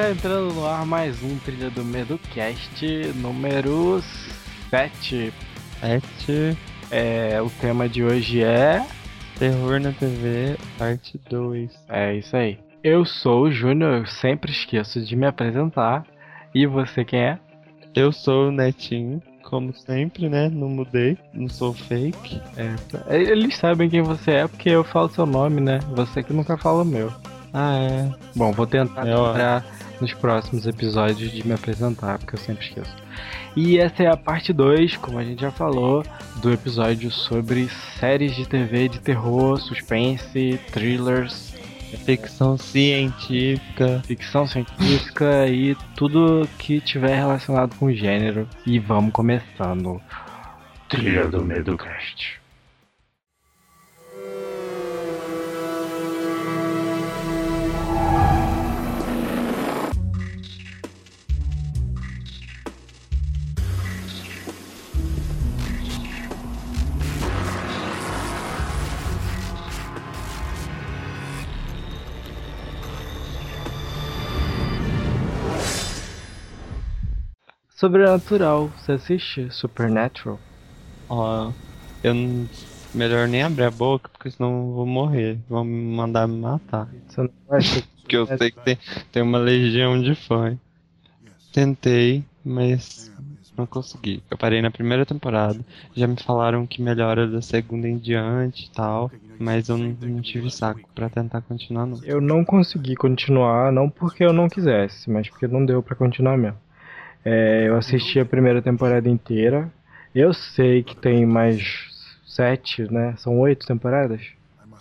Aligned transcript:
Está 0.00 0.12
entrando 0.12 0.54
no 0.54 0.66
ar 0.66 0.86
mais 0.86 1.22
um 1.22 1.36
Trilha 1.40 1.68
do 1.68 1.84
Medo 1.84 2.18
Cast 2.32 2.86
número 3.16 4.00
7. 4.70 5.30
7. 5.78 6.58
É, 6.90 7.38
o 7.42 7.50
tema 7.60 7.86
de 7.86 8.02
hoje 8.02 8.42
é. 8.42 8.82
Terror 9.38 9.78
na 9.78 9.92
TV, 9.92 10.56
parte 10.78 11.20
2. 11.28 11.70
É 11.86 12.14
isso 12.14 12.34
aí. 12.34 12.58
Eu 12.82 13.04
sou 13.04 13.42
o 13.42 13.52
Júnior, 13.52 13.98
eu 13.98 14.06
sempre 14.06 14.50
esqueço 14.50 15.02
de 15.02 15.14
me 15.14 15.26
apresentar. 15.26 16.06
E 16.54 16.64
você 16.66 17.04
quem 17.04 17.20
é? 17.20 17.38
Eu 17.94 18.10
sou 18.10 18.48
o 18.48 18.50
Netinho, 18.50 19.22
como 19.42 19.74
sempre, 19.74 20.30
né? 20.30 20.48
Não 20.48 20.70
mudei, 20.70 21.18
não 21.34 21.46
sou 21.46 21.74
fake. 21.74 22.40
É, 22.56 23.22
eles 23.22 23.54
sabem 23.54 23.90
quem 23.90 24.00
você 24.00 24.30
é 24.30 24.48
porque 24.48 24.70
eu 24.70 24.82
falo 24.82 25.10
seu 25.10 25.26
nome, 25.26 25.60
né? 25.60 25.78
Você 25.94 26.22
que 26.22 26.32
nunca 26.32 26.56
fala 26.56 26.84
o 26.84 26.86
meu. 26.86 27.12
Ah, 27.52 27.74
é. 27.74 28.10
Bom, 28.34 28.50
vou 28.52 28.66
tentar 28.66 29.06
é, 29.06 29.14
lembrar 29.14 29.79
nos 30.00 30.12
próximos 30.14 30.66
episódios 30.66 31.30
de 31.30 31.46
me 31.46 31.52
apresentar, 31.52 32.18
porque 32.18 32.34
eu 32.34 32.38
sempre 32.38 32.66
esqueço. 32.66 32.94
E 33.56 33.78
essa 33.78 34.02
é 34.02 34.06
a 34.06 34.16
parte 34.16 34.52
2, 34.52 34.96
como 34.96 35.18
a 35.18 35.24
gente 35.24 35.40
já 35.40 35.50
falou, 35.50 36.04
do 36.36 36.52
episódio 36.52 37.10
sobre 37.10 37.68
séries 37.98 38.34
de 38.34 38.48
TV 38.48 38.88
de 38.88 39.00
terror, 39.00 39.60
suspense, 39.60 40.58
thrillers, 40.72 41.54
ficção 42.04 42.56
científica, 42.56 44.00
ficção 44.04 44.46
científica 44.46 45.48
e 45.48 45.76
tudo 45.96 46.48
que 46.58 46.80
tiver 46.80 47.16
relacionado 47.16 47.74
com 47.76 47.86
o 47.86 47.92
gênero. 47.92 48.48
E 48.64 48.78
vamos 48.78 49.12
começando. 49.12 50.00
Trilha 50.88 51.26
do 51.26 51.44
Medo 51.44 51.76
Cast. 51.76 52.39
Sobrenatural, 77.80 78.68
você 78.76 78.92
assiste 78.92 79.50
Supernatural? 79.50 80.38
Ó, 81.08 81.48
oh, 81.48 81.52
eu 82.04 82.12
não... 82.12 82.46
melhor 82.92 83.26
nem 83.26 83.42
abrir 83.42 83.64
a 83.64 83.70
boca, 83.70 84.10
porque 84.10 84.30
senão 84.30 84.50
eu 84.50 84.74
vou 84.74 84.84
morrer. 84.84 85.38
Vão 85.48 85.64
me 85.64 85.96
mandar 85.96 86.28
me 86.28 86.38
matar. 86.38 86.90
Você 87.08 87.22
não 87.22 87.30
vai 87.48 87.60
Porque 88.02 88.16
eu 88.18 88.26
sei 88.26 88.50
que 88.50 88.60
tem, 88.60 88.78
tem 89.10 89.22
uma 89.22 89.38
legião 89.38 89.98
de 89.98 90.14
fãs. 90.14 90.58
Tentei, 91.54 92.22
mas 92.44 93.10
não 93.56 93.64
consegui. 93.64 94.22
Eu 94.30 94.36
parei 94.36 94.60
na 94.60 94.70
primeira 94.70 95.06
temporada. 95.06 95.64
Já 95.96 96.06
me 96.06 96.16
falaram 96.22 96.66
que 96.66 96.82
melhora 96.82 97.26
da 97.26 97.40
segunda 97.40 97.88
em 97.88 97.96
diante 97.96 98.66
e 98.66 98.70
tal. 98.72 99.10
Mas 99.38 99.70
eu 99.70 99.78
não, 99.78 99.96
não 100.02 100.20
tive 100.20 100.50
saco 100.50 100.86
para 100.94 101.08
tentar 101.08 101.40
continuar 101.40 101.86
não. 101.86 101.98
Eu 102.04 102.20
não 102.20 102.44
consegui 102.44 102.94
continuar, 102.94 103.72
não 103.72 103.88
porque 103.88 104.22
eu 104.22 104.34
não 104.34 104.50
quisesse, 104.50 105.08
mas 105.08 105.30
porque 105.30 105.48
não 105.48 105.64
deu 105.64 105.82
para 105.82 105.96
continuar 105.96 106.36
mesmo. 106.36 106.58
É, 107.24 107.68
eu 107.68 107.76
assisti 107.76 108.18
a 108.18 108.24
primeira 108.24 108.62
temporada 108.62 109.08
inteira. 109.08 109.70
Eu 110.14 110.32
sei 110.32 110.82
que 110.82 110.96
tem 110.96 111.26
mais 111.26 111.62
sete, 112.26 112.90
né? 112.90 113.14
São 113.18 113.38
oito 113.40 113.66
temporadas? 113.66 114.22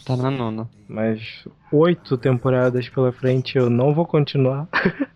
Tá 0.05 0.15
na 0.15 0.31
nona. 0.31 0.67
Mas 0.87 1.43
oito 1.71 2.17
temporadas 2.17 2.87
pela 2.89 3.11
frente 3.11 3.57
eu 3.57 3.69
não 3.69 3.93
vou 3.93 4.05
continuar. 4.05 4.67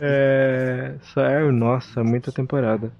é, 0.00 0.94
sério, 1.14 1.52
nossa, 1.52 2.02
muita 2.02 2.32
temporada. 2.32 2.90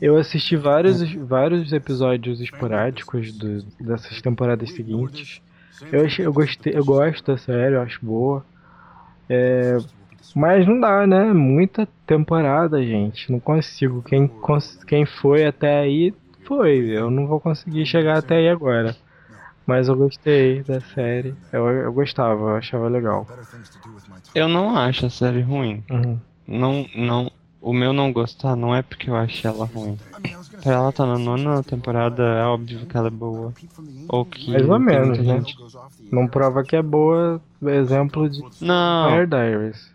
Eu 0.00 0.16
assisti 0.16 0.56
vários, 0.56 1.00
vários 1.14 1.72
episódios 1.72 2.40
esporádicos 2.40 3.32
do, 3.32 3.62
dessas 3.80 4.20
temporadas 4.20 4.70
seguintes. 4.72 5.40
Eu, 5.90 6.04
achei, 6.04 6.26
eu, 6.26 6.32
gostei, 6.32 6.76
eu 6.76 6.84
gosto 6.84 7.24
da 7.24 7.38
série, 7.38 7.74
eu 7.74 7.80
acho 7.80 8.04
boa. 8.04 8.44
É, 9.28 9.80
mas 10.34 10.66
não 10.66 10.80
dá, 10.80 11.06
né? 11.06 11.32
Muita 11.32 11.88
temporada, 12.06 12.82
gente. 12.82 13.30
Não 13.30 13.40
consigo. 13.40 14.02
Quem, 14.02 14.30
quem 14.86 15.04
foi 15.06 15.44
até 15.46 15.80
aí, 15.80 16.14
foi. 16.44 16.78
Eu 16.78 17.10
não 17.10 17.26
vou 17.26 17.40
conseguir 17.40 17.84
chegar 17.86 18.18
até 18.18 18.36
aí 18.36 18.48
agora. 18.48 18.96
Mas 19.66 19.88
eu 19.88 19.96
gostei 19.96 20.62
da 20.62 20.80
série. 20.80 21.34
Eu, 21.52 21.66
eu 21.68 21.92
gostava, 21.92 22.50
eu 22.50 22.56
achava 22.56 22.88
legal. 22.88 23.26
Eu 24.34 24.46
não 24.46 24.76
acho 24.76 25.06
a 25.06 25.10
série 25.10 25.40
ruim. 25.40 25.82
Uhum. 25.90 26.18
Não, 26.46 26.86
não. 26.94 27.30
O 27.60 27.72
meu 27.72 27.94
não 27.94 28.12
gostar 28.12 28.54
não 28.56 28.74
é 28.74 28.82
porque 28.82 29.08
eu 29.08 29.16
achei 29.16 29.50
ela 29.50 29.64
ruim. 29.64 29.98
Pra 30.62 30.72
ela 30.74 30.92
tá 30.92 31.06
na 31.06 31.18
nona 31.18 31.62
temporada, 31.62 32.22
é 32.22 32.44
óbvio 32.44 32.84
que 32.84 32.94
ela 32.94 33.06
é 33.06 33.10
boa. 33.10 33.54
Ou 34.06 34.26
que. 34.26 34.50
Mais 34.50 34.68
ou 34.68 34.78
menos, 34.78 35.18
né? 35.18 35.38
Gente... 35.38 35.56
Não 36.12 36.28
prova 36.28 36.62
que 36.62 36.76
é 36.76 36.82
boa, 36.82 37.40
exemplo 37.62 38.28
de 38.28 38.42
não. 38.60 39.10
Fire 39.10 39.26
Diaries. 39.26 39.93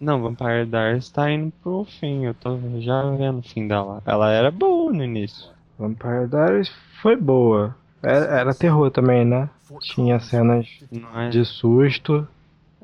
Não, 0.00 0.20
Vampire 0.20 0.66
Diaries 0.66 1.08
tá 1.08 1.30
indo 1.30 1.52
pro 1.62 1.84
fim, 1.84 2.24
eu 2.24 2.34
tô 2.34 2.58
já 2.80 3.02
vendo 3.10 3.38
o 3.38 3.42
fim 3.42 3.66
dela. 3.66 4.02
Ela 4.04 4.32
era 4.32 4.50
boa 4.50 4.92
no 4.92 5.02
início. 5.02 5.50
Vampire 5.78 6.28
Diaries 6.28 6.72
foi 7.00 7.16
boa. 7.16 7.76
Era, 8.02 8.40
era 8.40 8.54
terror 8.54 8.90
também, 8.90 9.24
né? 9.24 9.48
Tinha 9.80 10.20
cenas 10.20 10.66
é... 11.14 11.28
de 11.30 11.44
susto. 11.44 12.26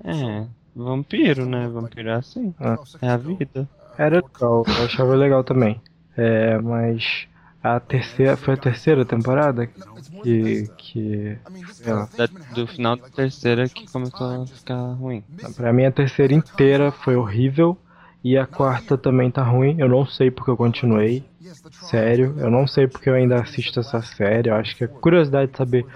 É, 0.03 0.47
vampiro, 0.75 1.44
né? 1.44 1.69
Vampiro 1.69 2.09
é 2.09 2.15
assim. 2.15 2.54
Ah. 2.59 2.78
É 3.03 3.09
a 3.09 3.16
vida. 3.16 3.69
Era 3.99 4.16
legal, 4.16 4.65
eu 4.66 4.84
achava 4.84 5.15
legal 5.15 5.44
também. 5.44 5.81
É, 6.16 6.59
mas 6.59 7.28
a 7.62 7.78
terceira. 7.78 8.37
Foi 8.37 8.54
a 8.54 8.56
terceira 8.56 9.04
temporada 9.04 9.66
que. 9.66 10.69
que 10.76 11.38
da, 11.84 12.26
do 12.54 12.66
final 12.66 12.97
da 12.97 13.09
terceira 13.09 13.69
que 13.69 13.91
começou 13.91 14.43
a 14.43 14.47
ficar 14.47 14.93
ruim. 14.94 15.22
Pra 15.56 15.72
mim 15.72 15.84
a 15.84 15.93
terceira 15.93 16.32
inteira 16.32 16.91
foi 16.91 17.16
horrível. 17.16 17.76
E 18.22 18.37
a 18.37 18.47
quarta 18.47 18.99
também 18.99 19.31
tá 19.31 19.43
ruim. 19.43 19.76
Eu 19.78 19.88
não 19.88 20.04
sei 20.04 20.31
porque 20.31 20.50
eu 20.50 20.56
continuei. 20.56 21.25
Sério, 21.72 22.34
eu 22.38 22.50
não 22.50 22.66
sei 22.66 22.87
porque 22.87 23.09
eu 23.09 23.15
ainda 23.15 23.41
assisto 23.41 23.81
essa 23.81 24.03
série. 24.03 24.50
Eu 24.50 24.56
acho 24.56 24.76
que 24.76 24.84
é 24.84 24.87
curiosidade 24.87 25.50
de 25.50 25.56
saber 25.56 25.87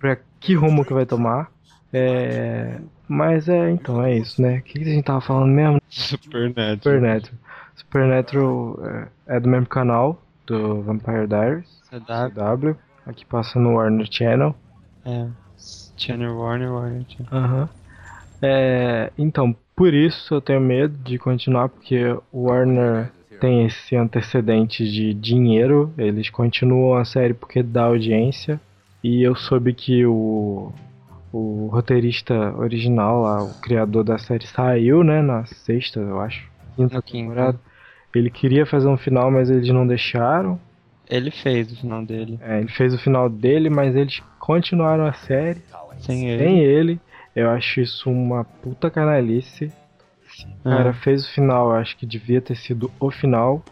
pra 0.00 0.18
que 0.40 0.54
rumo 0.54 0.84
que 0.84 0.92
vai 0.92 1.06
tomar. 1.06 1.48
É... 1.92 2.80
Mas 3.06 3.48
é, 3.48 3.70
então, 3.70 4.02
é 4.02 4.16
isso, 4.16 4.42
né? 4.42 4.58
O 4.58 4.62
que, 4.62 4.80
que 4.80 4.84
a 4.84 4.92
gente 4.92 5.04
tava 5.04 5.20
falando 5.20 5.50
mesmo? 5.50 5.80
Supernatural. 5.88 6.76
Supernatural. 6.76 7.38
Supernatural 7.76 8.80
é, 9.28 9.36
é 9.36 9.40
do 9.40 9.48
mesmo 9.48 9.66
canal 9.66 10.20
do 10.48 10.82
Vampire 10.82 11.26
Diaries. 11.26 11.68
CW. 11.90 12.34
CW. 12.34 12.76
Aqui 13.06 13.24
passa 13.24 13.58
no 13.58 13.74
Warner 13.74 14.06
Channel. 14.10 14.54
É. 15.04 15.26
Channel 15.96 16.36
Warner, 16.36 16.72
Warner 16.72 17.04
Channel. 17.08 17.32
Aham. 17.32 17.60
Uhum. 17.62 17.68
É, 18.40 19.12
então, 19.18 19.54
por 19.74 19.92
isso 19.92 20.34
eu 20.34 20.40
tenho 20.40 20.60
medo 20.60 20.96
de 20.98 21.18
continuar, 21.18 21.68
porque 21.68 22.16
o 22.32 22.48
Warner 22.48 23.10
tem 23.40 23.66
esse 23.66 23.96
antecedente 23.96 24.88
de 24.88 25.14
dinheiro. 25.14 25.92
Eles 25.96 26.30
continuam 26.30 26.96
a 26.98 27.04
série 27.04 27.34
porque 27.34 27.62
dá 27.62 27.84
audiência. 27.84 28.60
E 29.02 29.22
eu 29.22 29.34
soube 29.34 29.72
que 29.72 30.04
o, 30.04 30.72
o 31.32 31.68
roteirista 31.72 32.54
original, 32.56 33.22
lá, 33.22 33.42
o 33.42 33.54
criador 33.60 34.04
da 34.04 34.18
série, 34.18 34.46
saiu, 34.46 35.04
né, 35.04 35.22
na 35.22 35.44
sexta, 35.46 36.00
eu 36.00 36.20
acho. 36.20 36.48
Quinta 36.76 37.00
temporada. 37.02 37.58
Ele 38.14 38.30
queria 38.30 38.64
fazer 38.66 38.88
um 38.88 38.96
final, 38.96 39.30
mas 39.30 39.50
eles 39.50 39.68
não 39.68 39.86
deixaram. 39.86 40.60
Ele 41.08 41.30
fez 41.30 41.72
o 41.72 41.76
final 41.76 42.04
dele. 42.04 42.38
É, 42.42 42.58
ele 42.58 42.68
fez 42.68 42.92
o 42.92 42.98
final 42.98 43.28
dele, 43.28 43.70
mas 43.70 43.96
eles 43.96 44.22
continuaram 44.38 45.06
a 45.06 45.12
série 45.12 45.62
sem 46.00 46.28
ele. 46.28 46.44
Sem 46.44 46.58
ele. 46.60 47.00
Eu 47.34 47.50
acho 47.50 47.80
isso 47.80 48.10
uma 48.10 48.44
puta 48.44 48.90
canalice. 48.90 49.72
O 50.60 50.68
cara 50.68 50.92
fez 50.92 51.26
o 51.26 51.32
final, 51.32 51.70
eu 51.70 51.76
acho 51.76 51.96
que 51.96 52.06
devia 52.06 52.40
ter 52.40 52.56
sido 52.56 52.90
o 53.00 53.10
final. 53.10 53.62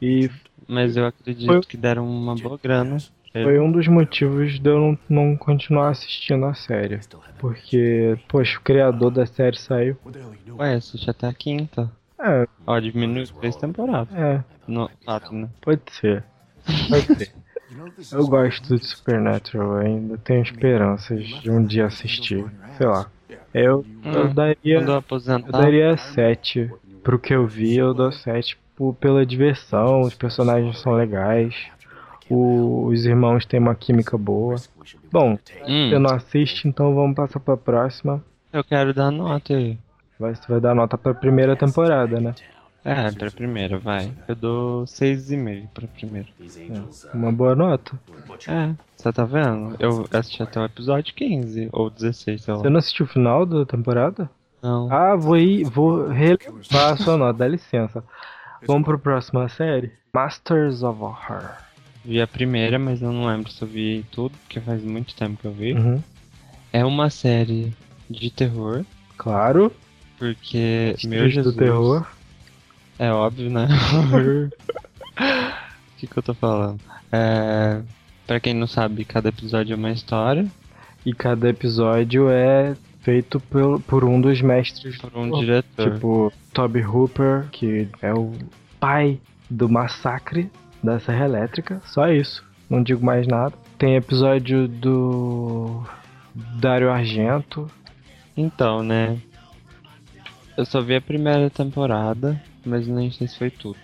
E. 0.00 0.30
Mas 0.68 0.96
eu 0.96 1.06
acredito 1.06 1.46
foi... 1.46 1.60
que 1.60 1.76
deram 1.76 2.06
uma 2.06 2.34
boa 2.34 2.58
grana. 2.62 2.98
Foi 3.32 3.58
um 3.58 3.72
dos 3.72 3.88
motivos 3.88 4.60
de 4.60 4.68
eu 4.68 4.78
não, 4.78 4.98
não 5.08 5.36
continuar 5.36 5.88
assistindo 5.88 6.44
a 6.44 6.52
série. 6.52 7.00
Porque, 7.38 8.18
poxa, 8.28 8.58
o 8.58 8.62
criador 8.62 9.10
da 9.10 9.24
série 9.24 9.56
saiu. 9.56 9.96
Ué, 10.58 10.74
assiste 10.74 11.08
até 11.08 11.26
a 11.26 11.32
quinta. 11.32 11.90
É. 12.22 12.46
Ó, 12.66 12.78
diminui 12.78 13.26
três 13.40 13.56
temporadas. 13.56 14.14
É. 14.14 14.44
No, 14.66 14.88
quatro, 15.04 15.34
né? 15.34 15.48
Pode 15.60 15.82
ser. 15.90 16.24
Pode 16.88 17.14
ser. 17.16 17.32
Eu 18.12 18.26
gosto 18.26 18.76
de 18.76 18.86
Supernatural, 18.86 19.78
ainda 19.78 20.18
tenho 20.18 20.42
esperanças 20.42 21.26
de 21.26 21.50
um 21.50 21.64
dia 21.64 21.86
assistir. 21.86 22.44
Sei 22.76 22.86
lá. 22.86 23.10
Eu, 23.52 23.80
hum, 24.04 24.12
eu 24.12 24.34
daria. 24.34 24.80
Eu 24.80 25.50
daria 25.50 25.96
7. 25.96 26.70
Pro 27.02 27.18
que 27.18 27.34
eu 27.34 27.46
vi, 27.46 27.76
eu 27.76 27.92
dou 27.92 28.12
7 28.12 28.58
pela 29.00 29.24
diversão, 29.24 30.00
os 30.00 30.14
personagens 30.14 30.78
são 30.80 30.92
legais. 30.92 31.54
O, 32.30 32.86
os 32.86 33.04
irmãos 33.04 33.44
têm 33.44 33.60
uma 33.60 33.74
química 33.74 34.16
boa. 34.16 34.56
Bom, 35.10 35.38
hum. 35.66 35.90
você 35.90 35.98
não 35.98 36.14
assiste, 36.14 36.68
então 36.68 36.94
vamos 36.94 37.16
passar 37.16 37.40
pra 37.40 37.56
próxima. 37.56 38.24
Eu 38.52 38.62
quero 38.62 38.94
dar 38.94 39.10
nota 39.10 39.54
aí. 39.54 39.78
Vai, 40.22 40.36
você 40.36 40.46
vai 40.46 40.60
dar 40.60 40.72
nota 40.72 40.96
pra 40.96 41.12
primeira 41.12 41.56
temporada, 41.56 42.20
né? 42.20 42.32
É, 42.84 43.10
pra 43.10 43.28
primeira, 43.28 43.76
vai. 43.76 44.12
Eu 44.28 44.36
dou 44.36 44.84
6,5 44.84 45.66
pra 45.74 45.88
primeira. 45.88 46.28
É, 46.70 46.80
uma 47.12 47.32
boa 47.32 47.56
nota. 47.56 47.98
É, 48.46 48.72
você 48.96 49.12
tá 49.12 49.24
vendo? 49.24 49.74
Eu 49.80 50.06
assisti 50.12 50.40
até 50.40 50.60
o 50.60 50.64
episódio 50.64 51.12
15 51.12 51.68
ou 51.72 51.90
16, 51.90 52.40
sei 52.40 52.54
lá. 52.54 52.60
Você 52.60 52.70
não 52.70 52.78
assistiu 52.78 53.04
o 53.04 53.08
final 53.08 53.44
da 53.44 53.66
temporada? 53.66 54.30
Não. 54.62 54.92
Ah, 54.92 55.16
vou 55.16 55.36
ir, 55.36 55.64
vou 55.64 56.06
relevar 56.06 56.92
a 56.92 56.96
sua 56.96 57.16
nota, 57.16 57.40
dá 57.40 57.48
licença. 57.48 58.04
Vamos 58.64 58.84
pro 58.84 58.96
próxima 59.00 59.48
série? 59.48 59.90
Masters 60.14 60.84
of 60.84 61.02
Horror. 61.02 61.50
Vi 62.04 62.20
a 62.22 62.28
primeira, 62.28 62.78
mas 62.78 63.02
eu 63.02 63.10
não 63.12 63.26
lembro 63.26 63.50
se 63.50 63.60
eu 63.60 63.66
vi 63.66 64.06
tudo, 64.12 64.38
porque 64.38 64.60
faz 64.60 64.84
muito 64.84 65.16
tempo 65.16 65.36
que 65.40 65.48
eu 65.48 65.52
vi. 65.52 65.72
Uhum. 65.72 66.00
É 66.72 66.84
uma 66.84 67.10
série 67.10 67.72
de 68.08 68.30
terror, 68.30 68.84
Claro. 69.16 69.72
Porque, 70.22 70.94
meu 71.04 71.28
Jesus, 71.28 71.52
do 71.52 71.58
terror. 71.58 72.06
é 72.96 73.10
óbvio, 73.10 73.50
né? 73.50 73.66
O 75.18 75.98
que, 75.98 76.06
que 76.06 76.18
eu 76.18 76.22
tô 76.22 76.34
falando? 76.34 76.80
É, 77.12 77.80
pra 78.26 78.40
quem 78.40 78.54
não 78.54 78.66
sabe, 78.66 79.04
cada 79.04 79.28
episódio 79.28 79.72
é 79.72 79.76
uma 79.76 79.92
história 79.92 80.46
E 81.06 81.12
cada 81.12 81.48
episódio 81.48 82.28
é 82.28 82.74
feito 83.02 83.38
por, 83.38 83.80
por 83.82 84.04
um 84.04 84.20
dos 84.20 84.40
mestres 84.40 84.96
por 84.98 85.16
um 85.16 85.38
diretor. 85.38 85.92
Tipo, 85.92 86.32
Toby 86.52 86.84
Hooper, 86.84 87.46
que 87.52 87.88
é 88.00 88.12
o 88.12 88.32
pai 88.80 89.20
do 89.48 89.68
massacre 89.68 90.50
da 90.82 90.98
Serra 90.98 91.26
Elétrica. 91.26 91.80
Só 91.84 92.08
isso. 92.08 92.44
Não 92.68 92.82
digo 92.82 93.04
mais 93.04 93.26
nada. 93.26 93.54
Tem 93.78 93.94
episódio 93.94 94.66
do 94.66 95.84
Dario 96.58 96.90
Argento. 96.90 97.70
Então, 98.36 98.82
né? 98.82 99.20
Eu 100.56 100.64
só 100.66 100.80
vi 100.80 100.94
a 100.96 101.00
primeira 101.00 101.48
temporada, 101.50 102.40
mas 102.64 102.86
nem 102.86 103.10
sei 103.10 103.26
se 103.28 103.38
foi 103.38 103.50
tudo. 103.50 103.78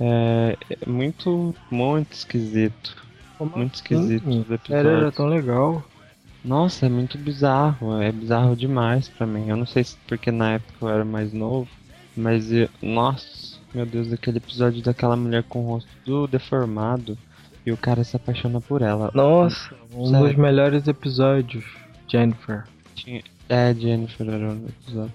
É, 0.00 0.56
é 0.70 0.88
muito, 0.88 1.54
muito 1.70 2.12
esquisito. 2.12 2.96
Muito 3.40 3.74
esquisito 3.74 4.28
Hum, 4.28 4.40
os 4.40 4.46
série 4.46 4.60
era 4.70 4.88
episódios. 4.88 5.14
tão 5.14 5.26
legal. 5.26 5.84
Nossa, 6.44 6.86
é 6.86 6.88
muito 6.88 7.18
bizarro. 7.18 8.00
É 8.00 8.12
bizarro 8.12 8.54
demais 8.54 9.08
pra 9.08 9.26
mim. 9.26 9.48
Eu 9.48 9.56
não 9.56 9.66
sei 9.66 9.82
se 9.84 9.96
porque 10.06 10.30
na 10.30 10.52
época 10.54 10.74
eu 10.82 10.88
era 10.88 11.04
mais 11.04 11.32
novo, 11.32 11.68
mas 12.16 12.52
eu- 12.52 12.68
nossa, 12.82 13.56
meu 13.74 13.84
Deus, 13.86 14.12
aquele 14.12 14.38
episódio 14.38 14.82
daquela 14.82 15.16
mulher 15.16 15.42
com 15.44 15.60
o 15.64 15.66
rosto 15.66 15.88
tudo 16.04 16.28
deformado 16.28 17.18
e 17.66 17.72
o 17.72 17.76
cara 17.76 18.04
se 18.04 18.14
apaixona 18.14 18.60
por 18.60 18.82
ela. 18.82 19.10
Nossa, 19.14 19.74
um 19.92 20.06
Sério. 20.06 20.28
dos 20.28 20.36
melhores 20.36 20.86
episódios. 20.86 21.64
Jennifer. 22.06 22.64
Tinha- 22.94 23.22
É, 23.48 23.74
Jennifer 23.74 24.28
era 24.28 24.48
o 24.50 24.68
episódio. 24.68 25.12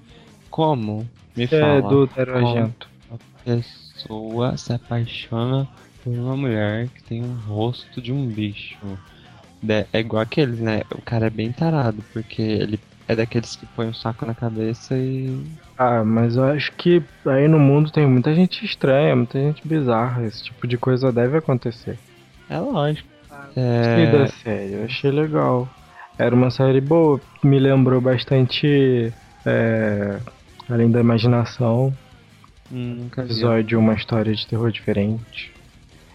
Como? 0.49 1.07
Me 1.35 1.43
É 1.43 1.47
fala. 1.47 1.81
do 1.81 2.07
Dario 2.07 2.33
como 2.33 2.47
Argento. 2.47 2.89
A 3.11 3.17
pessoa 3.45 4.57
se 4.57 4.73
apaixona 4.73 5.67
por 6.03 6.13
uma 6.13 6.35
mulher 6.35 6.87
que 6.89 7.03
tem 7.03 7.23
um 7.23 7.33
rosto 7.47 8.01
de 8.01 8.11
um 8.11 8.25
bicho. 8.27 8.77
É 9.93 9.99
igual 9.99 10.21
aqueles, 10.23 10.59
né? 10.59 10.81
O 10.91 11.01
cara 11.01 11.27
é 11.27 11.29
bem 11.29 11.51
tarado, 11.51 12.01
porque 12.13 12.41
ele 12.41 12.79
é 13.07 13.15
daqueles 13.15 13.55
que 13.55 13.65
põe 13.65 13.87
um 13.87 13.93
saco 13.93 14.25
na 14.25 14.33
cabeça 14.33 14.95
e. 14.95 15.45
Ah, 15.77 16.03
mas 16.03 16.35
eu 16.35 16.43
acho 16.45 16.71
que 16.73 17.01
aí 17.25 17.47
no 17.47 17.59
mundo 17.59 17.91
tem 17.91 18.07
muita 18.07 18.33
gente 18.33 18.63
estranha, 18.65 19.15
muita 19.15 19.39
gente 19.39 19.67
bizarra. 19.67 20.25
Esse 20.25 20.43
tipo 20.45 20.65
de 20.67 20.77
coisa 20.77 21.11
deve 21.11 21.37
acontecer. 21.37 21.97
É 22.49 22.57
lógico. 22.59 23.07
Da 23.29 23.49
É... 23.55 24.27
série, 24.27 24.73
eu 24.73 24.85
achei 24.85 25.11
legal. 25.11 25.67
Era 26.17 26.35
uma 26.35 26.51
série 26.51 26.81
boa, 26.81 27.19
me 27.43 27.59
lembrou 27.59 27.99
bastante. 28.01 29.11
é, 29.45 30.19
além 30.69 30.89
da 30.91 30.99
imaginação, 30.99 31.95
hum, 32.71 32.95
Nunca 32.99 33.23
episódio, 33.23 33.79
uma 33.79 33.93
história 33.93 34.33
de 34.33 34.45
terror 34.45 34.71
diferente. 34.71 35.51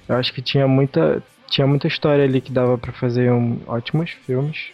Eu 0.08 0.16
acho 0.16 0.32
que 0.32 0.42
tinha 0.42 0.66
muita. 0.68 1.22
Tinha 1.48 1.66
muita 1.66 1.86
história 1.86 2.24
ali 2.24 2.40
que 2.40 2.50
dava 2.50 2.76
pra 2.76 2.92
fazer 2.92 3.30
um, 3.30 3.60
ótimos 3.66 4.10
filmes. 4.10 4.70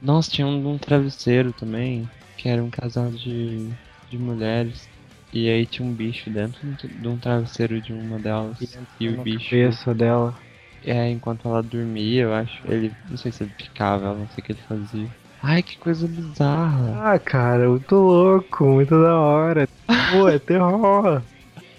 Nossa, 0.00 0.30
tinha 0.30 0.46
um 0.46 0.60
de 0.60 0.66
um 0.66 0.78
travesseiro 0.78 1.52
também, 1.52 2.08
que 2.36 2.48
era 2.48 2.62
um 2.62 2.70
casal 2.70 3.10
de, 3.10 3.68
de 4.10 4.18
mulheres. 4.18 4.88
E 5.32 5.48
aí 5.48 5.66
tinha 5.66 5.86
um 5.86 5.92
bicho 5.92 6.30
dentro 6.30 6.60
de 6.68 7.08
um 7.08 7.18
travesseiro 7.18 7.80
de 7.80 7.92
uma 7.92 8.18
delas. 8.18 8.58
E 9.00 9.08
o 9.08 9.16
na 9.16 9.22
bicho. 9.22 9.50
cabeça 9.50 9.94
dela. 9.94 10.38
É, 10.84 11.10
enquanto 11.10 11.48
ela 11.48 11.62
dormia, 11.62 12.22
eu 12.22 12.34
acho. 12.34 12.60
Ele. 12.66 12.92
Não 13.10 13.16
sei 13.16 13.32
se 13.32 13.42
ele 13.42 13.52
picava 13.56 14.06
ela, 14.06 14.18
não 14.18 14.28
sei 14.28 14.42
o 14.42 14.46
que 14.46 14.52
ele 14.52 14.60
fazia. 14.68 15.08
Ai, 15.42 15.62
que 15.62 15.78
coisa 15.78 16.06
bizarra. 16.06 17.12
Ah, 17.12 17.18
cara, 17.18 17.68
muito 17.68 17.94
louco, 17.94 18.64
muito 18.64 18.90
da 18.90 19.16
hora. 19.16 19.68
Pô, 20.12 20.28
é 20.28 20.38
terror. 20.38 21.22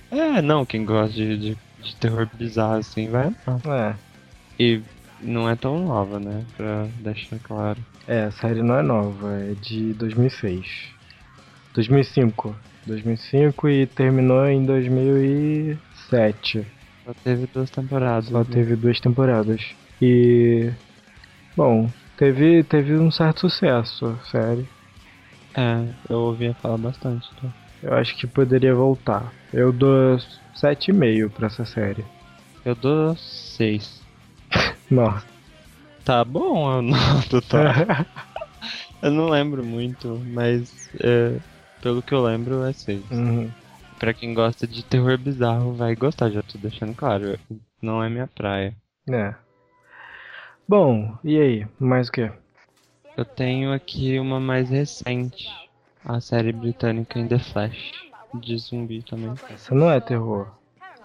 É, 0.09 0.41
não, 0.41 0.65
quem 0.65 0.85
gosta 0.85 1.13
de, 1.13 1.37
de, 1.37 1.57
de 1.81 1.95
terror 1.97 2.29
bizarro 2.33 2.75
assim 2.75 3.09
vai. 3.09 3.35
É. 3.65 3.93
E 4.57 4.81
não 5.19 5.49
é 5.49 5.55
tão 5.57 5.85
nova, 5.85 6.17
né? 6.17 6.45
Pra 6.55 6.87
deixar 6.99 7.37
claro. 7.39 7.77
É, 8.07 8.23
a 8.23 8.31
série 8.31 8.61
não 8.61 8.77
é 8.77 8.81
nova, 8.81 9.33
é 9.33 9.53
de 9.53 9.91
2006. 9.95 10.95
2005. 11.73 12.55
2005 12.85 13.69
e 13.69 13.85
terminou 13.85 14.47
em 14.47 14.65
2007. 14.65 16.65
Só 17.03 17.13
teve 17.23 17.47
duas 17.53 17.69
temporadas. 17.69 18.29
Só 18.29 18.39
né? 18.39 18.45
teve 18.49 18.75
duas 18.75 18.99
temporadas. 18.99 19.61
E. 20.01 20.71
Bom, 21.55 21.87
teve, 22.17 22.63
teve 22.63 22.97
um 22.97 23.11
certo 23.11 23.41
sucesso, 23.41 24.05
a 24.07 24.25
série. 24.25 24.67
É, 25.55 25.87
eu 26.09 26.19
ouvia 26.19 26.53
falar 26.55 26.77
bastante. 26.77 27.29
Então. 27.37 27.53
Eu 27.81 27.93
acho 27.93 28.15
que 28.15 28.27
poderia 28.27 28.75
voltar. 28.75 29.31
Eu 29.53 29.71
dou 29.71 30.17
7,5 30.55 31.29
pra 31.29 31.47
essa 31.47 31.65
série. 31.65 32.03
Eu 32.65 32.75
dou 32.75 33.15
seis. 33.15 34.01
Nossa. 34.89 35.25
Tá 36.03 36.23
bom, 36.23 36.77
eu 36.77 36.81
não 36.81 36.97
total. 37.29 37.63
eu 39.01 39.11
não 39.11 39.29
lembro 39.29 39.63
muito, 39.63 40.21
mas 40.27 40.89
é, 40.99 41.37
pelo 41.81 42.01
que 42.01 42.13
eu 42.13 42.23
lembro 42.23 42.63
é 42.63 42.73
seis. 42.73 43.03
Uhum. 43.11 43.51
Pra 43.99 44.13
quem 44.13 44.33
gosta 44.33 44.67
de 44.67 44.83
terror 44.83 45.17
bizarro 45.17 45.73
vai 45.73 45.95
gostar, 45.95 46.29
já 46.29 46.43
tô 46.43 46.57
deixando 46.57 46.93
claro. 46.93 47.37
Não 47.81 48.03
é 48.03 48.09
minha 48.09 48.27
praia. 48.27 48.73
É. 49.09 49.33
Bom, 50.67 51.17
e 51.23 51.39
aí? 51.39 51.65
Mais 51.79 52.09
o 52.09 52.11
quê? 52.11 52.29
Eu 53.15 53.23
tenho 53.23 53.71
aqui 53.71 54.19
uma 54.19 54.37
mais 54.37 54.69
recente. 54.69 55.47
A 56.03 56.19
série 56.19 56.51
britânica 56.51 57.17
In 57.17 57.27
The 57.27 57.39
Flash. 57.39 57.91
De 58.33 58.57
zumbi 58.57 59.01
também. 59.01 59.33
Essa 59.49 59.73
não 59.73 59.89
é 59.89 60.01
terror. 60.01 60.47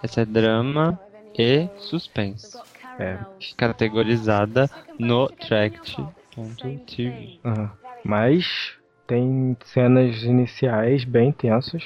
Essa 0.02 0.22
é 0.22 0.24
drama 0.24 0.98
e 1.38 1.68
suspense. 1.78 2.58
É. 2.98 3.18
Categorizada 3.56 4.68
no 4.98 5.28
Tract.tv. 5.28 5.78
Aham. 7.44 7.70
Mas 8.04 8.72
tem 9.06 9.56
cenas 9.64 10.24
iniciais 10.24 11.04
bem 11.04 11.30
tensas. 11.30 11.84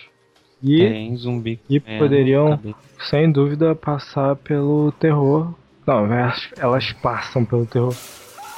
E, 0.63 0.79
Tem 0.79 1.15
zumbi 1.15 1.61
e 1.69 1.79
poderiam, 1.79 2.59
sem 2.99 3.31
dúvida, 3.31 3.75
passar 3.75 4.35
pelo 4.37 4.91
terror. 4.93 5.53
Não, 5.87 6.13
elas, 6.13 6.49
elas 6.59 6.93
passam 6.95 7.45
pelo 7.45 7.67
terror. 7.67 7.95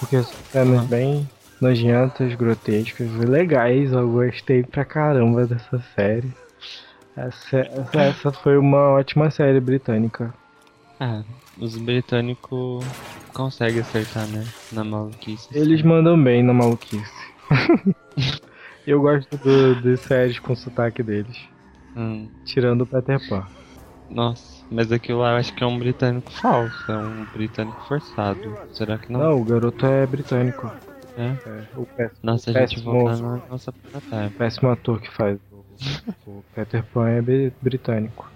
Porque 0.01 0.23
são 0.23 0.35
cenas 0.51 0.81
Uhum. 0.83 0.87
bem 0.87 1.29
nojentas, 1.61 2.35
grotescas 2.35 3.09
e 3.09 3.27
legais. 3.27 3.93
Eu 3.93 4.09
gostei 4.11 4.63
pra 4.63 4.85
caramba 4.85 5.47
dessa 5.47 5.79
série. 5.95 6.33
Essa, 7.17 7.59
essa, 7.59 8.01
essa 8.01 8.33
foi 8.33 8.57
uma 8.57 8.91
ótima 8.91 9.31
série 9.31 9.61
britânica. 9.61 10.33
Ah, 11.01 11.23
os 11.59 11.77
britânicos 11.77 12.85
conseguem 13.35 13.81
acertar, 13.81 14.27
né? 14.29 14.45
Na 14.73 14.85
maluquice. 14.85 15.49
Eles 15.53 15.83
mandam 15.83 16.21
bem 16.23 16.43
na 16.43 16.53
maluquice. 16.55 17.13
Eu 18.87 19.01
gosto 19.03 19.37
do, 19.39 19.75
de 19.83 19.97
séries 19.99 20.39
com 20.39 20.55
sotaque 20.55 21.03
deles. 21.03 21.37
Hum, 21.97 22.29
Tirando 22.45 22.83
o 22.83 22.87
Peter 22.87 23.19
Pan. 23.29 23.47
Nossa, 24.11 24.65
mas 24.71 24.91
aquilo 24.93 25.21
lá 25.21 25.33
eu 25.33 25.37
acho 25.37 25.55
que 25.55 25.63
é 25.63 25.67
um 25.67 25.79
britânico 25.79 26.31
falso. 26.33 26.91
É 26.91 26.97
um 26.97 27.25
britânico 27.27 27.83
forçado. 27.87 28.57
Será 28.73 28.99
que 28.99 29.13
não? 29.13 29.21
Não, 29.21 29.41
o 29.41 29.45
garoto 29.45 29.87
é 29.87 30.07
britânico. 30.07 30.71
É? 31.17 31.37
É, 31.49 31.65
o 31.77 31.85
péssimo, 31.87 32.19
Nossa, 32.23 32.51
a 32.51 32.55
gente 32.55 32.81
voltando 32.81 33.23
na 33.23 33.43
nossa 33.49 33.73
terra. 34.01 34.31
péssimo 34.39 34.71
ator 34.71 35.01
que 35.01 35.11
faz 35.11 35.39
o, 35.51 35.65
o 36.31 36.43
Peter 36.55 36.85
Pan 36.93 37.09
é 37.09 37.21
bri- 37.23 37.53
britânico. 37.61 38.31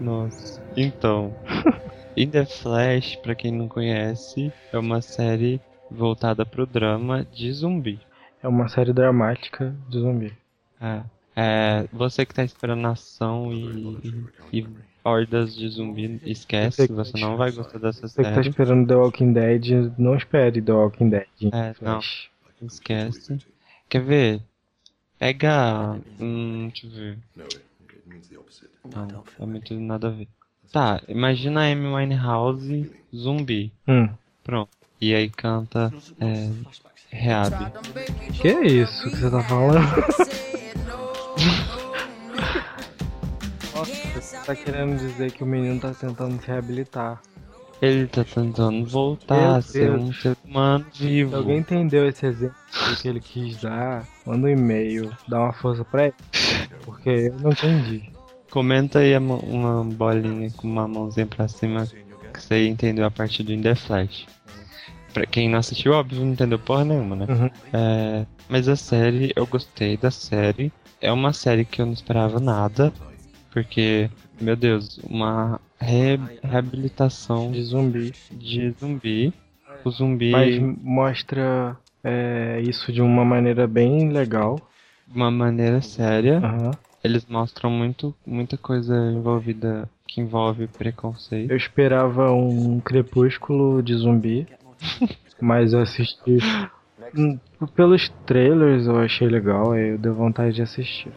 Nossa. 0.00 0.60
Então, 0.76 1.32
In 2.16 2.30
The 2.30 2.44
Flash, 2.46 3.16
pra 3.16 3.34
quem 3.34 3.52
não 3.52 3.68
conhece, 3.68 4.52
é 4.72 4.78
uma 4.78 5.00
série 5.00 5.60
voltada 5.90 6.44
pro 6.44 6.66
drama 6.66 7.24
de 7.24 7.52
zumbi. 7.52 8.00
É 8.42 8.48
uma 8.48 8.68
série 8.68 8.92
dramática 8.92 9.74
de 9.88 9.98
zumbi. 10.00 10.32
É. 10.80 11.02
É, 11.38 11.86
você 11.92 12.24
que 12.24 12.32
tá 12.32 12.42
esperando 12.42 12.86
ação 12.86 13.52
e, 13.52 14.18
e, 14.50 14.66
hordas 15.04 15.54
de 15.54 15.68
zumbi, 15.68 16.18
esquece, 16.24 16.86
você 16.86 17.20
não 17.20 17.36
vai 17.36 17.52
gostar 17.52 17.78
dessa 17.78 18.08
Você 18.08 18.22
que 18.22 18.28
tá 18.28 18.36
série. 18.36 18.48
esperando 18.48 18.88
The 18.88 18.94
Walking 18.94 19.32
Dead, 19.34 19.92
não 19.98 20.16
espere 20.16 20.62
The 20.62 20.72
Walking 20.72 21.10
Dead. 21.10 21.26
É, 21.52 21.74
não. 21.82 22.00
Esquece. 22.62 23.38
Quer 23.86 24.02
ver? 24.02 24.40
Pega. 25.18 26.00
Hum, 26.18 26.70
deixa 26.72 26.86
eu 26.86 26.90
ver. 26.90 27.18
Não, 28.94 29.24
é 29.38 29.46
muito 29.46 29.74
nada 29.74 30.08
a 30.08 30.10
ver. 30.10 30.28
Tá, 30.72 31.02
imagina 31.06 31.60
a 31.60 31.70
Amy 31.70 31.86
Winehouse 31.86 32.90
zumbi. 33.14 33.70
Hum. 33.86 34.08
Pronto. 34.42 34.70
E 35.00 35.14
aí 35.14 35.28
canta 35.28 35.92
é, 36.18 36.50
Rehab. 37.10 37.72
Que 38.40 38.48
é 38.48 38.66
isso 38.66 39.10
que 39.10 39.16
você 39.16 39.30
tá 39.30 39.42
falando? 39.42 39.84
tá 44.46 44.54
querendo 44.54 44.96
dizer 44.96 45.32
que 45.32 45.42
o 45.42 45.46
menino 45.46 45.80
tá 45.80 45.92
tentando 45.92 46.40
se 46.40 46.46
reabilitar. 46.46 47.20
Ele 47.82 48.06
tá 48.06 48.24
tentando 48.24 48.86
voltar 48.86 49.34
Meu 49.34 49.54
a 49.56 49.60
ser 49.60 49.90
Deus. 49.90 50.02
um 50.02 50.12
ser 50.12 50.36
humano 50.44 50.86
vivo. 50.94 51.30
Se 51.30 51.36
alguém 51.36 51.58
entendeu 51.58 52.08
esse 52.08 52.24
exemplo 52.24 52.56
que 53.02 53.08
ele 53.08 53.20
quis 53.20 53.60
dar, 53.60 54.06
manda 54.24 54.46
um 54.46 54.50
e-mail, 54.50 55.10
dá 55.28 55.40
uma 55.40 55.52
força 55.52 55.84
pra 55.84 56.04
ele. 56.04 56.14
Porque 56.84 57.10
eu 57.10 57.34
não 57.40 57.50
entendi. 57.50 58.08
Comenta 58.50 59.00
aí 59.00 59.14
uma 59.18 59.84
bolinha 59.84 60.50
com 60.52 60.66
uma 60.66 60.88
mãozinha 60.88 61.26
pra 61.26 61.48
cima 61.48 61.86
que 62.32 62.42
você 62.42 62.66
entendeu 62.66 63.04
a 63.04 63.10
parte 63.10 63.42
do 63.42 63.52
In 63.52 63.60
The 63.60 63.74
Flash. 63.74 64.26
Pra 65.12 65.26
quem 65.26 65.48
não 65.48 65.58
assistiu, 65.58 65.92
óbvio, 65.92 66.20
não 66.20 66.32
entendeu 66.32 66.58
porra 66.58 66.84
nenhuma, 66.84 67.16
né? 67.16 67.26
Uhum. 67.28 67.50
É, 67.72 68.26
mas 68.48 68.68
a 68.68 68.76
série, 68.76 69.32
eu 69.34 69.46
gostei 69.46 69.96
da 69.96 70.10
série. 70.10 70.72
É 71.00 71.12
uma 71.12 71.32
série 71.32 71.64
que 71.64 71.82
eu 71.82 71.86
não 71.86 71.92
esperava 71.92 72.38
nada. 72.40 72.92
Porque, 73.56 74.10
meu 74.38 74.54
Deus, 74.54 74.98
uma 75.02 75.58
re- 75.80 76.18
reabilitação 76.42 77.50
De 77.50 77.62
zumbi. 77.62 78.12
de 78.30 78.70
zumbi. 78.72 79.32
O 79.82 79.90
zumbi, 79.90 80.30
Mas 80.30 80.58
mostra 80.82 81.74
é, 82.04 82.60
isso 82.60 82.92
de 82.92 83.00
uma 83.00 83.24
maneira 83.24 83.66
bem 83.66 84.10
legal. 84.10 84.60
de 85.08 85.16
uma 85.16 85.30
maneira 85.30 85.80
séria. 85.80 86.36
Aham. 86.36 86.76
Eles 87.02 87.24
mostram 87.24 87.70
muito, 87.70 88.14
muita 88.26 88.58
coisa 88.58 88.94
envolvida 89.10 89.88
que 90.06 90.20
envolve 90.20 90.66
preconceito. 90.66 91.50
Eu 91.50 91.56
esperava 91.56 92.30
um 92.32 92.78
crepúsculo 92.80 93.82
de 93.82 93.94
zumbi, 93.94 94.46
mas 95.40 95.72
eu 95.72 95.80
assisti. 95.80 96.36
Pelos 97.74 98.10
trailers 98.26 98.86
eu 98.86 98.98
achei 98.98 99.26
legal, 99.26 99.74
eu 99.74 99.96
dei 99.96 100.12
vontade 100.12 100.56
de 100.56 100.60
assistir. 100.60 101.10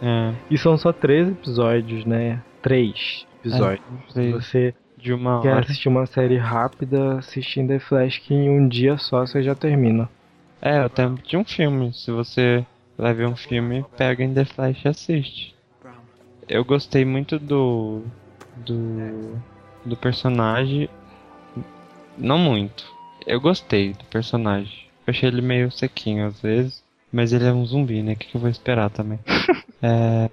É, 0.00 0.34
E 0.50 0.58
são 0.58 0.76
só 0.78 0.92
três 0.92 1.28
episódios, 1.28 2.04
né? 2.04 2.42
Três 2.62 3.26
episódios. 3.40 3.84
Se 4.08 4.14
três. 4.14 4.32
você 4.32 4.74
de 4.96 5.12
uma 5.12 5.40
quer 5.40 5.52
hora. 5.52 5.60
assistir 5.60 5.88
uma 5.88 6.06
série 6.06 6.36
rápida, 6.36 7.18
assistindo 7.18 7.68
The 7.68 7.78
Flash, 7.78 8.18
que 8.18 8.34
em 8.34 8.50
um 8.50 8.68
dia 8.68 8.98
só 8.98 9.26
você 9.26 9.42
já 9.42 9.54
termina. 9.54 10.08
É, 10.60 10.84
o 10.84 10.88
tempo 10.88 11.22
de 11.22 11.36
um 11.36 11.44
filme. 11.44 11.92
Se 11.92 12.10
você 12.10 12.66
vai 12.96 13.14
ver 13.14 13.28
um 13.28 13.36
filme, 13.36 13.84
pega 13.96 14.24
em 14.24 14.34
The 14.34 14.44
Flash 14.44 14.84
e 14.84 14.88
assiste. 14.88 15.54
Eu 16.48 16.64
gostei 16.64 17.04
muito 17.04 17.38
do. 17.38 18.02
do. 18.56 19.38
do 19.84 19.96
personagem. 19.96 20.88
Não 22.16 22.38
muito. 22.38 22.84
Eu 23.26 23.40
gostei 23.40 23.92
do 23.92 24.04
personagem. 24.06 24.88
Eu 25.06 25.10
achei 25.12 25.28
ele 25.28 25.42
meio 25.42 25.70
sequinho 25.70 26.26
às 26.26 26.40
vezes. 26.40 26.82
Mas 27.12 27.32
ele 27.32 27.44
é 27.46 27.52
um 27.52 27.64
zumbi, 27.66 28.02
né? 28.02 28.12
O 28.12 28.16
que, 28.16 28.26
que 28.28 28.36
eu 28.36 28.40
vou 28.40 28.50
esperar 28.50 28.90
também? 28.90 29.18
é. 29.82 30.30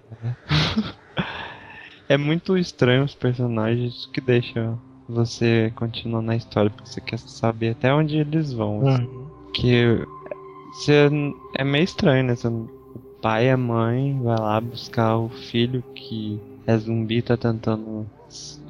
é 2.09 2.17
muito 2.17 2.57
estranho 2.57 3.03
os 3.03 3.13
personagens 3.15 4.07
que 4.13 4.21
deixa 4.21 4.77
você 5.07 5.71
continuar 5.75 6.21
na 6.21 6.35
história, 6.35 6.69
porque 6.71 6.89
você 6.89 7.01
quer 7.01 7.19
saber 7.19 7.71
até 7.71 7.93
onde 7.93 8.17
eles 8.17 8.51
vão. 8.53 8.81
assim 8.81 9.03
Hum. 9.03 9.25
que 9.53 9.85
você 10.73 11.09
é 11.57 11.63
meio 11.63 11.83
estranho, 11.83 12.23
né? 12.25 12.35
Você- 12.35 12.47
o 12.47 12.69
pai 13.21 13.47
e 13.47 13.49
a 13.51 13.57
mãe 13.57 14.21
vai 14.21 14.37
lá 14.39 14.59
buscar 14.61 15.17
o 15.17 15.29
filho 15.29 15.83
que 15.95 16.39
é 16.67 16.77
zumbi, 16.77 17.21
tá 17.21 17.37
tentando 17.37 18.07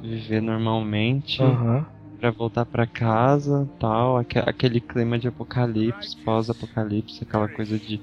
viver 0.02 0.40
normalmente 0.40 1.42
Aham. 1.42 1.86
Pra 2.16 2.30
voltar 2.30 2.66
pra 2.66 2.86
casa, 2.86 3.70
tal, 3.78 4.16
aque- 4.18 4.38
aquele 4.38 4.80
clima 4.80 5.18
de 5.18 5.28
apocalipse, 5.28 6.16
pós-apocalipse, 6.24 7.22
aquela 7.24 7.48
coisa 7.48 7.78
de 7.78 8.00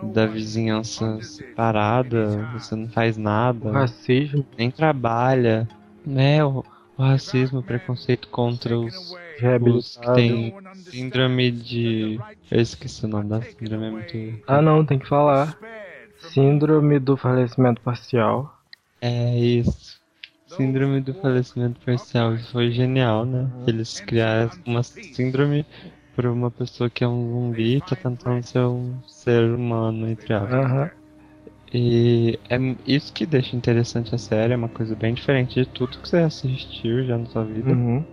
da 0.00 0.26
vizinhança 0.26 1.20
separada, 1.22 2.44
você 2.52 2.74
não 2.76 2.88
faz 2.88 3.16
O 3.62 3.68
nada, 3.70 3.70
racismo, 3.70 4.46
nem 4.56 4.70
trabalha, 4.70 5.68
né? 6.06 6.44
O, 6.44 6.64
o 6.96 7.02
racismo, 7.02 7.60
o 7.60 7.64
preconceito 7.64 8.28
contra 8.28 8.78
os 8.78 9.18
os 9.60 9.96
que 9.96 10.10
tem 10.10 10.54
síndrome 10.72 11.50
de. 11.50 12.20
Eu 12.50 12.60
esqueci 12.60 13.04
o 13.04 13.08
nome 13.08 13.28
da 13.28 13.42
síndrome, 13.42 13.86
é 13.86 13.90
muito. 13.90 14.40
Ah 14.48 14.60
não, 14.60 14.84
tem 14.84 14.98
que 14.98 15.06
falar. 15.08 15.60
Síndrome 16.16 16.98
do 16.98 17.16
falecimento 17.16 17.80
parcial. 17.82 18.52
É 19.00 19.36
isso. 19.36 19.98
Síndrome 20.48 21.00
do 21.00 21.14
falecimento 21.14 21.78
parcial. 21.84 22.36
Foi 22.50 22.70
genial, 22.70 23.24
né? 23.24 23.48
Eles 23.66 24.00
criaram 24.00 24.50
uma 24.66 24.82
síndrome 24.82 25.64
pra 26.16 26.32
uma 26.32 26.50
pessoa 26.50 26.90
que 26.90 27.04
é 27.04 27.08
um 27.08 27.30
zumbi 27.30 27.76
e 27.76 27.80
tá 27.80 27.94
tentando 27.94 28.42
ser 28.42 28.60
um 28.60 29.00
ser 29.06 29.44
humano, 29.54 30.08
entre 30.08 30.32
aspas. 30.34 30.52
Aham. 30.52 30.90
E 31.72 32.38
é 32.48 32.56
isso 32.86 33.12
que 33.12 33.26
deixa 33.26 33.54
interessante 33.54 34.14
a 34.14 34.18
série, 34.18 34.54
é 34.54 34.56
uma 34.56 34.70
coisa 34.70 34.96
bem 34.96 35.12
diferente 35.14 35.54
de 35.62 35.66
tudo 35.66 35.98
que 35.98 36.08
você 36.08 36.16
assistiu 36.16 37.04
já 37.04 37.18
na 37.18 37.26
sua 37.26 37.44
vida. 37.44 37.70
Uhum. 37.72 38.04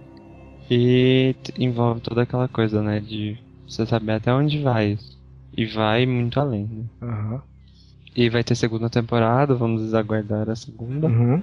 E 0.70 1.34
envolve 1.58 2.02
toda 2.02 2.24
aquela 2.24 2.48
coisa, 2.48 2.82
né? 2.82 3.00
De 3.00 3.38
você 3.68 3.86
saber 3.86 4.14
até 4.14 4.34
onde 4.34 4.62
vai 4.62 4.92
isso. 4.92 5.18
E 5.56 5.66
vai 5.66 6.06
muito 6.06 6.40
além, 6.40 6.66
né? 6.66 6.86
Aham. 7.02 7.42
E 8.16 8.30
vai 8.30 8.44
ter 8.44 8.56
segunda 8.56 8.90
temporada, 8.90 9.56
vamos 9.56 9.94
aguardar 9.94 10.50
a 10.50 10.56
segunda. 10.56 11.08
Uhum. 11.08 11.42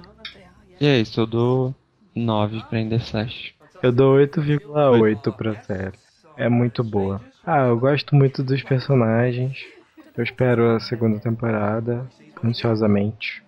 E 0.83 0.85
é 0.85 0.99
isso, 0.99 1.21
eu 1.21 1.25
dou 1.25 1.73
9 2.13 2.61
pra 2.69 2.99
Flash. 2.99 3.53
Eu 3.81 3.89
dou 3.89 4.17
8,8 4.17 5.31
pra 5.31 5.55
série. 5.61 5.93
É 6.35 6.49
muito 6.49 6.83
boa. 6.83 7.21
Ah, 7.45 7.67
eu 7.67 7.79
gosto 7.79 8.13
muito 8.13 8.43
dos 8.43 8.61
personagens. 8.63 9.57
Eu 10.17 10.21
espero 10.25 10.75
a 10.75 10.81
segunda 10.81 11.21
temporada, 11.21 12.05
ansiosamente. 12.43 13.41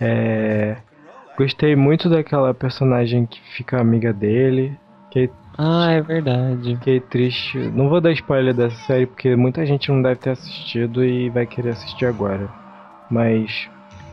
É... 0.00 0.76
Gostei 1.36 1.74
muito 1.74 2.08
daquela 2.08 2.54
personagem 2.54 3.26
que 3.26 3.40
fica 3.56 3.80
amiga 3.80 4.12
dele. 4.12 4.78
Fiquei, 5.06 5.28
Ah, 5.58 5.90
é 5.90 6.00
verdade. 6.00 6.76
fiquei 6.76 7.00
triste. 7.00 7.58
Não 7.58 7.88
vou 7.88 8.00
dar 8.00 8.12
spoiler 8.12 8.54
dessa 8.54 8.76
série 8.86 9.06
porque 9.06 9.34
muita 9.34 9.66
gente 9.66 9.90
não 9.90 10.00
deve 10.00 10.20
ter 10.20 10.30
assistido 10.30 11.04
e 11.04 11.30
vai 11.30 11.46
querer 11.46 11.70
assistir 11.70 12.06
agora. 12.06 12.48
Mas 13.10 13.68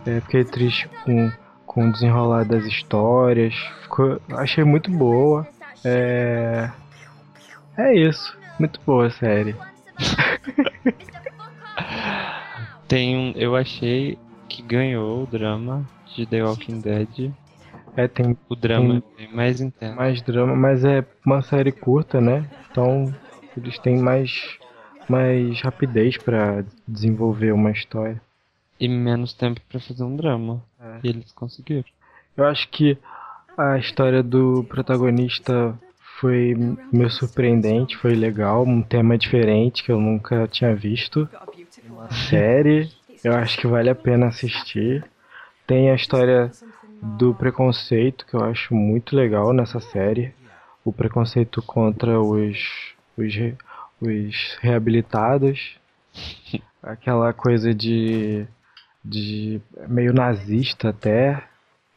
é, 0.07 0.19
fiquei 0.21 0.43
triste 0.43 0.89
com, 1.05 1.31
com 1.73 1.87
o 1.87 1.91
desenrolar 1.91 2.45
das 2.45 2.65
histórias. 2.65 3.53
Ficou, 3.81 4.21
achei 4.31 4.63
muito 4.63 4.91
boa. 4.91 5.47
É. 5.83 6.69
É 7.77 7.93
isso. 7.95 8.37
Muito 8.59 8.79
boa 8.85 9.07
a 9.07 9.11
série. 9.11 9.55
Tem 12.87 13.17
um. 13.17 13.31
Eu 13.35 13.55
achei 13.55 14.17
que 14.47 14.61
ganhou 14.61 15.23
o 15.23 15.25
drama 15.25 15.87
de 16.15 16.25
The 16.25 16.43
Walking 16.43 16.79
Dead. 16.79 17.31
É, 17.95 18.07
tem 18.07 18.37
O 18.49 18.55
drama 18.55 18.97
é 18.97 19.17
bem 19.17 19.35
mais 19.35 19.61
intenso. 19.61 19.95
mais 19.95 20.21
drama, 20.21 20.55
mas 20.55 20.83
é 20.83 21.05
uma 21.25 21.41
série 21.41 21.71
curta, 21.71 22.19
né? 22.19 22.47
Então 22.71 23.13
eles 23.55 23.77
têm 23.79 23.97
mais, 23.97 24.57
mais 25.07 25.61
rapidez 25.61 26.17
pra 26.17 26.63
desenvolver 26.87 27.51
uma 27.51 27.69
história. 27.71 28.19
E 28.83 28.87
menos 28.89 29.33
tempo 29.33 29.61
pra 29.69 29.79
fazer 29.79 30.03
um 30.03 30.13
drama. 30.13 30.61
É. 30.77 30.99
E 31.05 31.07
eles 31.07 31.31
conseguiram. 31.31 31.85
Eu 32.35 32.45
acho 32.45 32.67
que 32.67 32.97
a 33.57 33.77
história 33.77 34.21
do 34.21 34.65
protagonista 34.65 35.73
foi 36.19 36.53
meio 36.91 37.09
surpreendente, 37.09 37.95
foi 37.95 38.13
legal, 38.13 38.65
um 38.65 38.81
tema 38.81 39.17
diferente 39.17 39.85
que 39.85 39.89
eu 39.89 40.01
nunca 40.01 40.49
tinha 40.49 40.75
visto. 40.75 41.29
Uma 41.87 42.11
série, 42.11 42.91
eu 43.23 43.33
acho 43.33 43.57
que 43.57 43.67
vale 43.67 43.89
a 43.89 43.95
pena 43.95 44.27
assistir. 44.27 45.01
Tem 45.65 45.89
a 45.89 45.95
história 45.95 46.51
do 47.01 47.33
preconceito, 47.33 48.25
que 48.25 48.33
eu 48.33 48.43
acho 48.43 48.75
muito 48.75 49.15
legal 49.15 49.53
nessa 49.53 49.79
série. 49.79 50.33
O 50.83 50.91
preconceito 50.91 51.61
contra 51.61 52.19
os, 52.19 52.57
os, 53.17 53.33
os 54.01 54.57
reabilitados. 54.59 55.77
Aquela 56.83 57.31
coisa 57.31 57.73
de, 57.73 58.45
de 59.03 59.61
meio 59.87 60.13
nazista 60.13 60.89
até. 60.89 61.43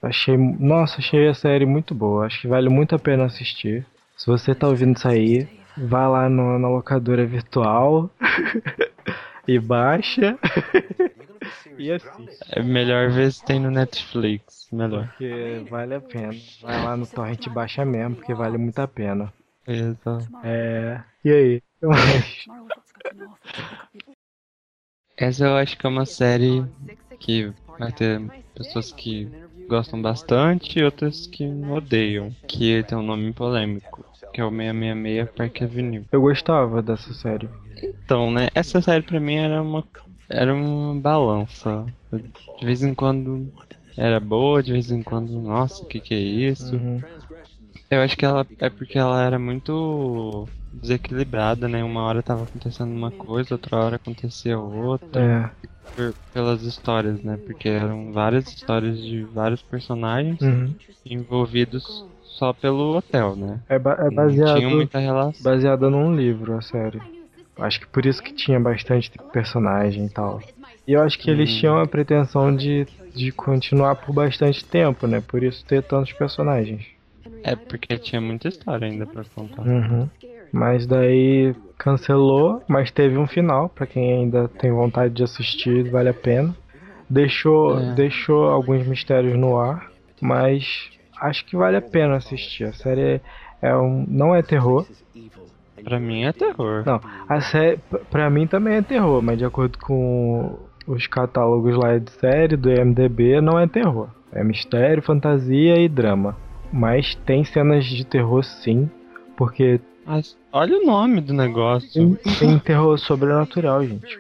Achei, 0.03 0.37
nossa, 0.37 0.99
achei 0.99 1.27
a 1.29 1.35
série 1.35 1.67
muito 1.67 1.95
boa. 1.95 2.27
Acho 2.27 2.41
que 2.43 2.49
vale 2.49 2.69
muito 2.69 2.95
a 2.95 2.99
pena 2.99 3.25
assistir. 3.25 3.85
Se 4.17 4.27
você 4.27 4.55
tá 4.55 4.69
ouvindo 4.69 4.97
isso 4.97 5.09
aí, 5.09 5.49
vá 5.77 6.07
lá 6.09 6.29
no- 6.29 6.59
na 6.59 6.69
locadora 6.69 7.27
virtual 7.27 8.11
e 9.47 9.59
baixa 9.59 10.39
e 11.79 11.91
assiste. 11.93 12.39
É 12.51 12.63
melhor 12.63 13.11
ver 13.11 13.33
se 13.33 13.45
tem 13.45 13.61
no 13.61 13.71
Netflix. 13.71 14.69
Melhor. 14.73 15.07
Porque 15.09 15.65
vale 15.71 15.95
a 15.95 16.01
pena. 16.01 16.33
Vai 16.63 16.83
lá 16.85 16.97
no 16.97 17.07
torrent 17.07 17.47
e 17.47 17.51
baixa 17.51 17.85
mesmo, 17.85 18.17
porque 18.17 18.35
vale 18.35 18.59
muito 18.59 18.79
a 18.79 18.89
pena. 18.89 19.33
Exato. 19.67 20.29
É. 20.45 21.01
E 21.25 21.31
aí? 21.31 21.57
O 21.57 21.81
que 21.81 21.87
mais? 21.87 22.45
Essa 25.17 25.47
eu 25.47 25.57
acho 25.57 25.79
que 25.79 25.87
é 25.87 25.89
uma 25.89 26.05
série 26.05 26.65
que 27.19 27.51
vai 27.79 27.93
ter 27.93 28.21
pessoas 28.55 28.93
que 28.93 29.29
gostam 29.69 30.01
bastante 30.01 30.79
e 30.79 30.85
outras 30.85 31.27
que 31.27 31.45
odeiam. 31.45 32.31
Que 32.47 32.83
tem 32.85 32.99
um 32.99 33.03
nome 33.03 33.33
polêmico, 33.33 34.05
que 34.33 34.41
é 34.41 34.45
o 34.45 34.51
666 34.51 35.31
Park 35.31 35.63
Avenue. 35.63 36.05
Eu 36.13 36.21
gostava 36.21 36.83
dessa 36.83 37.13
série. 37.15 37.49
Então, 37.83 38.31
né? 38.31 38.49
Essa 38.55 38.81
série 38.81 39.03
pra 39.03 39.19
mim 39.21 39.37
era 39.37 39.63
uma 39.63 39.85
era 40.29 40.55
uma 40.55 41.01
balança. 41.01 41.87
De 42.59 42.67
vez 42.67 42.83
em 42.83 42.95
quando 42.95 43.53
era 43.97 44.21
boa, 44.21 44.63
de 44.63 44.73
vez 44.73 44.91
em 44.91 45.03
quando, 45.03 45.41
nossa, 45.41 45.83
o 45.83 45.87
que 45.87 46.01
que 46.01 46.15
é 46.15 46.19
isso? 46.19 46.77
Uhum. 46.77 47.01
Eu 47.91 48.03
acho 48.03 48.17
que 48.17 48.25
ela 48.25 48.47
é 48.59 48.69
porque 48.69 48.99
ela 48.99 49.23
era 49.23 49.39
muito 49.39 50.49
desequilibrada, 50.81 51.69
né? 51.69 51.83
Uma 51.83 52.03
hora 52.03 52.23
tava 52.23 52.45
acontecendo 52.45 52.91
uma 52.93 53.11
coisa, 53.13 53.55
outra 53.55 53.77
hora 53.77 53.97
acontecia 53.97 54.59
outra. 54.59 55.53
É. 55.55 55.67
Por- 55.95 56.15
pelas 56.33 56.63
histórias, 56.63 57.23
né? 57.23 57.39
Porque 57.47 57.69
eram 57.69 58.13
várias 58.13 58.47
histórias 58.53 58.99
de 59.01 59.25
vários 59.25 59.63
personagens 59.63 60.41
Uhum. 60.43 60.75
envolvidos 61.05 62.05
só 62.39 62.53
pelo 62.53 62.97
hotel, 62.97 63.35
né? 63.35 63.61
É, 63.69 63.79
ba- 63.79 63.97
é 63.99 64.05
Não 64.05 64.15
baseado, 64.17 64.59
tinha 64.59 64.69
muita 64.69 64.99
relação. 64.99 65.43
baseado 65.43 65.91
num 65.91 66.15
livro, 66.15 66.55
a 66.57 66.61
série. 66.61 67.01
Acho 67.59 67.81
que 67.81 67.87
por 67.87 68.05
isso 68.05 68.23
que 68.23 68.35
tinha 68.35 68.61
bastante 68.61 69.11
personagem 69.33 70.05
e 70.07 70.11
tal. 70.11 70.43
E 70.87 70.93
eu 70.93 71.03
acho 71.03 71.19
que 71.19 71.31
eles 71.31 71.51
Hum. 71.51 71.61
tinham 71.61 71.79
a 71.81 71.87
pretensão 71.87 72.55
de, 72.55 72.87
de 73.15 73.33
continuar 73.33 73.97
por 73.97 74.13
bastante 74.13 74.65
tempo, 74.67 75.07
né? 75.07 75.21
Por 75.21 75.43
isso 75.43 75.65
ter 75.65 75.83
tantos 75.83 76.13
personagens. 76.13 76.85
É 77.43 77.57
porque 77.57 77.99
tinha 77.99 78.21
muita 78.21 78.49
história 78.49 78.87
ainda 78.87 79.07
pra 79.07 79.25
contar. 79.35 79.63
Uhum. 79.63 80.09
Mas 80.57 80.87
daí 80.87 81.55
cancelou, 81.77 82.63
mas 82.67 82.91
teve 82.91 83.19
um 83.19 83.27
final, 83.27 83.69
pra 83.69 83.87
quem 83.87 84.11
ainda 84.21 84.49
tem 84.49 84.73
vontade 84.73 85.13
de 85.13 85.23
assistir, 85.23 85.91
vale 85.91 86.09
a 86.09 86.15
pena. 86.15 86.57
Deixou, 87.11 87.79
É. 87.79 87.93
deixou 87.95 88.45
alguns 88.49 88.87
mistérios 88.87 89.37
no 89.39 89.59
ar, 89.61 89.91
mas 90.19 90.65
acho 91.21 91.45
que 91.45 91.55
vale 91.57 91.77
a 91.77 91.83
pena 91.83 92.17
assistir. 92.17 92.65
A 92.65 92.73
série 92.73 93.21
é 93.61 93.77
um, 93.77 94.07
não 94.09 94.35
é 94.35 94.41
terror. 94.43 94.87
Pra 95.85 96.01
mim 96.01 96.25
é 96.25 96.33
terror. 96.33 96.83
Não, 96.87 97.01
a 97.29 97.41
série 97.43 97.79
pra 98.11 98.31
mim 98.31 98.47
também 98.47 98.77
é 98.77 98.83
terror, 98.83 99.21
mas 99.23 99.37
de 99.37 99.45
acordo 99.45 99.77
com 99.79 100.59
os 100.87 101.07
catálogos 101.07 101.77
lá 101.77 101.99
de 101.99 102.11
série 102.13 102.57
do 102.57 102.71
IMDb, 102.73 103.43
não 103.43 103.59
é 103.59 103.67
terror. 103.67 104.09
É 104.33 104.43
mistério, 104.43 105.03
fantasia 105.03 105.79
e 105.79 105.87
drama. 105.87 106.35
Mas 106.73 107.15
tem 107.27 107.45
cenas 107.45 107.85
de 107.85 108.07
terror 108.07 108.43
sim, 108.43 108.89
porque 109.37 109.81
Mas 110.07 110.37
olha 110.57 110.79
o 110.79 110.87
nome 110.87 111.21
do 111.21 111.35
negócio. 111.35 112.17
tem, 112.17 112.35
tem 112.39 112.59
terror 112.59 112.99
sobrenatural, 112.99 113.85
gente. 113.85 114.19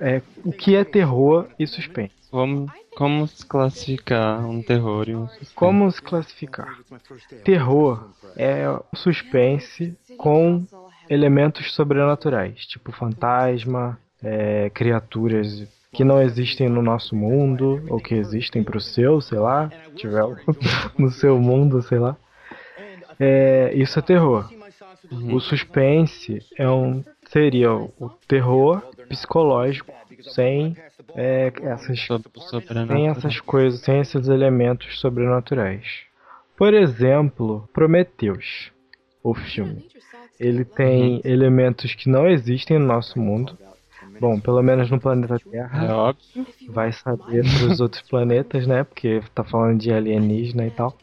É, 0.00 0.20
o 0.44 0.52
que 0.52 0.74
é 0.74 0.84
terror 0.84 1.46
e 1.58 1.66
suspense? 1.66 2.12
Vamos, 2.30 2.70
como 2.96 3.26
se 3.28 3.46
classificar 3.46 4.44
um 4.44 4.60
terror 4.62 5.08
e 5.08 5.14
um 5.14 5.28
suspense? 5.28 5.54
Como 5.54 5.90
se 5.90 6.02
classificar? 6.02 6.78
Terror 7.44 8.10
é 8.36 8.64
suspense 8.94 9.96
com 10.18 10.64
elementos 11.08 11.72
sobrenaturais, 11.72 12.66
tipo 12.66 12.90
fantasma, 12.90 13.98
é, 14.22 14.70
criaturas 14.70 15.68
que 15.92 16.04
não 16.04 16.20
existem 16.20 16.68
no 16.68 16.82
nosso 16.82 17.14
mundo, 17.14 17.82
ou 17.88 17.98
que 17.98 18.14
existem 18.14 18.62
pro 18.62 18.80
seu, 18.80 19.20
sei 19.20 19.38
lá, 19.38 19.70
tiver 19.94 20.22
no 20.98 21.10
seu 21.10 21.38
mundo, 21.38 21.80
sei 21.80 21.98
lá. 21.98 22.16
É, 23.18 23.72
isso 23.74 23.98
é 23.98 24.02
terror. 24.02 24.50
O 25.10 25.40
suspense 25.40 26.42
é 26.56 26.68
um 26.68 27.04
seria 27.28 27.72
o 27.72 28.10
terror 28.28 28.82
psicológico 29.08 29.92
sem 30.22 30.76
é, 31.14 31.52
essas 31.62 32.06
sem 32.88 33.06
essas 33.08 33.40
coisas, 33.40 33.80
sem 33.80 34.00
esses 34.00 34.28
elementos 34.28 34.98
sobrenaturais. 35.00 35.84
Por 36.56 36.72
exemplo, 36.72 37.68
Prometheus, 37.72 38.70
o 39.22 39.34
filme. 39.34 39.86
Ele 40.38 40.64
tem 40.64 41.20
elementos 41.24 41.94
que 41.94 42.08
não 42.08 42.26
existem 42.28 42.78
no 42.78 42.86
nosso 42.86 43.18
mundo. 43.18 43.56
Bom, 44.20 44.40
pelo 44.40 44.62
menos 44.62 44.90
no 44.90 44.98
planeta 44.98 45.34
É 45.34 45.38
Terra. 45.50 45.96
óbvio. 45.96 46.46
Vai 46.70 46.92
saber 46.92 47.42
pros 47.58 47.80
outros 47.80 48.02
planetas, 48.02 48.66
né? 48.66 48.84
Porque 48.84 49.22
tá 49.34 49.44
falando 49.44 49.78
de 49.78 49.92
alienígena 49.92 50.66
e 50.66 50.70
tal. 50.70 50.96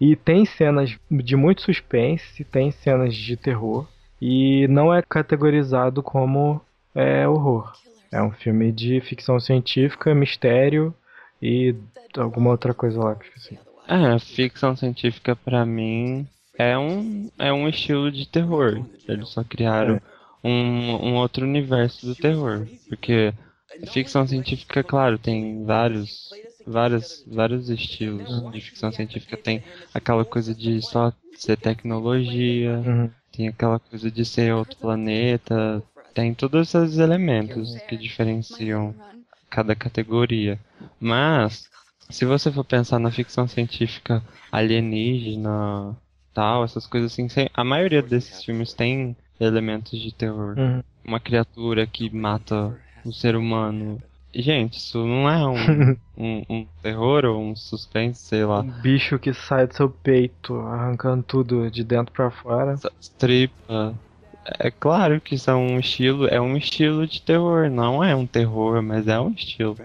E 0.00 0.14
tem 0.14 0.44
cenas 0.44 0.96
de 1.10 1.36
muito 1.36 1.62
suspense, 1.62 2.44
tem 2.44 2.70
cenas 2.70 3.14
de 3.14 3.36
terror. 3.36 3.86
E 4.20 4.66
não 4.68 4.92
é 4.92 5.02
categorizado 5.02 6.02
como 6.02 6.60
é, 6.94 7.26
horror. 7.28 7.72
É 8.10 8.22
um 8.22 8.30
filme 8.30 8.72
de 8.72 9.00
ficção 9.00 9.38
científica, 9.38 10.14
mistério 10.14 10.94
e 11.42 11.74
alguma 12.16 12.50
outra 12.50 12.72
coisa 12.72 12.98
lá 12.98 13.14
que 13.14 13.26
eu 13.26 13.32
esqueci. 13.36 13.58
É, 13.86 14.18
ficção 14.18 14.76
científica 14.76 15.34
pra 15.36 15.64
mim 15.64 16.26
é 16.58 16.76
um, 16.76 17.30
é 17.38 17.52
um 17.52 17.68
estilo 17.68 18.10
de 18.10 18.26
terror. 18.26 18.84
Eles 19.08 19.28
só 19.28 19.44
criaram 19.44 20.00
um, 20.42 21.08
um 21.08 21.14
outro 21.14 21.44
universo 21.44 22.06
do 22.06 22.14
terror. 22.14 22.66
Porque 22.88 23.32
ficção 23.92 24.26
científica, 24.26 24.82
claro, 24.82 25.18
tem 25.18 25.64
vários, 25.64 26.30
vários, 26.68 27.24
vários 27.26 27.68
estilos 27.70 28.28
de 28.52 28.60
ficção 28.60 28.92
científica. 28.92 29.36
Tem 29.36 29.62
aquela 29.94 30.24
coisa 30.24 30.54
de 30.54 30.80
só 30.82 31.12
ser 31.34 31.56
tecnologia, 31.56 32.78
Uhum. 32.86 33.10
tem 33.32 33.48
aquela 33.48 33.78
coisa 33.78 34.10
de 34.10 34.24
ser 34.24 34.52
outro 34.54 34.78
planeta, 34.78 35.82
tem 36.14 36.34
todos 36.34 36.74
esses 36.74 36.98
elementos 36.98 37.82
que 37.88 37.96
diferenciam 37.96 38.94
cada 39.50 39.74
categoria. 39.74 40.58
Mas, 41.00 41.70
se 42.10 42.24
você 42.24 42.50
for 42.50 42.64
pensar 42.64 42.98
na 42.98 43.10
ficção 43.10 43.46
científica 43.46 44.22
alienígena, 44.50 45.96
tal, 46.34 46.64
essas 46.64 46.86
coisas 46.86 47.12
assim, 47.12 47.28
a 47.54 47.64
maioria 47.64 48.02
desses 48.02 48.42
filmes 48.44 48.72
tem 48.74 49.16
elementos 49.40 50.00
de 50.00 50.12
terror. 50.12 50.56
Uhum. 50.58 50.82
Uma 51.04 51.20
criatura 51.20 51.86
que 51.86 52.10
mata 52.10 52.74
um 53.04 53.12
ser 53.12 53.36
humano. 53.36 54.02
Gente, 54.34 54.78
isso 54.78 54.98
não 55.06 55.28
é 55.28 55.46
um, 55.46 55.96
um, 56.16 56.42
um 56.48 56.66
terror 56.82 57.24
ou 57.24 57.40
um 57.42 57.56
suspense, 57.56 58.20
sei 58.20 58.44
lá. 58.44 58.60
Um 58.60 58.70
bicho 58.82 59.18
que 59.18 59.32
sai 59.32 59.66
do 59.66 59.74
seu 59.74 59.88
peito, 59.88 60.54
arrancando 60.60 61.22
tudo 61.22 61.70
de 61.70 61.82
dentro 61.82 62.12
pra 62.12 62.30
fora. 62.30 62.76
Tripa. 63.18 63.94
É 64.60 64.70
claro 64.70 65.20
que 65.20 65.34
isso 65.34 65.50
é 65.50 65.54
um 65.54 65.78
estilo, 65.78 66.26
é 66.26 66.40
um 66.40 66.56
estilo 66.56 67.06
de 67.06 67.20
terror, 67.20 67.68
não 67.70 68.02
é 68.02 68.14
um 68.16 68.26
terror, 68.26 68.82
mas 68.82 69.06
é 69.06 69.20
um 69.20 69.30
estilo. 69.30 69.76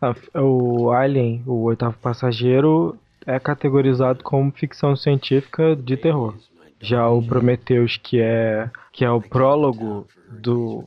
Ah, 0.00 0.14
O 0.40 0.90
Alien, 0.92 1.42
o 1.46 1.62
oitavo 1.64 1.96
passageiro, 1.98 2.96
é 3.26 3.38
categorizado 3.40 4.22
como 4.22 4.52
ficção 4.52 4.94
científica 4.94 5.74
de 5.74 5.96
terror. 5.96 6.34
Já 6.80 7.08
o 7.08 7.20
Prometheus, 7.20 7.96
que 7.96 8.20
é 8.20 8.70
que 8.92 9.04
é 9.04 9.10
o 9.10 9.20
prólogo 9.20 10.06
do, 10.30 10.84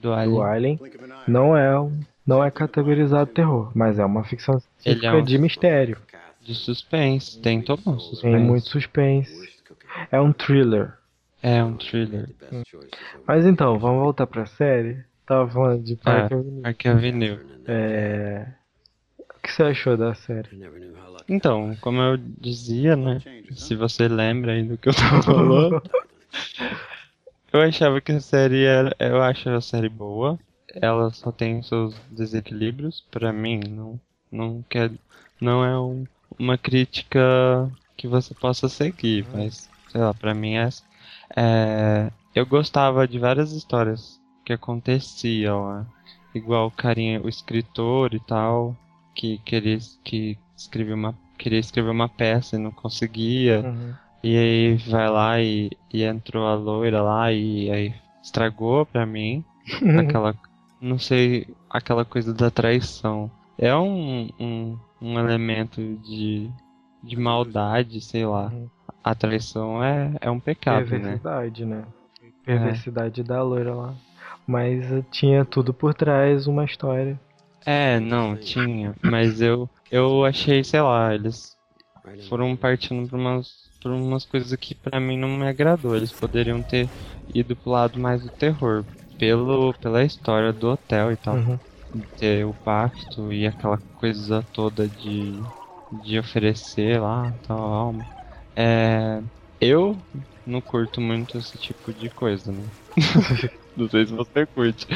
Do 0.00 0.08
do 0.08 0.12
Alien. 0.14 0.42
Alien, 0.42 0.80
não 1.28 1.54
é 1.54 1.78
um- 1.78 2.00
não 2.26 2.42
é 2.42 2.50
categorizado 2.50 3.30
terror, 3.30 3.70
mas 3.74 3.98
é 3.98 4.04
uma 4.04 4.24
ficção 4.24 4.54
Ele 4.54 4.62
científica 5.00 5.06
é 5.08 5.12
um- 5.20 5.24
de 5.24 5.38
mistério. 5.38 5.98
De 6.40 6.54
suspense, 6.54 7.40
tem 7.40 7.62
todo 7.62 7.80
um 7.86 7.98
suspense. 7.98 8.22
Tem 8.36 8.38
muito 8.38 8.68
suspense. 8.68 9.54
É 10.12 10.20
um 10.20 10.32
thriller. 10.32 10.92
É 11.42 11.64
um 11.64 11.76
thriller. 11.76 12.28
Mas 13.26 13.46
então, 13.46 13.78
vamos 13.78 14.02
voltar 14.02 14.26
pra 14.26 14.44
série. 14.46 15.02
Tava 15.26 15.48
falando 15.50 15.82
de 15.82 15.96
Park 15.96 16.32
É, 16.32 16.34
Avenue. 16.34 16.62
Parque 16.62 16.88
Avenue. 16.88 17.38
É... 17.66 18.46
O 19.18 19.40
que 19.42 19.52
você 19.52 19.62
achou 19.62 19.96
da 19.96 20.14
série? 20.14 20.48
Então, 21.28 21.74
como 21.80 22.00
eu 22.02 22.18
dizia, 22.18 22.94
né? 22.96 23.20
Se 23.52 23.74
você 23.74 24.06
lembra 24.08 24.52
aí 24.52 24.62
do 24.64 24.76
que 24.76 24.88
eu 24.90 24.94
tava 24.94 25.22
falando, 25.22 25.82
eu 27.52 27.60
achava 27.60 28.00
que 28.00 28.12
a 28.12 28.20
série 28.20 28.64
era. 28.64 28.94
Eu 28.98 29.22
acho 29.22 29.48
a 29.48 29.60
série 29.60 29.88
boa. 29.88 30.38
Ela 30.80 31.10
só 31.10 31.30
tem 31.32 31.62
seus 31.62 31.94
desequilíbrios. 32.10 33.04
Pra 33.10 33.32
mim, 33.32 33.60
não, 33.68 34.00
não 34.30 34.62
quer. 34.68 34.90
Não 35.40 35.64
é 35.64 35.78
um- 35.78 36.04
uma 36.38 36.58
crítica 36.58 37.20
que 37.96 38.08
você 38.08 38.34
possa 38.34 38.68
seguir, 38.68 39.26
mas 39.32 39.70
sei 39.88 40.00
lá, 40.00 40.12
pra 40.12 40.34
mim 40.34 40.54
é, 40.56 40.68
é 41.36 42.10
eu 42.34 42.44
gostava 42.44 43.06
de 43.06 43.18
várias 43.18 43.52
histórias 43.52 44.20
que 44.44 44.52
aconteciam 44.52 45.64
lá. 45.64 45.86
Igual 46.34 46.66
o 46.66 46.70
carinha, 46.70 47.22
o 47.22 47.28
escritor 47.28 48.12
e 48.12 48.20
tal, 48.20 48.76
que 49.14 49.38
queria 49.38 49.78
que 50.02 50.36
escreveu 50.56 50.96
uma 50.96 51.14
queria 51.38 51.58
escrever 51.58 51.90
uma 51.90 52.08
peça 52.08 52.56
e 52.56 52.58
não 52.58 52.70
conseguia. 52.72 53.60
Uhum. 53.60 53.94
E 54.22 54.36
aí 54.36 54.76
vai 54.88 55.08
lá 55.08 55.40
e, 55.40 55.70
e 55.92 56.02
entrou 56.02 56.46
a 56.46 56.54
loira 56.54 57.02
lá 57.02 57.30
e 57.32 57.70
aí 57.70 57.94
estragou 58.22 58.86
pra 58.86 59.04
mim 59.04 59.44
aquela 59.98 60.34
não 60.84 60.98
sei, 60.98 61.48
aquela 61.68 62.04
coisa 62.04 62.34
da 62.34 62.50
traição. 62.50 63.30
É 63.58 63.74
um, 63.74 64.28
um, 64.38 64.78
um 65.00 65.18
elemento 65.18 65.80
de, 66.04 66.50
de 67.02 67.16
maldade, 67.16 68.00
sei 68.02 68.26
lá. 68.26 68.48
Uhum. 68.48 68.68
A 69.02 69.14
traição 69.14 69.82
é, 69.82 70.14
é 70.20 70.30
um 70.30 70.38
pecado, 70.38 70.84
né? 70.84 70.88
Perversidade, 70.90 71.64
né? 71.64 71.84
Perversidade 72.44 73.22
da 73.22 73.42
loira 73.42 73.74
lá. 73.74 73.94
Mas 74.46 74.84
tinha 75.10 75.44
tudo 75.44 75.72
por 75.72 75.94
trás, 75.94 76.46
uma 76.46 76.64
história. 76.64 77.18
É, 77.64 77.98
não, 77.98 78.36
tinha. 78.36 78.94
Mas 79.02 79.40
eu, 79.40 79.68
eu 79.90 80.22
achei, 80.24 80.62
sei 80.62 80.82
lá, 80.82 81.14
eles 81.14 81.56
foram 82.28 82.54
partindo 82.54 83.08
pra 83.08 83.18
umas, 83.18 83.70
pra 83.82 83.90
umas 83.90 84.26
coisas 84.26 84.54
que 84.58 84.74
pra 84.74 85.00
mim 85.00 85.18
não 85.18 85.30
me 85.30 85.48
agradou. 85.48 85.96
Eles 85.96 86.12
poderiam 86.12 86.62
ter 86.62 86.90
ido 87.34 87.56
pro 87.56 87.70
lado 87.70 87.98
mais 87.98 88.22
do 88.22 88.28
terror. 88.28 88.84
Pelo, 89.18 89.72
pela 89.74 90.04
história 90.04 90.52
do 90.52 90.68
hotel 90.68 91.12
e 91.12 91.16
tal. 91.16 91.36
Uhum. 91.36 91.60
Ter 92.16 92.44
o 92.44 92.54
pacto 92.54 93.32
e 93.32 93.46
aquela 93.46 93.78
coisa 93.94 94.42
toda 94.52 94.88
de, 94.88 95.44
de 95.92 96.18
oferecer 96.18 97.00
lá 97.00 97.32
tal 97.42 97.58
alma. 97.62 98.04
É, 98.56 99.22
eu 99.60 99.96
não 100.44 100.60
curto 100.60 101.00
muito 101.00 101.38
esse 101.38 101.56
tipo 101.58 101.92
de 101.94 102.10
coisa, 102.10 102.52
né? 102.52 102.70
não 103.76 103.88
sei 103.88 104.06
se 104.06 104.12
você 104.12 104.46
curte. 104.46 104.86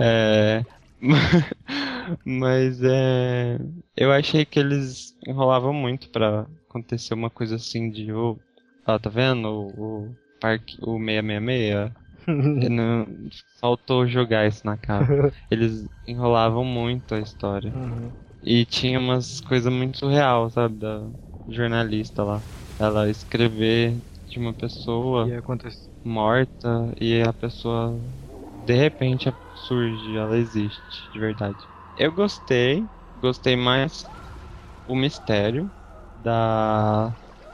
É, 0.00 0.64
mas 2.24 2.82
é. 2.82 3.58
Eu 3.96 4.12
achei 4.12 4.44
que 4.44 4.58
eles 4.58 5.14
enrolavam 5.26 5.72
muito 5.72 6.10
pra 6.10 6.46
acontecer 6.68 7.14
uma 7.14 7.30
coisa 7.30 7.56
assim 7.56 7.90
de. 7.90 8.12
Oh, 8.12 8.38
ah, 8.84 8.98
tá 8.98 9.10
vendo? 9.10 9.48
O, 9.48 10.10
o 10.12 10.16
parque. 10.40 10.76
O 10.82 10.98
666. 10.98 12.05
não, 12.70 13.06
faltou 13.60 14.06
jogar 14.06 14.46
isso 14.48 14.64
na 14.66 14.76
cara. 14.78 15.12
Eles 15.50 15.88
enrolavam 16.06 16.64
muito 16.64 17.14
a 17.14 17.20
história. 17.20 17.74
Uhum. 17.74 18.16
E 18.42 18.66
tinha 18.66 18.98
umas 19.00 19.40
coisas 19.40 19.72
muito 19.72 19.98
surreal, 19.98 20.50
sabe? 20.50 20.78
Da 20.78 21.10
jornalista 21.48 22.24
lá. 22.24 22.44
Ela 22.78 23.10
escrever 23.10 24.02
de 24.26 24.38
uma 24.38 24.54
pessoa 24.54 25.32
E 25.32 25.40
morta 26.04 26.92
e 27.00 27.22
a 27.22 27.32
pessoa 27.32 28.00
de 28.60 28.74
repente 28.74 29.28
surge, 29.54 30.16
ela 30.16 30.38
existe, 30.38 31.10
de 31.12 31.18
verdade. 31.20 31.68
Eu 31.96 32.12
gostei, 32.12 32.90
gostei 33.16 33.56
mais 33.56 34.10
o 34.86 34.96
mistério 34.96 35.72
da, 36.14 37.10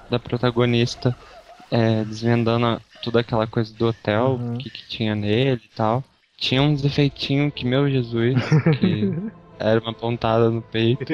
da 0.08 0.18
protagonista 0.20 1.16
é, 1.70 2.04
desvendando 2.04 2.66
a- 2.66 2.84
toda 3.02 3.20
aquela 3.20 3.46
coisa 3.46 3.74
do 3.74 3.86
hotel, 3.88 4.38
Uhum. 4.40 4.54
o 4.54 4.58
que, 4.58 4.70
que 4.70 4.86
tinha 4.88 5.14
nele 5.14 5.60
e 5.64 5.76
tal. 5.76 6.02
Tinha 6.36 6.62
uns 6.62 6.84
efeitinhos 6.84 7.52
que, 7.54 7.64
meu 7.64 7.88
Jesus, 7.90 8.34
que 8.78 9.12
era 9.58 9.80
uma 9.80 9.92
pontada 9.94 10.50
no 10.50 10.62
peito. 10.62 11.04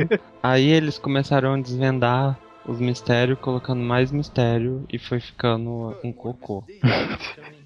Aí 0.42 0.68
eles 0.68 0.98
começaram 0.98 1.54
a 1.54 1.60
desvendar 1.60 2.38
os 2.66 2.78
mistérios, 2.80 3.38
colocando 3.38 3.82
mais 3.82 4.10
mistério 4.12 4.84
e 4.90 4.98
foi 4.98 5.20
ficando 5.20 5.96
um 6.04 6.12
cocô. 6.12 6.64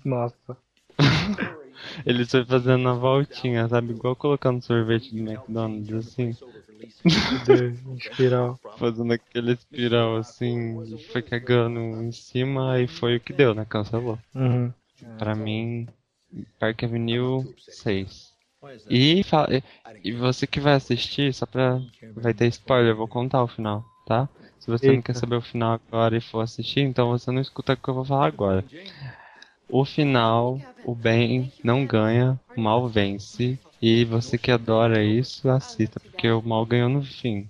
Nossa. 0.04 0.56
Eles 2.06 2.30
foi 2.30 2.44
fazendo 2.44 2.88
a 2.88 2.92
voltinha, 2.94 3.66
sabe? 3.68 3.92
Igual 3.92 4.14
colocando 4.14 4.62
sorvete 4.62 5.14
do 5.14 5.20
McDonald's, 5.20 5.92
assim. 6.06 6.36
De 7.04 7.74
espiral. 7.98 8.58
Fazendo 8.78 9.12
aquele 9.12 9.52
espiral, 9.52 10.16
assim. 10.16 10.76
Foi 11.10 11.22
cagando 11.22 11.78
em 11.80 12.12
cima 12.12 12.80
e 12.80 12.86
foi 12.86 13.16
o 13.16 13.20
que 13.20 13.32
deu, 13.32 13.54
né? 13.54 13.64
Cancelou. 13.68 14.18
Uhum. 14.34 14.72
Pra 15.18 15.34
mim, 15.34 15.88
Park 16.58 16.82
Avenue 16.84 17.44
6. 17.58 18.32
E, 18.88 19.22
fa- 19.24 19.48
e- 19.50 19.62
e 20.04 20.12
você 20.12 20.46
que 20.46 20.60
vai 20.60 20.74
assistir, 20.74 21.32
só 21.34 21.46
pra. 21.46 21.80
Vai 22.14 22.32
ter 22.34 22.46
spoiler, 22.48 22.92
eu 22.92 22.96
vou 22.96 23.08
contar 23.08 23.42
o 23.42 23.48
final, 23.48 23.84
tá? 24.06 24.28
Se 24.60 24.68
você 24.70 24.86
não 24.86 24.94
Eita. 24.94 25.06
quer 25.06 25.16
saber 25.16 25.36
o 25.36 25.40
final 25.40 25.72
agora 25.88 26.16
e 26.16 26.20
for 26.20 26.40
assistir, 26.40 26.80
então 26.80 27.08
você 27.08 27.30
não 27.32 27.40
escuta 27.40 27.72
o 27.72 27.76
que 27.76 27.88
eu 27.88 27.94
vou 27.94 28.04
falar 28.04 28.26
agora. 28.26 28.64
O 29.74 29.86
final, 29.86 30.60
o 30.84 30.94
bem 30.94 31.50
não 31.64 31.86
ganha, 31.86 32.38
o 32.54 32.60
mal 32.60 32.86
vence. 32.86 33.58
E 33.80 34.04
você 34.04 34.36
que 34.36 34.50
adora 34.50 35.02
isso, 35.02 35.48
assista, 35.48 35.98
porque 35.98 36.30
o 36.30 36.42
mal 36.42 36.66
ganhou 36.66 36.90
no 36.90 37.02
fim. 37.02 37.48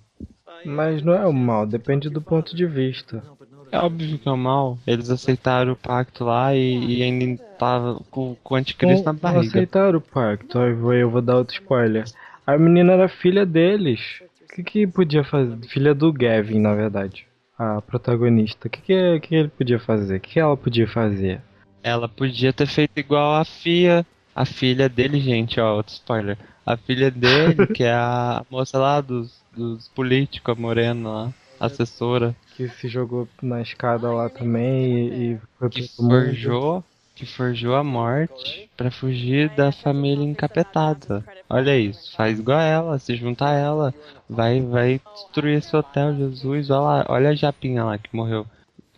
Mas 0.63 1.03
não 1.03 1.13
é 1.13 1.27
o 1.27 1.33
mal, 1.33 1.67
depende 1.67 2.09
do 2.09 2.21
ponto 2.21 2.55
de 2.55 2.65
vista. 2.65 3.21
É 3.69 3.77
óbvio 3.77 4.17
que 4.17 4.29
é 4.29 4.31
o 4.31 4.37
mal. 4.37 4.79
Eles 4.87 5.09
aceitaram 5.09 5.73
o 5.73 5.75
pacto 5.75 6.23
lá 6.23 6.55
e, 6.55 6.99
e 6.99 7.03
ainda 7.03 7.43
tava 7.59 7.99
com, 8.09 8.37
com 8.41 8.53
o 8.53 8.57
anticristo 8.57 9.05
Não, 9.05 9.11
na 9.11 9.19
barriga. 9.19 9.57
aceitaram 9.57 9.97
o 9.97 10.01
pacto. 10.01 10.59
Aí 10.59 11.01
eu 11.01 11.09
vou 11.09 11.21
dar 11.21 11.35
outro 11.35 11.55
spoiler. 11.55 12.05
A 12.47 12.57
menina 12.57 12.93
era 12.93 13.09
filha 13.09 13.45
deles. 13.45 14.21
O 14.43 14.55
que, 14.55 14.63
que 14.63 14.87
podia 14.87 15.25
fazer? 15.25 15.57
Filha 15.67 15.93
do 15.93 16.13
Gavin, 16.13 16.59
na 16.59 16.73
verdade. 16.73 17.27
A 17.59 17.81
protagonista. 17.81 18.69
O 18.69 18.71
que, 18.71 18.79
que, 18.79 19.19
que 19.19 19.35
ele 19.35 19.49
podia 19.49 19.77
fazer? 19.77 20.15
O 20.15 20.21
que 20.21 20.39
ela 20.39 20.55
podia 20.55 20.87
fazer? 20.87 21.41
Ela 21.83 22.07
podia 22.07 22.53
ter 22.53 22.65
feito 22.65 22.97
igual 22.97 23.35
a 23.35 23.43
Fia, 23.43 24.05
a 24.33 24.45
filha 24.45 24.87
dele, 24.87 25.19
gente, 25.19 25.59
ó, 25.59 25.75
outro 25.75 25.93
spoiler. 25.93 26.37
A 26.65 26.77
filha 26.77 27.11
dele, 27.11 27.67
que 27.67 27.83
é 27.83 27.93
a 27.93 28.45
moça 28.49 28.77
lá 28.77 29.01
dos, 29.01 29.43
dos 29.55 29.89
políticos, 29.89 30.55
a 30.55 30.59
morena 30.59 31.09
lá, 31.09 31.33
assessora, 31.59 32.35
Que 32.55 32.69
se 32.69 32.87
jogou 32.87 33.27
na 33.41 33.61
escada 33.61 34.11
lá 34.11 34.29
também 34.29 34.85
e, 35.09 35.33
e 35.33 35.39
foi 35.59 35.69
que 35.69 35.87
forjou, 35.89 36.83
que 37.15 37.25
forjou 37.25 37.75
a 37.75 37.83
morte 37.83 38.69
pra 38.77 38.89
fugir 38.89 39.49
da 39.49 39.71
família 39.71 40.23
encapetada. 40.23 41.25
Olha 41.49 41.77
isso, 41.77 42.15
faz 42.15 42.39
igual 42.39 42.57
a 42.59 42.63
ela, 42.63 42.99
se 42.99 43.15
junta 43.15 43.47
a 43.47 43.53
ela, 43.53 43.93
vai, 44.29 44.61
vai 44.61 45.01
destruir 45.13 45.57
esse 45.57 45.75
hotel, 45.75 46.15
Jesus, 46.15 46.69
olha 46.69 46.79
lá, 46.79 47.05
olha 47.09 47.29
a 47.29 47.35
Japinha 47.35 47.83
lá 47.83 47.97
que 47.97 48.15
morreu 48.15 48.45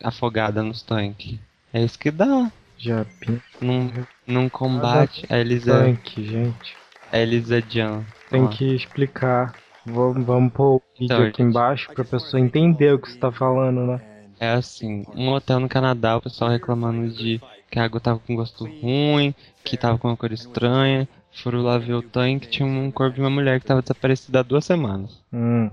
afogada 0.04 0.62
nos 0.62 0.82
tanques. 0.84 1.40
É 1.74 1.84
isso 1.84 1.98
que 1.98 2.12
dá. 2.12 2.52
Já 2.86 3.06
pin... 3.20 3.42
Num, 3.60 3.92
num 4.28 4.48
combate, 4.50 5.26
a 5.30 5.38
Elisa, 5.40 5.80
tanque, 5.80 6.24
gente. 6.24 6.76
a 7.12 7.18
Elisa 7.18 7.62
Jan. 7.68 8.04
Tem 8.30 8.48
que 8.48 8.76
explicar. 8.76 9.56
Vamos, 9.86 10.26
vamos 10.26 10.54
pôr 10.54 10.76
o 10.76 10.82
vídeo 11.00 11.06
Então, 11.06 11.18
aqui 11.18 11.42
gente. 11.44 11.50
embaixo 11.50 11.92
pra 11.94 12.04
pessoa 12.04 12.40
entender 12.40 12.94
o 12.94 13.00
que 13.00 13.12
você 13.12 13.18
tá 13.18 13.32
falando, 13.32 13.86
né? 13.88 14.02
É 14.40 14.52
assim, 14.52 15.04
um 15.16 15.30
hotel 15.30 15.60
no 15.60 15.70
Canadá, 15.70 16.18
o 16.18 16.22
pessoal 16.22 16.52
reclamando 16.52 17.10
de 17.10 17.42
que 17.72 17.80
a 17.80 17.86
água 17.86 18.00
tava 18.00 18.20
com 18.20 18.36
gosto 18.36 18.66
ruim, 18.66 19.34
que 19.64 19.78
tava 19.78 19.98
com 19.98 20.08
uma 20.10 20.18
cor 20.18 20.32
estranha. 20.32 21.08
Foram 21.32 21.62
lá 21.64 21.78
ver 21.78 21.94
o 21.94 22.02
tanque, 22.02 22.48
tinha 22.48 22.68
um 22.68 22.92
corpo 22.92 23.16
de 23.16 23.22
uma 23.22 23.30
mulher 23.30 23.60
que 23.60 23.66
tava 23.66 23.82
desaparecida 23.82 24.40
há 24.40 24.44
duas 24.44 24.64
semanas. 24.66 25.22
Hum. 25.34 25.70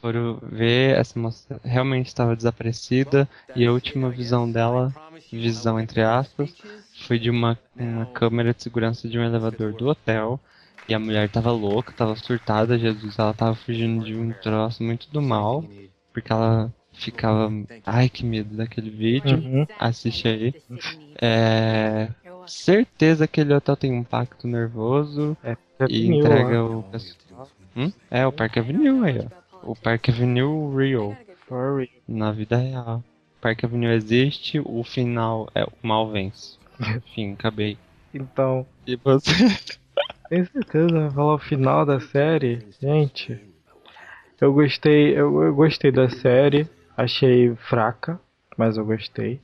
Foram 0.00 0.38
ver, 0.42 0.96
essa 0.96 1.18
moça 1.18 1.60
realmente 1.62 2.06
estava 2.06 2.34
desaparecida 2.34 3.28
e 3.54 3.66
a 3.66 3.72
última 3.72 4.08
visão 4.08 4.50
dela, 4.50 4.94
visão 5.30 5.78
entre 5.78 6.00
aspas, 6.00 6.54
foi 7.06 7.18
de 7.18 7.28
uma, 7.28 7.58
uma 7.76 8.06
câmera 8.06 8.54
de 8.54 8.62
segurança 8.62 9.08
de 9.08 9.18
um 9.18 9.24
elevador 9.24 9.74
do 9.74 9.88
hotel. 9.88 10.40
E 10.88 10.94
a 10.94 10.98
mulher 10.98 11.28
tava 11.28 11.52
louca, 11.52 11.92
tava 11.92 12.16
surtada, 12.16 12.78
Jesus, 12.78 13.18
ela 13.18 13.34
tava 13.34 13.54
fugindo 13.54 14.04
de 14.04 14.14
um 14.16 14.32
troço 14.32 14.82
muito 14.82 15.08
do 15.10 15.20
mal, 15.20 15.64
porque 16.12 16.32
ela 16.32 16.72
ficava. 16.92 17.50
Ai 17.86 18.08
que 18.08 18.24
medo 18.24 18.56
daquele 18.56 18.90
vídeo. 18.90 19.38
Uhum. 19.38 19.66
Assiste 19.78 20.26
aí. 20.26 20.54
É. 21.20 22.08
Certeza 22.46 23.28
que 23.28 23.40
aquele 23.40 23.54
hotel 23.54 23.76
tem 23.76 23.92
um 23.92 24.02
pacto 24.02 24.48
nervoso 24.48 25.36
É, 25.44 25.56
e 25.88 26.06
entrega 26.06 26.64
ó. 26.64 26.78
o 26.78 26.82
pessoal. 26.84 27.48
Hum? 27.76 27.92
É, 28.10 28.26
o 28.26 28.32
Parque 28.32 28.58
Avenue 28.58 29.04
aí, 29.04 29.20
ó. 29.20 29.39
O 29.62 29.76
Parque 29.76 30.10
Avenue 30.10 30.74
Real, 30.74 31.16
Sorry. 31.48 31.90
na 32.08 32.32
vida 32.32 32.56
real. 32.56 32.98
O 33.38 33.40
Parque 33.40 33.64
Avenue 33.66 33.92
existe, 33.92 34.60
o 34.64 34.82
final 34.82 35.48
é 35.54 35.64
o 35.64 35.72
mal 35.82 36.10
vence. 36.10 36.58
Enfim, 36.80 37.32
acabei. 37.32 37.76
Então, 38.12 38.66
E 38.86 38.96
você? 38.96 39.30
tem 40.28 40.44
certeza 40.46 40.88
vai 40.88 41.10
falar 41.10 41.34
o 41.34 41.38
final 41.38 41.84
da 41.84 42.00
série? 42.00 42.66
Gente, 42.80 43.38
eu 44.40 44.52
gostei, 44.52 45.12
eu, 45.18 45.42
eu 45.42 45.54
gostei 45.54 45.92
da 45.92 46.08
série. 46.08 46.66
Achei 46.96 47.54
fraca, 47.68 48.20
mas 48.56 48.76
eu 48.76 48.84
gostei. 48.84 49.40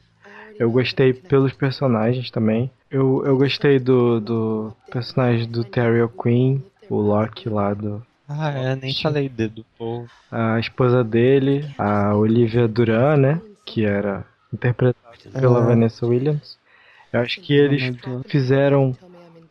Eu 0.58 0.70
gostei 0.70 1.12
pelos 1.12 1.52
personagens 1.52 2.30
também. 2.30 2.70
Eu, 2.90 3.22
eu 3.26 3.36
gostei 3.36 3.78
do, 3.78 4.20
do 4.20 4.72
personagem 4.90 5.48
do 5.48 5.64
Terry 5.64 6.00
O'Quinn, 6.00 6.62
o 6.88 6.96
Loki 6.96 7.48
lá 7.48 7.74
do, 7.74 8.02
Ah, 8.28 8.50
é, 8.50 8.76
nem 8.76 8.92
falei 8.94 9.28
dedo, 9.28 9.64
povo. 9.78 10.08
a 10.30 10.58
esposa 10.58 11.04
dele, 11.04 11.64
a 11.78 12.14
Olivia 12.14 12.66
Duran, 12.66 13.16
né? 13.16 13.40
Que 13.64 13.84
era 13.84 14.24
interpretada 14.52 15.06
pela 15.32 15.60
Ah. 15.60 15.66
Vanessa 15.66 16.06
Williams. 16.06 16.58
Eu 17.12 17.20
acho 17.20 17.40
que 17.40 17.54
eles 17.54 17.96
fizeram 18.26 18.96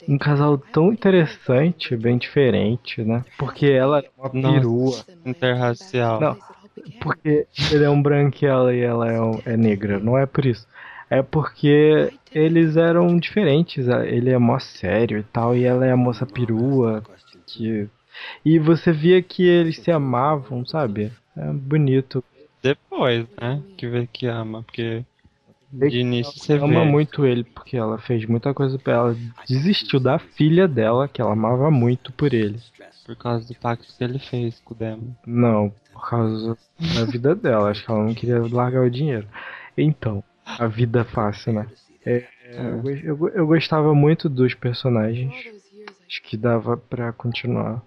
um 0.08 0.18
casal 0.18 0.58
tão 0.58 0.92
interessante, 0.92 1.96
bem 1.96 2.18
diferente, 2.18 3.02
né? 3.04 3.24
Porque 3.38 3.66
ela 3.68 4.00
é 4.00 4.10
uma 4.18 4.30
perua. 4.30 4.98
Interracial. 5.26 6.20
Não, 6.22 6.38
porque 7.00 7.48
ele 7.72 7.84
é 7.84 7.90
um 7.90 8.02
branquela 8.02 8.74
e 8.74 8.82
ela 8.82 9.12
é, 9.12 9.20
um- 9.22 9.42
é 9.46 9.56
negra. 9.58 10.00
Não 10.00 10.18
é 10.18 10.26
por 10.26 10.46
isso. 10.46 10.68
É 11.10 11.22
porque 11.24 12.12
eles 12.34 12.76
eram 12.78 13.18
diferentes. 13.18 13.88
Ele 13.88 14.30
é 14.32 14.38
mó 14.38 14.60
sério 14.60 15.18
e 15.20 15.24
tal, 15.24 15.56
e 15.56 15.64
ela 15.64 15.86
é 15.86 15.92
a 15.92 15.98
moça 15.98 16.26
perua. 16.26 17.04
Que... 17.48 17.88
E 18.44 18.58
você 18.60 18.92
via 18.92 19.22
que 19.22 19.44
eles 19.44 19.78
se 19.80 19.92
amavam, 19.92 20.66
sabe? 20.66 21.12
É 21.38 21.52
bonito. 21.52 22.24
Depois, 22.62 23.28
né? 23.40 23.62
Que 23.78 23.88
vê 23.88 24.08
que 24.12 24.26
ama, 24.28 24.64
porque 24.64 25.04
De 25.72 26.00
início 26.00 26.34
você 26.34 26.54
ama 26.54 26.84
vê. 26.84 26.86
muito 26.86 27.26
ele, 27.26 27.44
porque 27.44 27.76
ela 27.78 27.98
fez 28.00 28.26
muita 28.26 28.54
coisa 28.54 28.80
pra 28.80 28.94
ela. 28.94 29.18
Desistiu 29.48 30.00
da 30.00 30.18
filha 30.18 30.68
dela, 30.68 31.08
que 31.08 31.22
ela 31.22 31.34
amava 31.34 31.70
muito 31.70 32.12
por 32.14 32.34
ele. 32.34 32.60
Por 33.06 33.16
causa 33.16 33.48
do 33.48 33.54
pacto 33.60 33.86
que 33.96 34.04
ele 34.04 34.18
fez 34.18 34.60
com 34.62 34.74
o 34.74 34.78
Demon. 34.78 35.12
Não, 35.28 35.72
por 35.94 36.10
causa 36.10 36.58
da 36.96 37.06
vida 37.06 37.36
dela. 37.36 37.70
Acho 37.70 37.86
que 37.86 37.92
ela 37.92 38.04
não 38.04 38.16
queria 38.16 38.40
largar 38.52 38.82
o 38.84 38.90
dinheiro. 38.90 39.28
Então, 39.78 40.24
a 40.44 40.66
vida 40.66 41.04
fácil, 41.04 41.54
né? 41.54 41.68
É, 42.04 42.24
eu, 42.58 42.82
go- 42.82 42.90
eu, 42.90 43.18
go- 43.18 43.30
eu 43.30 43.46
gostava 43.48 43.94
muito 43.94 44.28
dos 44.28 44.56
personagens. 44.56 45.32
Acho 46.08 46.22
que 46.24 46.36
dava 46.38 46.78
pra 46.78 47.12
continuar. 47.12 47.84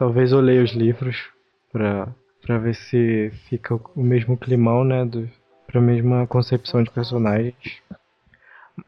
Talvez 0.00 0.32
eu 0.32 0.40
leia 0.40 0.62
os 0.64 0.70
livros 0.72 1.28
pra, 1.70 2.08
pra 2.40 2.56
ver 2.56 2.74
se 2.74 3.30
fica 3.50 3.74
o 3.94 4.02
mesmo 4.02 4.34
climão, 4.34 4.82
né? 4.82 5.04
Do, 5.04 5.28
pra 5.66 5.78
mesma 5.78 6.26
concepção 6.26 6.82
de 6.82 6.90
personagens. 6.90 7.54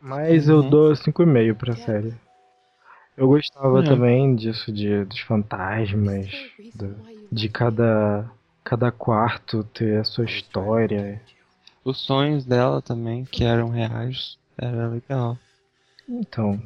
Mas 0.01 0.49
eu 0.49 0.61
Uhum. 0.61 0.71
dou 0.71 0.97
5,5 0.97 1.55
pra 1.55 1.77
série. 1.77 2.15
Eu 3.15 3.29
gostava 3.29 3.81
É. 3.81 3.87
também 3.87 4.35
disso, 4.35 4.73
de, 4.73 5.05
dos 5.05 5.21
fantasmas, 5.21 6.31
do- 6.75 6.97
de 7.31 7.47
cada, 7.51 8.25
cada 8.65 8.91
quarto 8.91 9.65
ter 9.65 9.99
a 10.01 10.05
sua 10.05 10.25
história. 10.25 11.21
Os 11.85 11.99
sonhos 12.07 12.47
dela 12.47 12.81
também, 12.81 13.27
que 13.27 13.45
eram 13.45 13.69
reais, 13.69 14.39
era 14.57 14.89
legal. 14.89 15.37
Então, 16.09 16.59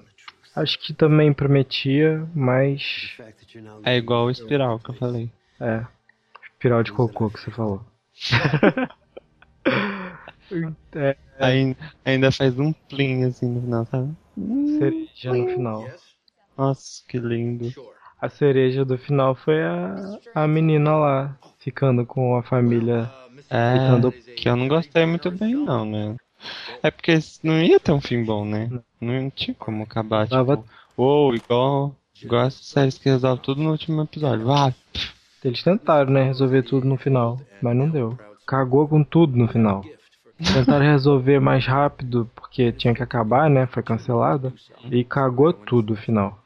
acho 0.56 0.78
que 0.80 0.92
também 0.94 1.32
prometia, 1.32 2.26
mas 2.34 3.16
É 3.84 3.96
igual 3.96 4.26
o 4.26 4.30
espiral 4.30 4.78
que 4.78 4.90
eu 4.90 4.94
falei. 4.94 5.30
é, 5.60 5.84
espiral 6.52 6.82
de 6.82 6.92
cocô 6.92 7.30
que 7.30 7.40
você 7.40 7.50
falou. 7.50 7.80
é, 10.94 11.16
Aí, 11.38 11.76
ainda 12.04 12.32
faz 12.32 12.58
um 12.58 12.72
plim 12.72 13.24
assim 13.24 13.46
no 13.46 13.60
final, 13.60 13.86
sabe? 13.86 14.14
cereja 14.78 15.32
no 15.32 15.46
final. 15.46 15.90
Nossa, 16.56 17.02
que 17.06 17.18
lindo. 17.18 17.72
A 18.20 18.28
cereja 18.28 18.84
do 18.84 18.96
final 18.96 19.34
foi 19.34 19.62
a, 19.62 20.18
a 20.34 20.48
menina 20.48 20.96
lá, 20.96 21.38
ficando 21.58 22.06
com 22.06 22.36
a 22.36 22.42
família. 22.42 23.10
É, 23.50 23.78
Ficando- 23.78 24.12
que 24.34 24.48
eu 24.48 24.56
não 24.56 24.66
gostei 24.68 25.04
muito 25.06 25.30
bem 25.30 25.54
não, 25.54 25.84
né? 25.84 26.16
É 26.82 26.90
porque 26.90 27.12
não 27.42 27.62
ia 27.62 27.78
ter 27.78 27.92
um 27.92 28.00
fim 28.00 28.24
bom, 28.24 28.44
né? 28.44 28.66
Não 28.66 28.82
tinha 29.34 29.54
como 29.58 29.82
acabar, 29.82 30.28
Tava- 30.28 30.56
tipo, 30.56 30.68
ou 30.96 31.34
igual, 31.34 31.94
igual 32.22 32.46
essas 32.46 32.66
séries 32.66 32.98
que 32.98 33.08
resolvem 33.08 33.42
tudo 33.42 33.62
no 33.62 33.70
último 33.70 34.02
episódio. 34.02 34.50
Ah, 34.50 34.72
pff, 34.92 35.14
Eles 35.44 35.62
tentaram, 35.62 36.10
né, 36.10 36.24
resolver 36.24 36.62
tudo 36.62 36.86
no 36.86 36.96
final, 36.96 37.40
mas 37.62 37.76
não 37.76 37.88
deu. 37.88 38.18
Cagou 38.46 38.88
com 38.88 39.04
tudo 39.04 39.36
no 39.36 39.46
final. 39.48 39.84
Tentaram 40.54 40.84
resolver 40.84 41.40
mais 41.40 41.64
rápido 41.66 42.28
porque 42.34 42.70
tinha 42.72 42.94
que 42.94 43.02
acabar, 43.02 43.48
né? 43.48 43.66
Foi 43.66 43.82
cancelado. 43.82 44.52
E 44.90 45.02
cagou 45.04 45.52
tudo 45.52 45.90
no 45.94 45.96
final. 45.98 46.42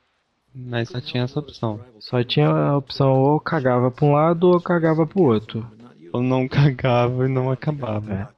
mas 0.55 0.89
só 0.89 1.01
tinha 1.01 1.25
essa 1.25 1.39
opção. 1.41 1.81
Só 1.99 2.23
tinha 2.23 2.49
a 2.49 2.77
opção 2.77 3.13
ou 3.19 3.41
cagava 3.41 3.91
pra 3.91 4.05
um 4.07 4.13
lado 4.13 4.49
ou 4.51 4.61
cagava 4.61 5.07
pro 5.07 5.23
outro. 5.23 5.67
Ou 6.13 6.23
não 6.23 6.47
cagava 6.49 7.25
e 7.27 7.29
não 7.29 7.51
acabava. 7.51 8.29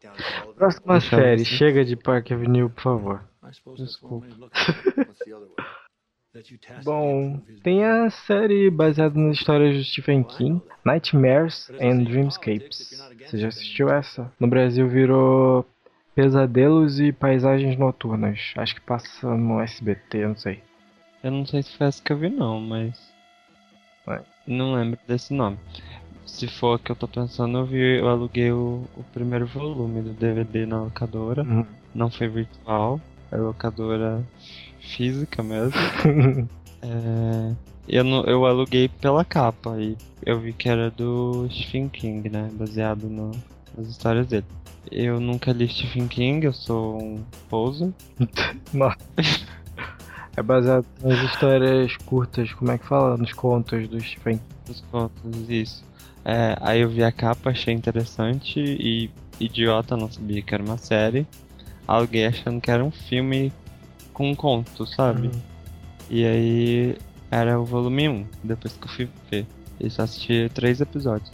Próxima 0.56 0.94
Deixa 0.98 1.16
série, 1.16 1.38
ver. 1.38 1.44
chega 1.44 1.84
de 1.84 1.96
Park 1.96 2.30
Avenue, 2.32 2.68
por 2.68 2.82
favor. 2.82 3.20
Desculpa. 3.76 4.26
Bom, 6.82 7.42
tem 7.62 7.84
a 7.84 8.08
série 8.08 8.70
baseada 8.70 9.18
nas 9.18 9.36
histórias 9.36 9.76
de 9.76 9.84
Stephen 9.84 10.24
King, 10.24 10.62
Nightmares 10.84 11.70
and 11.78 12.04
Dreamscapes. 12.04 12.90
Você 13.26 13.38
já 13.38 13.48
assistiu 13.48 13.90
essa? 13.90 14.32
No 14.40 14.46
Brasil 14.46 14.88
virou 14.88 15.66
Pesadelos 16.14 16.98
e 16.98 17.12
Paisagens 17.12 17.78
Noturnas. 17.78 18.54
Acho 18.56 18.74
que 18.74 18.80
passa 18.80 19.34
no 19.34 19.60
SBT, 19.60 20.26
não 20.26 20.36
sei. 20.36 20.62
Eu 21.22 21.30
não 21.30 21.44
sei 21.44 21.62
se 21.62 21.76
foi 21.76 21.86
essa 21.86 22.02
que 22.02 22.12
eu 22.12 22.16
vi 22.16 22.30
não, 22.30 22.58
mas. 22.60 23.12
Vai. 24.06 24.22
Não 24.46 24.74
lembro 24.74 24.98
desse 25.06 25.34
nome. 25.34 25.58
Se 26.24 26.48
for 26.48 26.76
a 26.76 26.78
que 26.78 26.90
eu 26.90 26.96
tô 26.96 27.06
pensando, 27.06 27.58
eu 27.58 27.66
vi, 27.66 27.98
eu 27.98 28.08
aluguei 28.08 28.50
o, 28.52 28.84
o 28.96 29.04
primeiro 29.12 29.46
volume 29.46 30.00
do 30.00 30.14
DVD 30.14 30.64
na 30.64 30.84
locadora. 30.84 31.42
Uhum. 31.42 31.66
Não 31.94 32.10
foi 32.10 32.26
virtual, 32.26 32.98
é 33.32 33.36
locadora 33.36 34.22
física 34.80 35.42
mesmo. 35.42 35.72
É, 36.84 37.54
eu, 37.86 38.02
não, 38.02 38.24
eu 38.24 38.44
aluguei 38.44 38.88
pela 38.88 39.24
capa 39.24 39.78
e 39.78 39.96
eu 40.26 40.40
vi 40.40 40.52
que 40.52 40.68
era 40.68 40.90
do 40.90 41.48
Stephen 41.48 41.88
King, 41.88 42.28
né? 42.28 42.50
Baseado 42.54 43.08
no, 43.08 43.30
nas 43.78 43.86
histórias 43.86 44.26
dele. 44.26 44.44
Eu 44.90 45.20
nunca 45.20 45.52
li 45.52 45.68
Stephen 45.68 46.08
King, 46.08 46.44
eu 46.44 46.52
sou 46.52 47.00
um 47.00 47.24
poser. 47.48 47.92
Nossa. 48.74 48.96
É 50.36 50.42
baseado 50.42 50.84
nas 51.00 51.20
histórias 51.30 51.96
curtas, 51.98 52.52
como 52.52 52.72
é 52.72 52.78
que 52.78 52.86
fala? 52.86 53.16
Nos 53.16 53.32
contos 53.32 53.86
do 53.86 54.00
Stephen 54.00 54.38
King. 54.38 54.44
Os 54.68 54.80
contos, 54.90 55.48
isso. 55.48 55.84
É, 56.24 56.56
aí 56.60 56.80
eu 56.80 56.88
vi 56.88 57.04
a 57.04 57.12
capa, 57.12 57.50
achei 57.50 57.72
interessante 57.72 58.58
e 58.58 59.08
idiota, 59.38 59.96
não 59.96 60.10
sabia 60.10 60.42
que 60.42 60.52
era 60.52 60.64
uma 60.64 60.78
série. 60.78 61.26
Aluguei 61.92 62.24
achando 62.24 62.58
que 62.58 62.70
era 62.70 62.82
um 62.82 62.90
filme 62.90 63.52
com 64.14 64.30
um 64.30 64.34
conto, 64.34 64.86
sabe? 64.86 65.26
Uhum. 65.26 65.42
E 66.08 66.24
aí 66.24 66.96
era 67.30 67.60
o 67.60 67.66
volume 67.66 68.08
1, 68.08 68.26
depois 68.42 68.74
que 68.74 68.84
eu 68.84 68.88
fui 68.88 69.08
ver. 69.30 69.46
E 69.78 69.90
só 69.90 70.04
assisti 70.04 70.50
três 70.54 70.80
episódios. 70.80 71.30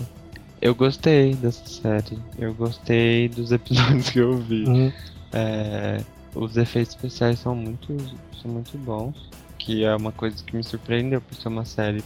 Eu 0.61 0.75
gostei 0.75 1.37
dessa 1.37 1.64
série. 1.64 2.18
Eu 2.37 2.53
gostei 2.55 3.29
dos 3.29 3.53
episódios 3.53 4.11
que 4.11 4.18
eu 4.18 4.37
vi. 4.38 4.64
Uhum. 4.64 4.92
É, 5.33 6.01
os 6.35 6.57
efeitos 6.57 6.97
especiais 6.97 7.38
são 7.38 7.55
muito, 7.55 7.97
são 8.42 8.51
muito 8.51 8.77
bons. 8.79 9.31
Que 9.59 9.85
é 9.85 9.94
uma 9.94 10.11
coisa 10.11 10.42
que 10.42 10.57
me 10.57 10.64
surpreendeu 10.64 11.21
por 11.21 11.37
ser 11.37 11.49
uma 11.49 11.64
série. 11.64 12.03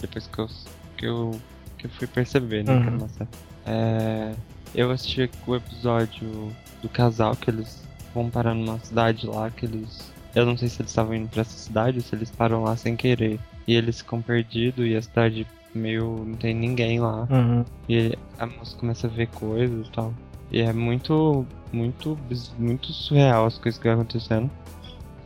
Depois 0.00 0.26
que 0.26 0.38
eu, 0.38 0.48
que 0.96 1.06
eu, 1.06 1.40
que 1.76 1.86
eu 1.88 1.90
fui 1.90 2.06
perceber, 2.06 2.64
né? 2.64 2.72
Uhum. 2.72 2.96
uma 2.96 3.08
série. 3.10 3.30
É, 3.66 4.34
eu 4.74 4.90
assisti 4.90 5.30
o 5.46 5.54
episódio 5.54 6.50
do 6.82 6.88
casal 6.88 7.34
que 7.36 7.48
eles 7.48 7.82
vão 8.14 8.28
parar 8.28 8.54
numa 8.54 8.78
cidade 8.80 9.26
lá 9.26 9.50
que 9.50 9.64
eles. 9.64 10.12
Eu 10.34 10.44
não 10.44 10.56
sei 10.56 10.68
se 10.68 10.82
eles 10.82 10.90
estavam 10.90 11.14
indo 11.14 11.28
pra 11.28 11.42
essa 11.42 11.56
cidade 11.56 11.98
ou 11.98 12.02
se 12.02 12.14
eles 12.14 12.30
param 12.30 12.64
lá 12.64 12.76
sem 12.76 12.96
querer. 12.96 13.38
E 13.66 13.74
eles 13.74 14.00
ficam 14.00 14.20
perdidos 14.20 14.86
e 14.86 14.96
a 14.96 15.02
cidade 15.02 15.46
meio. 15.74 16.24
não 16.26 16.34
tem 16.34 16.54
ninguém 16.54 17.00
lá. 17.00 17.26
Uhum. 17.30 17.64
E 17.88 18.16
a 18.38 18.46
moça 18.46 18.76
começa 18.76 19.06
a 19.06 19.10
ver 19.10 19.28
coisas 19.28 19.86
e 19.86 19.90
tal. 19.90 20.12
E 20.50 20.60
é 20.60 20.72
muito, 20.72 21.46
muito, 21.72 22.18
muito 22.58 22.92
surreal 22.92 23.46
as 23.46 23.56
coisas 23.58 23.78
que 23.80 23.86
vai 23.86 23.94
acontecendo. 23.94 24.50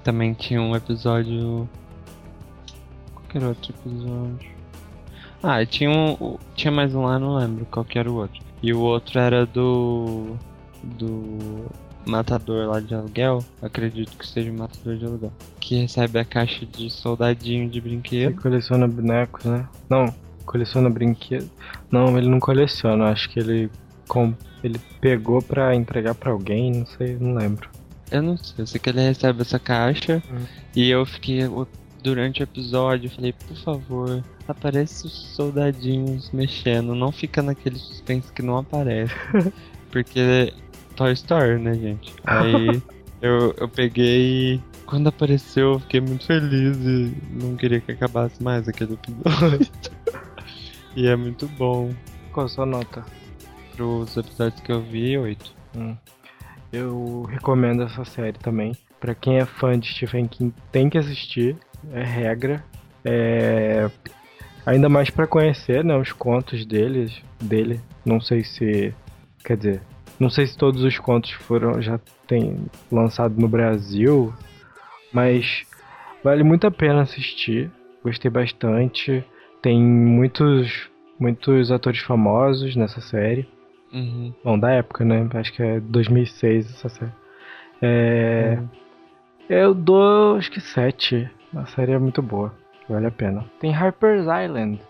Também 0.05 0.35
tinha 0.35 0.61
um 0.61 0.77
episódio. 0.77 1.69
Qual 3.13 3.25
que 3.29 3.39
era 3.39 3.47
o 3.47 3.49
outro 3.49 3.75
episódio? 3.75 4.57
Ah, 5.43 5.65
tinha 5.65 5.91
um. 5.91 6.39
Tinha 6.55 6.71
mais 6.71 6.95
um 6.95 7.03
lá, 7.03 7.19
não 7.19 7.37
lembro 7.37 7.67
qual 7.67 7.85
que 7.85 7.99
era 7.99 8.11
o 8.11 8.17
outro. 8.17 8.41
E 8.63 8.73
o 8.73 8.81
outro 8.81 9.19
era 9.19 9.45
do. 9.45 10.37
Do. 10.99 11.67
Matador 12.07 12.69
lá 12.69 12.79
de 12.79 12.95
aluguel. 12.95 13.45
Acredito 13.61 14.17
que 14.17 14.25
seja 14.27 14.51
o 14.51 14.55
matador 14.57 14.97
de 14.97 15.05
aluguel. 15.05 15.33
Que 15.59 15.81
recebe 15.83 16.19
a 16.21 16.25
caixa 16.25 16.65
de 16.65 16.89
soldadinho 16.89 17.69
de 17.69 17.79
Ele 17.79 17.89
brinquedo. 17.89 18.41
coleciona 18.41 18.87
bonecos, 18.87 19.45
né? 19.45 19.69
Não, 19.91 20.15
coleciona 20.45 20.89
brinquedos. 20.89 21.51
Não, 21.91 22.17
ele 22.17 22.29
não 22.29 22.39
coleciona. 22.39 23.07
Acho 23.07 23.29
que 23.31 23.41
ele 23.41 23.69
com... 24.07 24.33
ele 24.63 24.79
pegou 25.01 25.43
pra 25.43 25.75
entregar 25.75 26.15
pra 26.15 26.31
alguém, 26.31 26.71
não 26.73 26.87
sei, 26.87 27.17
não 27.21 27.35
lembro. 27.35 27.69
Eu 28.09 28.23
não 28.23 28.37
sei, 28.37 28.55
eu 28.59 28.67
sei 28.69 28.79
que 28.81 28.89
ele 28.89 29.01
recebe 29.01 29.43
essa 29.43 29.59
caixa 29.59 30.23
Hum. 30.31 30.45
e 30.77 30.89
eu 30.89 31.05
fiquei 31.05 31.41
durante 32.05 32.41
o 32.41 32.45
episódio, 32.45 33.11
falei, 33.11 33.33
por 33.33 33.57
favor, 33.57 34.23
aparece 34.47 35.07
os 35.07 35.35
soldadinhos 35.35 36.31
mexendo, 36.31 36.95
não 36.95 37.11
fica 37.11 37.43
naquele 37.43 37.81
suspense 37.81 38.33
que 38.33 38.43
não 38.43 38.59
aparece. 38.59 39.13
Porque 39.91 40.53
Toy 40.97 41.13
Story, 41.13 41.59
né, 41.59 41.75
gente? 41.75 42.15
Aí 42.25 42.83
eu, 43.23 43.55
eu 43.59 43.69
peguei 43.69 44.61
quando 44.87 45.09
apareceu 45.09 45.75
eu 45.75 45.81
fiquei 45.81 46.01
muito 46.01 46.25
feliz 46.25 46.77
e 46.79 47.13
não 47.33 47.57
queria 47.57 47.81
que 47.81 47.93
acabasse 47.93 48.43
mais 48.43 48.69
aquele 48.69 48.95
episódio. 48.95 49.69
e 50.95 51.07
é 51.07 51.17
muito 51.17 51.47
bom. 51.49 51.93
Qual 52.33 52.47
a 52.47 52.49
sua 52.49 52.65
nota? 52.65 53.05
Pros 53.75 54.17
episódios 54.17 54.61
que 54.61 54.73
eu 54.73 54.81
vi, 54.81 55.19
oito. 55.19 55.53
Hum. 55.77 55.97
Eu 56.73 57.23
recomendo 57.29 57.83
essa 57.83 58.05
série 58.05 58.39
também. 58.39 58.73
Pra 59.01 59.15
quem 59.15 59.39
é 59.39 59.45
fã 59.45 59.79
de 59.79 59.93
Stephen 59.93 60.27
King, 60.27 60.55
tem 60.71 60.89
que 60.89 60.99
assistir. 60.99 61.57
É 61.93 62.03
regra. 62.03 62.65
É... 63.05 63.91
Ainda 64.65 64.89
mais 64.89 65.11
pra 65.11 65.27
conhecer, 65.27 65.85
né, 65.85 65.97
os 65.97 66.13
contos 66.13 66.65
deles, 66.65 67.23
dele. 67.41 67.81
Não 68.05 68.21
sei 68.21 68.43
se, 68.43 68.93
quer 69.45 69.57
dizer, 69.57 69.81
não 70.19 70.31
sei 70.31 70.47
se 70.47 70.57
todos 70.57 70.83
os 70.83 70.99
contos 70.99 71.31
foram 71.33 71.81
já 71.81 71.99
tem 72.27 72.67
lançado 72.91 73.39
no 73.39 73.49
Brasil, 73.49 74.33
mas 75.13 75.67
vale 76.23 76.43
muito 76.43 76.67
a 76.67 76.71
pena 76.71 77.03
assistir. 77.03 77.71
Gostei 78.03 78.31
bastante. 78.31 79.25
Tem 79.63 79.83
muitos 79.83 80.89
muitos 81.19 81.71
atores 81.71 82.01
famosos 82.01 82.77
nessa 82.77 83.01
série. 83.01 83.49
Uhum. 83.93 84.33
Bom, 84.45 84.59
da 84.59 84.71
época, 84.71 85.05
né? 85.05 85.29
Acho 85.35 85.53
que 85.53 85.63
é 85.63 85.81
2006 85.81 86.71
essa 86.71 86.89
série. 86.89 87.13
É. 87.81 88.59
Eu 89.49 89.75
dou 89.75 90.37
acho 90.37 90.51
que 90.51 90.61
7. 90.61 91.31
A 91.55 91.67
série 91.67 91.93
é 91.93 91.99
muito 91.99 92.21
boa. 92.21 92.53
Vale 92.89 93.07
a 93.07 93.11
pena. 93.11 93.45
Tem 93.61 93.75
Harper's 93.75 94.27
Island. 94.27 94.81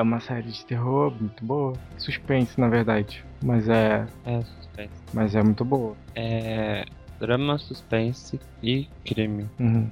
É 0.00 0.02
uma 0.02 0.18
série 0.18 0.50
de 0.50 0.64
terror 0.64 1.12
muito 1.20 1.44
boa. 1.44 1.74
Suspense, 1.98 2.58
na 2.58 2.68
verdade. 2.70 3.22
Mas 3.44 3.68
é. 3.68 4.06
É 4.24 4.40
suspense. 4.40 4.94
Mas 5.12 5.34
é 5.34 5.42
muito 5.42 5.62
boa. 5.62 5.94
É. 6.14 6.86
Drama, 7.20 7.58
suspense 7.58 8.40
e 8.62 8.88
crime. 9.04 9.46
Uhum. 9.58 9.90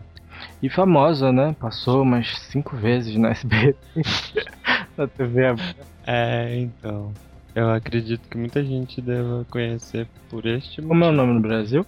E 0.63 0.71
famosa, 0.71 1.31
né? 1.31 1.55
Passou 1.61 2.01
umas 2.01 2.27
cinco 2.51 2.75
vezes 2.75 3.17
na 3.17 3.33
SBT. 3.33 3.77
na 4.97 5.07
TV 5.07 5.49
aberta. 5.49 5.87
É, 6.07 6.57
então. 6.59 7.13
Eu 7.55 7.71
acredito 7.71 8.27
que 8.31 8.39
muita 8.39 8.65
gente 8.65 9.03
deva 9.03 9.45
conhecer 9.51 10.09
por 10.31 10.47
este 10.47 10.81
Como 10.81 11.05
é 11.05 11.09
o 11.09 11.13
nome 11.13 11.35
no 11.35 11.41
Brasil? 11.41 11.85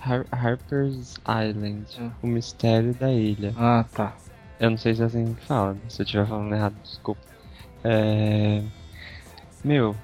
Har 0.00 0.24
Harper's 0.32 1.16
Island. 1.28 1.84
Ah. 2.00 2.12
O 2.22 2.26
mistério 2.26 2.94
da 2.94 3.12
ilha. 3.12 3.52
Ah, 3.58 3.84
tá. 3.92 4.16
Eu 4.58 4.70
não 4.70 4.78
sei 4.78 4.94
se 4.94 5.02
é 5.02 5.04
assim 5.04 5.34
que 5.34 5.44
fala. 5.44 5.76
Se 5.90 6.00
eu 6.00 6.04
estiver 6.04 6.26
falando 6.26 6.54
errado, 6.54 6.76
desculpa. 6.82 7.31
É. 7.84 8.62
Meu. 9.64 9.94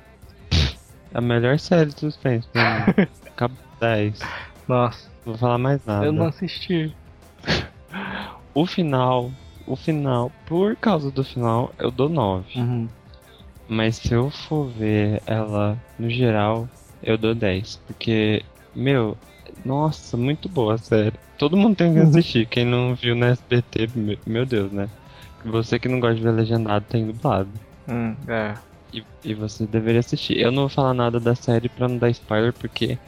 A 1.14 1.20
melhor 1.20 1.58
série 1.58 1.90
de 1.90 2.00
suspense 2.00 2.46
pra 2.52 2.80
mim. 2.80 3.08
Cabo 3.36 3.54
10. 3.80 4.18
Nossa, 4.66 5.08
Não 5.24 5.32
vou 5.32 5.38
falar 5.38 5.58
mais 5.58 5.84
nada. 5.86 6.04
eu 6.06 6.12
não 6.12 6.26
assisti. 6.26 6.94
O 8.54 8.66
final. 8.66 9.30
O 9.66 9.76
final, 9.76 10.32
por 10.46 10.76
causa 10.76 11.10
do 11.10 11.22
final, 11.22 11.72
eu 11.78 11.90
dou 11.90 12.08
9. 12.08 12.58
Uhum. 12.58 12.88
Mas 13.68 13.96
se 13.96 14.14
eu 14.14 14.30
for 14.30 14.66
ver 14.70 15.22
ela 15.26 15.76
no 15.98 16.08
geral, 16.08 16.66
eu 17.02 17.18
dou 17.18 17.34
10. 17.34 17.76
Porque, 17.86 18.42
meu, 18.74 19.16
nossa, 19.64 20.16
muito 20.16 20.48
boa 20.48 20.74
a 20.74 20.78
série. 20.78 21.12
Todo 21.36 21.56
mundo 21.56 21.76
tem 21.76 21.92
que 21.92 22.00
assistir. 22.00 22.46
Quem 22.46 22.64
não 22.64 22.94
viu 22.94 23.14
na 23.14 23.26
SBT, 23.28 23.88
me- 23.94 24.18
meu 24.26 24.46
Deus, 24.46 24.72
né? 24.72 24.88
Você 25.44 25.78
que 25.78 25.86
não 25.88 26.00
gosta 26.00 26.16
de 26.16 26.22
ver 26.22 26.32
legendado, 26.32 26.84
tem 26.88 27.06
dublado. 27.06 27.48
Hum, 27.88 28.14
é. 28.28 28.54
E, 28.92 29.04
e 29.24 29.34
você 29.34 29.66
deveria 29.66 30.00
assistir. 30.00 30.38
Eu 30.38 30.50
não 30.50 30.62
vou 30.62 30.68
falar 30.68 30.94
nada 30.94 31.18
da 31.20 31.34
série 31.34 31.68
pra 31.68 31.88
não 31.88 31.98
dar 31.98 32.10
spoiler, 32.10 32.52
porque 32.52 32.98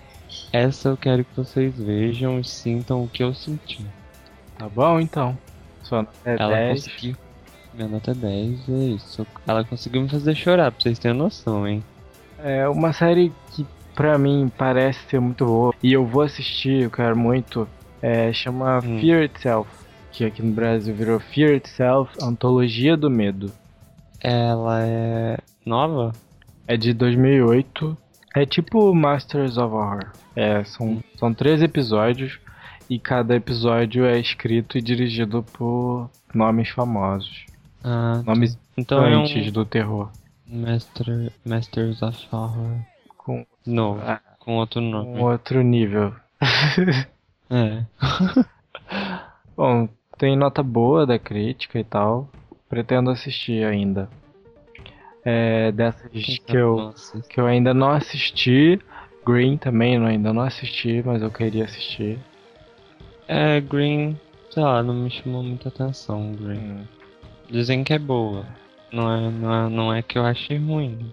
essa 0.53 0.91
eu 0.91 0.97
quero 0.97 1.25
que 1.25 1.37
vocês 1.37 1.75
vejam 1.79 2.39
e 2.39 2.45
sintam 2.45 3.03
o 3.05 3.09
que 3.09 3.23
eu 3.23 3.33
senti. 3.35 3.85
Tá 4.59 4.69
bom 4.69 5.01
então. 5.01 5.37
Sua 5.83 6.03
nota 6.03 6.13
é 6.25 6.37
Ela 6.39 6.55
10. 6.57 6.85
conseguiu. 6.85 7.17
Minha 7.73 7.89
nota 7.89 8.11
é 8.11 8.15
10, 8.15 8.69
é 8.69 8.73
isso. 8.95 9.27
Ela 9.47 9.65
conseguiu 9.65 10.03
me 10.03 10.09
fazer 10.09 10.35
chorar, 10.35 10.71
pra 10.73 10.81
vocês 10.83 10.99
terem 10.99 11.17
noção, 11.17 11.67
hein? 11.67 11.83
É 12.43 12.69
uma 12.69 12.93
série 12.93 13.33
que 13.53 13.65
pra 13.95 14.19
mim 14.19 14.51
parece 14.59 14.99
ser 15.09 15.21
muito 15.21 15.45
boa. 15.47 15.75
E 15.83 15.93
eu 15.93 16.05
vou 16.05 16.23
assistir, 16.23 16.83
eu 16.83 16.91
quero 16.91 17.17
muito. 17.17 17.67
É, 18.03 18.33
chama 18.33 18.79
Hum. 18.85 18.99
Fear 19.01 19.25
Itself. 19.25 19.71
Que 20.13 20.25
aqui 20.25 20.43
no 20.43 20.53
Brasil 20.53 20.95
virou 20.95 21.21
Fear 21.21 21.55
Itself 21.55 22.13
Antologia 22.23 22.97
do 22.97 23.09
Medo. 23.09 23.53
Ela 24.21 24.83
é 24.83 25.39
nova? 25.65 26.13
É 26.67 26.77
de 26.77 26.93
2008. 26.93 27.97
É 28.35 28.47
tipo 28.47 28.95
Masters 28.95 29.57
of 29.59 29.75
Horror. 29.75 30.13
É, 30.37 30.63
são, 30.65 31.03
são 31.17 31.35
três 31.35 31.63
episódios. 31.63 32.39
E 32.89 32.99
cada 32.99 33.37
episódio 33.37 34.05
é 34.05 34.19
escrito 34.19 34.77
e 34.77 34.83
dirigido 34.83 35.45
por 35.53 36.11
nomes 36.35 36.71
famosos. 36.71 37.47
Ah, 37.85 38.21
Nomes 38.27 38.59
então 38.77 39.05
é 39.07 39.15
antes 39.15 39.49
um 39.49 39.53
do 39.53 39.65
terror. 39.65 40.11
Master, 40.47 41.33
Masters 41.47 42.03
of 42.03 42.27
Horror 42.33 42.79
Com 43.17 43.47
novo, 43.65 44.01
Ah. 44.05 44.21
com 44.41 44.57
outro 44.57 44.81
nome. 44.81 45.21
outro 45.21 45.63
nível. 45.63 46.13
É. 47.53 47.85
Bom, 49.57 49.89
tem 50.19 50.37
nota 50.37 50.63
boa 50.63 51.05
da 51.05 51.19
crítica 51.19 51.79
e 51.81 51.85
tal. 51.85 52.29
Pretendo 52.71 53.11
assistir 53.11 53.65
ainda. 53.67 54.09
É, 55.25 55.73
dessas 55.73 56.11
que 56.13 56.57
eu, 56.57 56.95
que 57.29 57.41
eu 57.41 57.47
ainda 57.47 57.75
não 57.75 57.91
assisti. 57.91 58.79
Green 59.27 59.59
também 59.59 59.97
eu 59.97 60.07
ainda 60.07 60.33
não 60.33 60.43
assisti, 60.43 61.03
mas 61.05 61.21
eu 61.21 61.31
queria 61.33 61.65
assistir. 61.65 62.19
É, 63.27 63.61
Green, 63.61 64.19
sei 64.51 64.63
lá, 64.63 64.83
não 64.85 64.95
me 64.95 65.11
chamou 65.11 65.43
muita 65.43 65.69
atenção, 65.69 66.33
Green. 66.37 66.59
Hum. 66.59 66.85
Dizem 67.51 67.83
que 67.83 67.93
é 67.93 67.99
boa. 67.99 68.47
Não 68.93 69.13
é, 69.13 69.31
não 69.31 69.55
é, 69.55 69.69
não 69.69 69.95
é 69.95 70.01
que 70.01 70.17
eu 70.17 70.25
achei 70.25 70.57
ruim. 70.57 71.13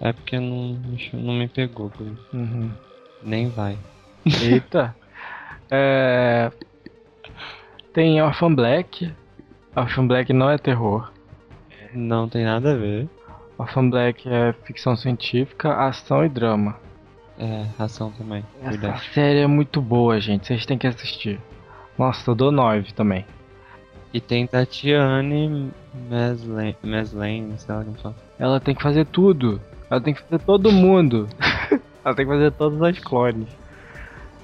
É 0.00 0.12
porque 0.12 0.38
não, 0.38 0.76
não 1.12 1.34
me 1.34 1.46
pegou, 1.46 1.90
Green. 1.90 2.16
Uhum. 2.32 2.70
Nem 3.22 3.48
vai. 3.48 3.78
Eita. 4.42 4.94
É, 5.70 6.50
tem 7.92 8.22
Orphan 8.22 8.54
Black. 8.54 9.12
Orphan 9.80 10.06
Black 10.06 10.32
não 10.32 10.50
é 10.50 10.58
terror. 10.58 11.10
Não 11.94 12.28
tem 12.28 12.44
nada 12.44 12.72
a 12.72 12.76
ver. 12.76 13.08
Orphan 13.56 13.90
Black 13.90 14.28
é 14.28 14.52
ficção 14.64 14.96
científica, 14.96 15.74
ação 15.86 16.24
e 16.24 16.28
drama. 16.28 16.76
É, 17.38 17.66
ação 17.78 18.10
também. 18.10 18.44
Essa 18.60 18.70
Verdade. 18.70 19.10
série 19.12 19.40
é 19.40 19.46
muito 19.46 19.80
boa, 19.80 20.20
gente. 20.20 20.46
Vocês 20.46 20.66
têm 20.66 20.76
que 20.78 20.86
assistir. 20.86 21.40
Nossa, 21.96 22.30
eu 22.30 22.34
dou 22.34 22.50
9 22.50 22.92
também. 22.92 23.24
E 24.12 24.20
tem 24.20 24.46
Tatiane 24.46 25.70
Meslane, 26.08 26.76
Meslane, 26.82 27.54
sei 27.58 27.74
lá 27.74 27.84
como 27.84 27.98
fala. 27.98 28.16
Ela 28.38 28.60
tem 28.60 28.74
que 28.74 28.82
fazer 28.82 29.06
tudo. 29.06 29.60
Ela 29.90 30.00
tem 30.00 30.14
que 30.14 30.22
fazer 30.22 30.38
todo 30.44 30.72
mundo. 30.72 31.28
Ela 32.04 32.14
tem 32.14 32.24
que 32.24 32.32
fazer 32.32 32.52
todas 32.52 32.80
as 32.82 32.98
clones. 32.98 33.48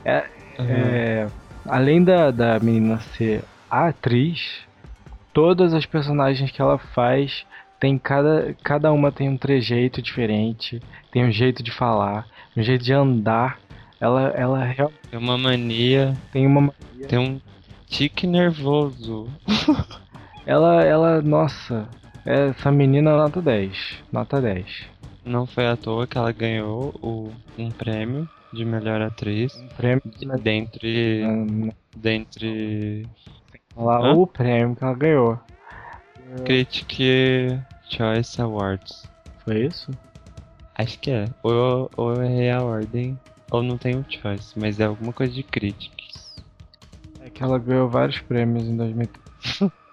É, 0.04 1.26
além 1.66 2.02
da, 2.04 2.30
da 2.30 2.58
menina 2.60 3.00
ser 3.16 3.42
a 3.70 3.88
atriz, 3.88 4.60
todas 5.34 5.74
as 5.74 5.84
personagens 5.84 6.50
que 6.50 6.62
ela 6.62 6.78
faz 6.78 7.44
tem 7.78 7.98
cada, 7.98 8.54
cada 8.62 8.90
uma 8.92 9.12
tem 9.12 9.28
um 9.28 9.36
trejeito 9.36 10.00
diferente, 10.00 10.80
tem 11.10 11.24
um 11.24 11.30
jeito 11.30 11.62
de 11.62 11.70
falar, 11.70 12.26
um 12.56 12.62
jeito 12.62 12.82
de 12.82 12.92
andar. 12.94 13.58
Ela, 14.00 14.28
ela 14.30 14.64
realmente 14.64 15.00
Tem 15.10 15.18
uma 15.18 15.36
mania, 15.36 16.14
tem 16.32 16.46
uma. 16.46 16.72
tem 17.08 17.18
um 17.18 17.40
tique 17.86 18.26
nervoso. 18.26 19.28
Ela, 20.46 20.84
ela, 20.84 21.22
nossa, 21.22 21.88
essa 22.22 22.70
menina 22.70 23.12
é 23.12 23.16
nota 23.16 23.40
10. 23.40 24.02
Nota 24.12 24.42
10. 24.42 24.66
Não 25.24 25.46
foi 25.46 25.66
à 25.66 25.74
toa 25.74 26.06
que 26.06 26.18
ela 26.18 26.30
ganhou 26.32 26.94
o, 27.00 27.32
um 27.58 27.70
prêmio 27.70 28.28
de 28.52 28.62
melhor 28.62 29.00
atriz 29.00 29.54
Um 29.56 29.68
prêmio. 29.68 30.02
dentre, 30.42 31.24
Hum, 31.24 31.70
dentre 31.96 33.06
Lá 33.76 33.98
Hã? 34.00 34.14
o 34.14 34.26
prêmio 34.26 34.76
que 34.76 34.84
ela 34.84 34.94
ganhou. 34.94 35.40
Critic 36.44 37.00
Choice 37.88 38.40
Awards. 38.40 39.08
Foi 39.44 39.66
isso? 39.66 39.90
Acho 40.74 40.98
que 40.98 41.10
é. 41.10 41.28
Ou 41.42 41.52
eu, 41.52 41.90
ou 41.96 42.10
eu 42.12 42.22
errei 42.24 42.50
a 42.50 42.62
ordem, 42.62 43.18
ou 43.50 43.62
não 43.62 43.78
tenho 43.78 44.04
choice, 44.08 44.58
mas 44.58 44.80
é 44.80 44.84
alguma 44.84 45.12
coisa 45.12 45.32
de 45.32 45.42
critics. 45.42 46.34
É 47.20 47.30
que 47.30 47.42
ela 47.42 47.58
ganhou 47.58 47.88
vários 47.88 48.20
prêmios 48.20 48.66
em 48.66 48.76
2013. 48.76 49.72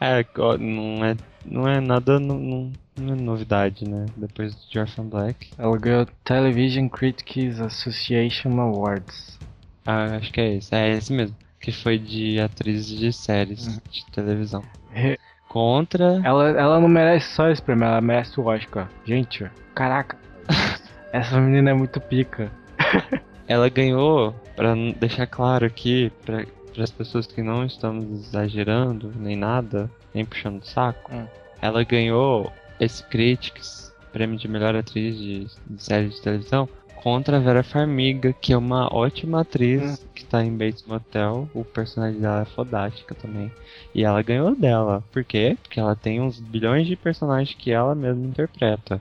É, 0.00 0.24
não 0.58 1.04
é, 1.04 1.16
não 1.44 1.68
é 1.68 1.78
nada, 1.78 2.18
não, 2.18 2.38
não, 2.38 2.72
não 2.96 3.12
é 3.12 3.16
novidade, 3.16 3.86
né? 3.86 4.06
Depois 4.16 4.56
de 4.68 4.78
Orphan 4.78 5.04
Black. 5.04 5.50
Ela 5.58 5.76
ganhou 5.76 6.06
Television 6.24 6.88
Critics 6.88 7.60
Association 7.60 8.58
Awards. 8.58 9.38
Ah, 9.86 10.16
acho 10.16 10.32
que 10.32 10.40
é 10.40 10.54
esse. 10.54 10.74
É 10.74 10.90
esse 10.90 11.12
mesmo. 11.12 11.36
Que 11.62 11.72
foi 11.72 11.96
de 11.98 12.38
atriz 12.40 12.86
de 12.86 13.12
séries 13.12 13.80
de 13.90 14.04
televisão. 14.10 14.62
Contra. 15.48 16.20
Ela, 16.24 16.48
ela 16.50 16.80
não 16.80 16.88
merece 16.88 17.34
só 17.34 17.48
esse 17.48 17.62
prêmio, 17.62 17.84
ela 17.84 18.00
merece 18.00 18.38
o 18.40 18.46
Oscar. 18.46 18.88
Gente, 19.04 19.48
caraca. 19.74 20.16
Essa 21.12 21.40
menina 21.40 21.70
é 21.70 21.74
muito 21.74 22.00
pica. 22.00 22.50
Ela 23.46 23.68
ganhou, 23.68 24.34
pra 24.56 24.74
deixar 24.98 25.26
claro 25.26 25.66
aqui, 25.66 26.10
para 26.24 26.44
as 26.82 26.90
pessoas 26.90 27.26
que 27.26 27.42
não 27.42 27.64
estamos 27.66 28.28
exagerando, 28.28 29.12
nem 29.16 29.36
nada, 29.36 29.90
nem 30.14 30.24
puxando 30.24 30.62
o 30.62 30.66
saco, 30.66 31.14
Hum. 31.14 31.26
ela 31.60 31.84
ganhou 31.84 32.50
esse 32.80 33.04
Critics, 33.04 33.94
prêmio 34.10 34.38
de 34.38 34.48
melhor 34.48 34.74
atriz 34.74 35.16
de, 35.18 35.46
de 35.66 35.82
série 35.82 36.08
de 36.08 36.20
televisão, 36.22 36.66
contra 37.02 37.36
a 37.36 37.40
Vera 37.40 37.62
Farmiga, 37.64 38.32
que 38.32 38.52
é 38.52 38.56
uma 38.56 38.92
ótima 38.94 39.40
atriz 39.40 40.06
que 40.14 40.24
tá 40.24 40.44
em 40.44 40.56
Bates 40.56 40.86
Motel. 40.86 41.48
O 41.52 41.64
personagem 41.64 42.20
dela 42.20 42.42
é 42.42 42.44
fodástica 42.44 43.14
também. 43.14 43.50
E 43.94 44.04
ela 44.04 44.22
ganhou 44.22 44.54
dela. 44.54 45.02
Por 45.12 45.24
quê? 45.24 45.56
Porque 45.60 45.80
ela 45.80 45.96
tem 45.96 46.20
uns 46.20 46.38
bilhões 46.38 46.86
de 46.86 46.94
personagens 46.94 47.56
que 47.58 47.72
ela 47.72 47.94
mesma 47.94 48.24
interpreta. 48.24 49.00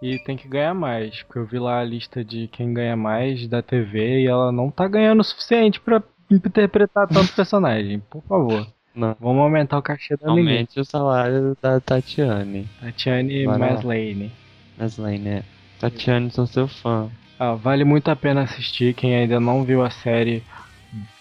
E 0.00 0.18
tem 0.18 0.36
que 0.36 0.48
ganhar 0.48 0.74
mais, 0.74 1.22
porque 1.22 1.38
eu 1.38 1.46
vi 1.46 1.58
lá 1.58 1.78
a 1.78 1.84
lista 1.84 2.24
de 2.24 2.48
quem 2.48 2.72
ganha 2.72 2.96
mais 2.96 3.46
da 3.46 3.62
TV 3.62 4.22
e 4.22 4.26
ela 4.26 4.50
não 4.50 4.68
tá 4.70 4.88
ganhando 4.88 5.20
o 5.20 5.24
suficiente 5.24 5.78
pra 5.78 6.02
interpretar 6.30 7.06
tanto 7.06 7.32
personagem. 7.36 8.00
Por 8.10 8.22
favor, 8.22 8.66
Não. 8.94 9.14
vamos 9.20 9.42
aumentar 9.42 9.78
o 9.78 9.82
cachê 9.82 10.16
da. 10.16 10.30
Aumente 10.30 10.80
o 10.80 10.84
salário 10.84 11.56
da 11.62 11.78
Tatiane. 11.78 12.68
Tatiane. 12.80 13.46
Maslany. 13.46 14.32
Maslane, 14.76 15.18
né? 15.18 15.42
Tatiane, 15.78 16.30
sou 16.32 16.46
seu 16.46 16.66
fã. 16.66 17.08
Ah, 17.44 17.54
vale 17.56 17.82
muito 17.82 18.08
a 18.08 18.14
pena 18.14 18.42
assistir. 18.42 18.94
Quem 18.94 19.16
ainda 19.16 19.40
não 19.40 19.64
viu 19.64 19.82
a 19.82 19.90
série, 19.90 20.44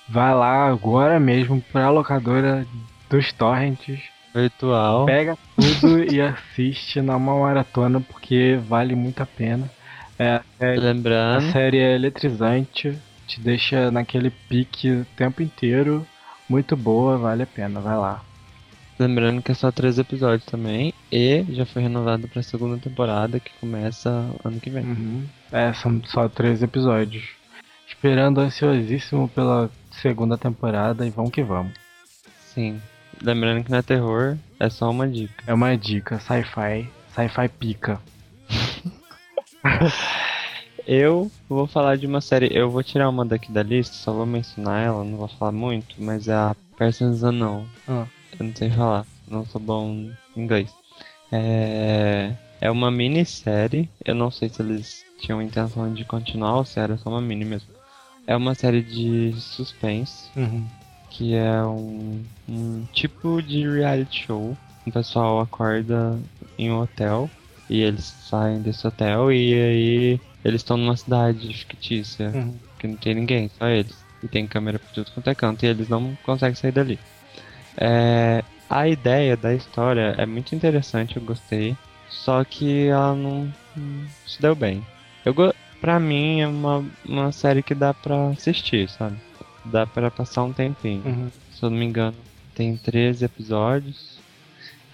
vai 0.07 0.35
lá 0.35 0.67
agora 0.67 1.19
mesmo 1.19 1.59
pra 1.71 1.89
locadora 1.89 2.63
dos 3.09 3.33
torrents. 3.33 3.99
Virtual. 4.31 5.07
Pega 5.07 5.35
tudo 5.55 6.03
e 6.03 6.21
assiste 6.21 7.01
numa 7.01 7.35
maratona 7.39 7.99
porque 7.99 8.59
vale 8.67 8.93
muito 8.93 9.23
a 9.23 9.25
pena. 9.25 9.67
É, 10.19 10.35
a 10.35 10.43
série, 10.59 10.77
a 10.77 10.81
Lembrando, 10.81 11.51
série 11.51 11.79
é 11.79 11.95
eletrizante, 11.95 12.99
te 13.25 13.41
deixa 13.41 13.89
naquele 13.89 14.29
pique 14.29 14.91
o 14.91 15.05
tempo 15.17 15.41
inteiro. 15.41 16.05
Muito 16.47 16.77
boa, 16.77 17.17
vale 17.17 17.41
a 17.41 17.47
pena, 17.47 17.81
vai 17.81 17.97
lá. 17.97 18.21
Lembrando 19.01 19.41
que 19.41 19.51
é 19.51 19.55
só 19.55 19.71
três 19.71 19.97
episódios 19.99 20.45
também. 20.45 20.93
E 21.11 21.43
já 21.49 21.65
foi 21.65 21.81
renovado 21.81 22.27
pra 22.27 22.43
segunda 22.43 22.77
temporada 22.77 23.39
que 23.39 23.51
começa 23.59 24.09
ano 24.43 24.59
que 24.59 24.69
vem. 24.69 24.85
Uhum. 24.85 25.25
É, 25.51 25.73
são 25.73 26.01
só 26.05 26.29
três 26.29 26.63
episódios. 26.63 27.29
Esperando 27.87 28.39
ansiosíssimo 28.39 29.27
pela 29.27 29.69
segunda 29.91 30.37
temporada 30.37 31.05
e 31.05 31.09
vamos 31.09 31.31
que 31.31 31.43
vamos. 31.43 31.73
Sim. 32.39 32.81
Lembrando 33.21 33.63
que 33.63 33.71
não 33.71 33.79
é 33.79 33.81
terror, 33.81 34.37
é 34.59 34.69
só 34.69 34.89
uma 34.89 35.07
dica. 35.07 35.43
É 35.45 35.53
uma 35.53 35.75
dica, 35.77 36.19
sci-fi, 36.19 36.89
sci-fi 37.13 37.49
pica. 37.49 37.99
Eu 40.87 41.31
vou 41.47 41.67
falar 41.67 41.95
de 41.95 42.07
uma 42.07 42.19
série, 42.21 42.49
eu 42.51 42.69
vou 42.69 42.81
tirar 42.81 43.07
uma 43.07 43.23
daqui 43.23 43.51
da 43.51 43.61
lista, 43.61 43.95
só 43.95 44.11
vou 44.11 44.25
mencionar 44.25 44.83
ela, 44.83 45.03
não 45.03 45.15
vou 45.15 45.27
falar 45.27 45.51
muito, 45.51 45.95
mas 45.99 46.27
é 46.27 46.33
a 46.33 46.55
Persons 46.75 47.21
Unknown. 47.21 47.67
Ah. 47.87 48.07
Eu 48.41 48.45
não 48.47 48.55
sei 48.55 48.69
falar, 48.71 49.05
não 49.27 49.45
sou 49.45 49.61
bom 49.61 49.87
em 50.35 50.41
inglês. 50.41 50.73
É, 51.31 52.33
é 52.59 52.71
uma 52.71 52.89
minissérie, 52.89 53.87
eu 54.03 54.15
não 54.15 54.31
sei 54.31 54.49
se 54.49 54.63
eles 54.63 55.03
tinham 55.19 55.39
intenção 55.43 55.93
de 55.93 56.03
continuar 56.05 56.57
ou 56.57 56.65
se 56.65 56.79
era 56.79 56.97
só 56.97 57.11
uma 57.11 57.21
mini 57.21 57.45
mesmo. 57.45 57.69
É 58.25 58.35
uma 58.35 58.55
série 58.55 58.81
de 58.81 59.31
suspense, 59.39 60.31
Uhum. 60.35 60.65
que 61.11 61.35
é 61.35 61.63
um, 61.63 62.19
um 62.49 62.83
tipo 62.91 63.43
de 63.43 63.69
reality 63.69 64.25
show. 64.25 64.57
O 64.87 64.91
pessoal 64.91 65.39
acorda 65.39 66.19
em 66.57 66.71
um 66.71 66.79
hotel 66.81 67.29
e 67.69 67.79
eles 67.81 68.05
saem 68.27 68.59
desse 68.59 68.87
hotel 68.87 69.31
e 69.31 69.53
aí 69.53 70.19
eles 70.43 70.61
estão 70.61 70.77
numa 70.77 70.97
cidade 70.97 71.53
fictícia 71.53 72.31
Uhum. 72.33 72.57
que 72.79 72.87
não 72.87 72.97
tem 72.97 73.13
ninguém, 73.13 73.49
só 73.49 73.67
eles. 73.67 74.03
E 74.23 74.27
tem 74.27 74.47
câmera 74.47 74.79
por 74.79 74.89
tudo 74.91 75.11
quanto 75.11 75.29
é 75.29 75.35
canto 75.35 75.63
e 75.63 75.67
eles 75.69 75.87
não 75.87 76.15
conseguem 76.23 76.55
sair 76.55 76.71
dali. 76.71 76.97
É, 77.77 78.43
a 78.69 78.87
ideia 78.87 79.35
da 79.37 79.53
história 79.53 80.15
é 80.17 80.25
muito 80.25 80.53
interessante, 80.55 81.17
eu 81.17 81.23
gostei. 81.23 81.75
Só 82.09 82.43
que 82.43 82.87
ela 82.87 83.15
não, 83.15 83.51
não 83.75 84.05
se 84.27 84.41
deu 84.41 84.53
bem. 84.55 84.85
Eu, 85.25 85.33
go- 85.33 85.53
pra 85.79 85.99
mim 85.99 86.41
é 86.41 86.47
uma, 86.47 86.83
uma 87.05 87.31
série 87.31 87.63
que 87.63 87.73
dá 87.73 87.93
pra 87.93 88.29
assistir, 88.29 88.89
sabe? 88.89 89.15
Dá 89.65 89.85
pra 89.87 90.11
passar 90.11 90.43
um 90.43 90.51
tempinho. 90.53 91.01
Uhum. 91.05 91.31
Se 91.51 91.63
eu 91.63 91.69
não 91.69 91.77
me 91.77 91.85
engano, 91.85 92.17
tem 92.53 92.75
13 92.75 93.25
episódios. 93.25 94.19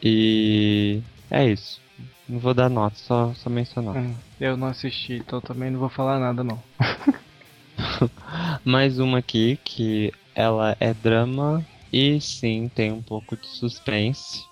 E 0.04 1.02
é 1.32 1.46
isso. 1.48 1.82
Não 2.30 2.40
vou 2.40 2.54
dar 2.54 2.70
nota, 2.70 2.96
só, 2.98 3.34
só 3.36 3.50
mencionar. 3.50 3.96
Uhum. 3.96 4.14
Eu 4.40 4.56
não 4.58 4.68
assisti, 4.68 5.14
então 5.14 5.42
também 5.42 5.72
não 5.72 5.80
vou 5.80 5.90
falar 5.90 6.20
nada 6.20 6.44
não. 6.44 6.62
Mais 8.64 9.00
uma 9.00 9.20
aqui 9.20 9.60
que 9.64 10.14
ela 10.36 10.76
é 10.80 10.94
drama 10.94 11.66
e 11.92 12.20
sim 12.22 12.70
tem 12.74 12.92
um 12.92 13.02
pouco 13.02 13.36
de 13.36 13.48
suspense. 13.48 14.46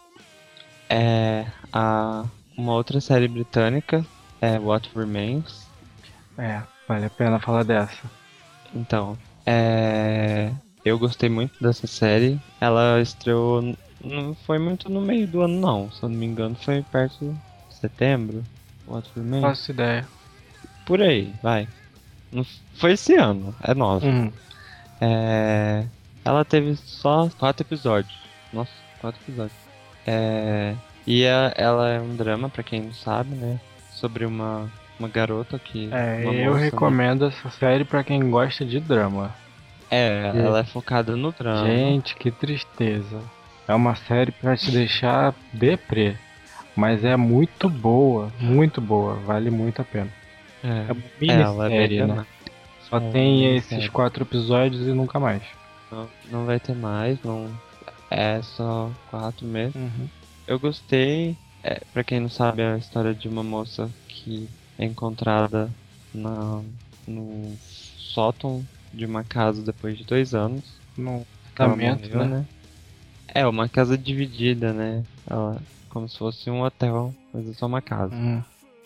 É 0.89 1.45
a 1.73 2.25
uma 2.57 2.73
outra 2.73 3.01
série 3.01 3.27
britânica, 3.27 4.05
é 4.41 4.59
What 4.59 4.89
Remains. 4.95 5.67
É, 6.38 6.61
vale 6.88 7.05
a 7.05 7.09
pena 7.09 7.39
falar 7.39 7.63
dessa. 7.63 8.09
Então, 8.73 9.17
é 9.45 10.51
eu 10.86 10.99
gostei 10.99 11.29
muito 11.29 11.61
dessa 11.61 11.88
série. 11.88 12.39
Ela 12.61 13.01
estreou 13.01 13.75
não 14.03 14.36
foi 14.36 14.59
muito 14.59 14.88
no 14.88 15.01
meio 15.01 15.27
do 15.27 15.41
ano 15.41 15.59
não, 15.59 15.91
se 15.91 16.03
eu 16.03 16.09
não 16.09 16.17
me 16.17 16.25
engano, 16.27 16.55
foi 16.55 16.83
perto 16.83 17.36
de 17.67 17.75
setembro. 17.75 18.45
What 18.88 19.09
Remains. 19.15 19.41
Faço 19.41 19.71
ideia. 19.71 20.07
Por 20.86 21.01
aí, 21.01 21.33
vai. 21.41 21.67
Foi 22.75 22.91
esse 22.91 23.15
ano, 23.15 23.55
é 23.63 23.73
nova. 23.73 24.05
Uhum. 24.05 24.31
É, 25.01 25.86
ela 26.26 26.43
teve 26.43 26.76
só 26.76 27.30
quatro 27.39 27.63
episódios. 27.65 28.13
Nossa, 28.51 28.71
quatro 28.99 29.19
episódios. 29.23 29.57
É, 30.05 30.73
e 31.07 31.26
a- 31.26 31.53
ela 31.55 31.89
é 31.89 31.99
um 31.99 32.15
drama, 32.15 32.49
pra 32.49 32.63
quem 32.63 32.82
não 32.82 32.93
sabe, 32.93 33.36
né? 33.36 33.59
Sobre 33.91 34.26
uma, 34.26 34.69
uma 34.99 35.07
garota 35.07 35.57
que. 35.57 35.89
É, 35.91 36.21
eu 36.26 36.34
moça, 36.51 36.59
né? 36.59 36.65
recomendo 36.65 37.26
essa 37.26 37.49
série 37.51 37.86
pra 37.86 38.03
quem 38.03 38.30
gosta 38.30 38.65
de 38.65 38.80
drama. 38.80 39.34
É, 39.89 40.32
ela 40.36 40.59
é 40.59 40.63
focada 40.63 41.15
no 41.15 41.32
drama. 41.32 41.65
Gente, 41.67 42.15
que 42.15 42.32
tristeza. 42.32 43.19
É 43.67 43.73
uma 43.73 43.95
série 43.95 44.32
pra 44.32 44.57
te 44.57 44.71
deixar 44.71 45.34
deprê. 45.53 46.15
Mas 46.76 47.05
é 47.05 47.15
muito 47.15 47.69
boa, 47.69 48.30
muito 48.39 48.82
boa, 48.82 49.13
vale 49.15 49.49
muito 49.49 49.82
a 49.82 49.86
pena. 49.86 50.09
É, 50.63 50.67
É 50.89 50.91
uma 50.91 51.41
ela 51.41 51.65
é 51.67 51.69
minissérie, 51.69 52.05
né? 52.05 52.26
Só 52.89 52.97
É, 52.97 52.99
tem 53.11 53.39
minissérie. 53.47 53.78
esses 53.78 53.89
quatro 53.89 54.23
episódios 54.23 54.82
e 54.86 54.91
nunca 54.91 55.19
mais. 55.19 55.41
Não, 55.95 56.09
não 56.29 56.45
vai 56.45 56.59
ter 56.59 56.75
mais, 56.75 57.21
não. 57.23 57.49
É 58.11 58.41
só 58.41 58.91
quatro 59.09 59.47
mesmo. 59.47 59.79
Uhum. 59.79 60.09
Eu 60.45 60.59
gostei. 60.59 61.37
É, 61.63 61.79
pra 61.93 62.03
quem 62.03 62.19
não 62.19 62.29
sabe, 62.29 62.61
é 62.61 62.73
a 62.73 62.77
história 62.77 63.15
de 63.15 63.29
uma 63.29 63.43
moça 63.43 63.89
que 64.09 64.47
é 64.77 64.85
encontrada 64.85 65.71
na, 66.13 66.61
no 67.07 67.55
sótão 67.97 68.67
de 68.93 69.05
uma 69.05 69.23
casa 69.23 69.63
depois 69.63 69.97
de 69.97 70.03
dois 70.03 70.35
anos. 70.35 70.79
No 70.97 71.25
tratamento, 71.55 72.07
morreu, 72.09 72.29
né? 72.29 72.45
É, 73.33 73.47
uma 73.47 73.67
casa 73.67 73.97
dividida, 73.97 74.73
né? 74.73 75.03
Ela, 75.27 75.61
como 75.89 76.07
se 76.07 76.17
fosse 76.17 76.49
um 76.51 76.61
hotel, 76.61 77.13
mas 77.33 77.47
é 77.47 77.53
só 77.53 77.65
uma 77.65 77.81
casa. 77.81 78.13
Uhum. 78.13 78.43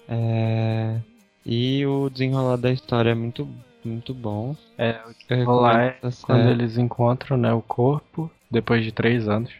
É, 0.08 1.00
e 1.46 1.86
o 1.86 2.10
desenrolar 2.10 2.58
da 2.58 2.72
história 2.72 3.10
é 3.12 3.16
muito, 3.16 3.48
muito 3.84 4.14
bom. 4.14 4.56
É, 4.78 5.00
Eu 5.30 5.46
rolar 5.46 5.78
recomendo 5.78 6.14
é 6.16 6.24
quando 6.24 6.40
série. 6.44 6.52
eles 6.52 6.78
encontram 6.78 7.38
né, 7.38 7.54
o 7.54 7.62
corpo, 7.62 8.30
depois 8.50 8.84
de 8.84 8.92
três 8.92 9.28
anos. 9.28 9.52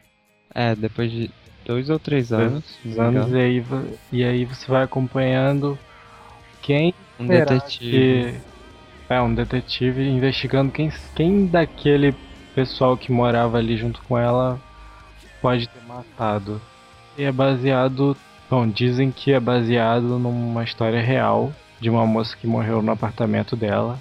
É, 0.54 0.76
depois 0.76 1.12
de 1.12 1.30
dois 1.66 1.90
ou 1.90 2.00
três 2.00 2.32
anos. 2.32 2.64
me 2.84 2.98
anos 3.00 3.32
e 3.32 3.36
aí, 3.38 3.64
e 4.12 4.24
aí 4.24 4.46
você 4.46 4.70
vai 4.70 4.84
acompanhando 4.84 5.78
quem 6.62 6.94
Um 7.20 7.28
detetive. 7.28 7.80
que- 7.80 8.50
É, 9.10 9.20
um 9.22 9.34
detetive 9.34 10.08
investigando 10.08 10.72
quem, 10.72 10.92
quem 11.16 11.48
daquele 11.48 12.14
pessoal 12.54 12.96
que 12.98 13.12
morava 13.12 13.58
ali 13.58 13.76
junto 13.76 14.02
com 14.04 14.18
ela 14.18 14.60
pode 15.42 15.68
ter 15.68 15.82
matado. 15.88 16.62
E 17.18 17.24
é 17.24 17.32
baseado. 17.32 18.16
Bom, 18.50 18.68
dizem 18.68 19.12
que 19.12 19.32
é 19.32 19.40
baseado 19.40 20.18
numa 20.20 20.64
história 20.64 21.02
real 21.02 21.52
de 21.80 21.90
uma 21.90 22.06
moça 22.06 22.36
que 22.36 22.48
morreu 22.48 22.82
no 22.82 22.92
apartamento 22.92 23.56
dela. 23.56 24.00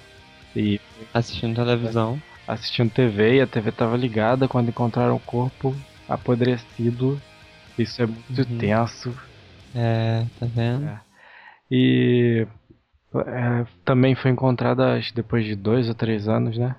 E 0.58 0.80
Assistindo 1.14 1.54
televisão. 1.54 2.20
assistindo 2.46 2.90
TV 2.90 3.36
e 3.36 3.40
a 3.40 3.46
TV 3.46 3.70
tava 3.70 3.96
ligada 3.96 4.48
quando 4.48 4.68
encontraram 4.70 5.14
o 5.14 5.20
corpo 5.20 5.74
apodrecido. 6.08 7.20
Isso 7.78 8.02
é 8.02 8.06
muito 8.06 8.38
Uhum. 8.38 8.58
tenso. 8.58 9.14
É, 9.74 10.24
tá 10.40 10.46
vendo? 10.46 10.86
É. 10.88 11.00
E 11.70 12.46
é, 13.14 13.66
também 13.84 14.14
foi 14.14 14.30
encontrada 14.30 14.98
depois 15.14 15.44
de 15.44 15.54
dois 15.54 15.88
ou 15.88 15.94
três 15.94 16.26
anos, 16.28 16.58
né? 16.58 16.74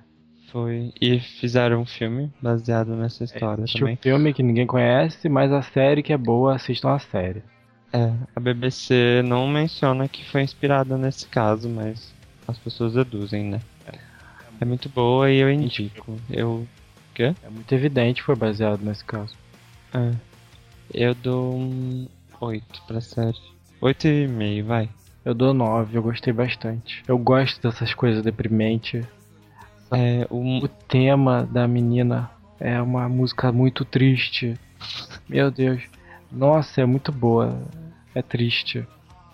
Foi. 0.51 0.91
E 0.99 1.19
fizeram 1.19 1.81
um 1.81 1.85
filme 1.85 2.33
baseado 2.41 2.95
nessa 2.95 3.23
história 3.23 3.61
Existe 3.61 3.77
um 3.77 3.79
também. 3.81 3.95
filme 4.01 4.33
que 4.33 4.43
ninguém 4.43 4.65
conhece, 4.67 5.29
mas 5.29 5.51
a 5.53 5.61
série 5.61 6.01
que 6.03 6.11
é 6.11 6.17
boa, 6.17 6.55
assistam 6.55 6.93
a 6.95 6.99
série. 6.99 7.43
É, 7.93 8.11
a 8.35 8.39
BBC 8.39 9.21
não 9.23 9.47
menciona 9.47 10.07
que 10.07 10.25
foi 10.29 10.41
inspirada 10.41 10.97
nesse 10.97 11.27
caso, 11.27 11.69
mas 11.69 12.13
as 12.49 12.57
pessoas 12.57 12.93
deduzem, 12.93 13.45
né? 13.45 13.59
É 14.61 14.65
muito 14.65 14.89
boa 14.89 15.31
e 15.31 15.37
eu 15.37 15.49
indico. 15.49 16.19
Eu. 16.29 16.67
Quê? 17.13 17.33
É 17.43 17.49
muito 17.49 17.71
evidente 17.73 18.21
foi 18.21 18.35
baseado 18.35 18.81
nesse 18.81 19.03
caso. 19.05 19.33
É. 19.93 20.11
Eu 20.93 21.15
dou 21.15 21.55
um 21.55 22.07
8 22.41 22.81
pra 22.87 22.99
série. 22.99 23.37
8,5, 23.81 24.63
vai. 24.63 24.89
Eu 25.23 25.33
dou 25.33 25.53
nove, 25.53 25.97
eu 25.97 26.01
gostei 26.01 26.33
bastante. 26.33 27.03
Eu 27.07 27.17
gosto 27.17 27.61
dessas 27.61 27.93
coisas 27.93 28.23
deprimentes. 28.23 29.05
É, 29.91 30.27
o, 30.29 30.63
O 30.63 30.67
tema 30.67 31.47
da 31.49 31.67
menina 31.67 32.29
é 32.59 32.81
uma 32.81 33.07
música 33.07 33.51
muito 33.51 33.85
triste. 33.85 34.55
Meu 35.27 35.49
Deus. 35.51 35.81
Nossa, 36.31 36.81
é 36.81 36.85
muito 36.85 37.11
boa. 37.11 37.61
É 38.13 38.21
triste. 38.21 38.85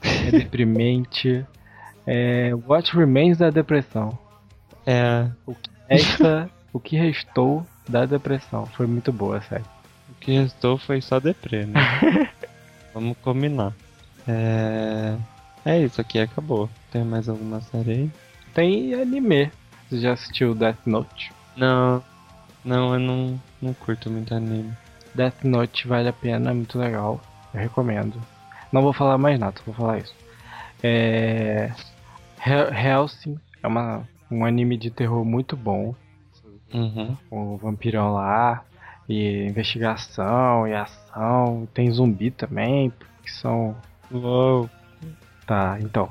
É 0.04 0.32
deprimente. 0.38 1.46
É 2.08 2.52
What 2.68 2.96
Remains 2.96 3.38
da 3.38 3.50
Depressão. 3.50 4.18
é, 4.86 5.28
Esta, 5.90 6.50
o 6.74 6.80
que 6.80 6.96
restou 6.98 7.66
da 7.88 8.06
depressão. 8.06 8.66
Foi 8.66 8.88
muito 8.88 9.12
boa, 9.12 9.42
sério. 9.42 9.66
o 10.10 10.14
que 10.20 10.32
restou 10.40 10.78
foi 10.78 11.02
só 11.02 11.20
deprê, 11.20 11.66
né? 11.66 11.80
Vamos 12.94 13.18
combinar. 13.24 13.74
É, 14.28 15.16
É 15.66 15.80
isso 15.80 16.00
aqui, 16.02 16.20
acabou. 16.20 16.70
Tem 16.92 17.04
mais 17.04 17.28
alguma 17.30 17.62
série 17.62 17.92
aí? 17.92 18.12
Tem 18.54 18.94
anime. 18.94 19.52
Você 19.90 20.00
já 20.00 20.14
assistiu 20.14 20.56
Death 20.56 20.80
Note? 20.86 21.32
Não, 21.56 22.04
não, 22.64 22.94
eu 22.94 23.00
não, 23.00 23.40
não 23.62 23.74
curto 23.74 24.10
muito 24.10 24.34
anime. 24.34 24.74
Death 25.14 25.44
Note 25.44 25.88
vale 25.88 26.08
a 26.10 26.14
pena, 26.14 26.52
é 26.52 26.54
muito 26.54 26.78
legal. 26.80 27.22
Eu 27.54 27.60
recomendo. 27.62 28.20
Não 28.72 28.82
vou 28.82 28.94
falar 28.94 29.18
mais 29.18 29.40
nada, 29.40 29.56
vou 29.66 29.74
falar 29.76 30.00
isso. 30.00 30.14
É. 30.84 31.72
Hel- 32.46 32.74
Hellsing 32.74 33.40
é 33.64 33.68
uma, 33.68 34.08
um 34.30 34.46
anime 34.46 34.78
de 34.78 34.90
terror 34.90 35.24
muito 35.26 35.56
bom. 35.58 35.96
Uhum. 36.74 37.16
O 37.32 37.58
vampirão 37.58 38.14
lá, 38.14 38.64
e 39.08 39.46
investigação 39.48 40.68
e 40.68 40.74
ação. 40.74 41.68
Tem 41.74 41.90
zumbi 41.92 42.32
também, 42.32 42.92
que 43.24 43.32
são. 43.32 43.76
Uou. 44.12 44.70
Tá, 45.46 45.78
então. 45.80 46.10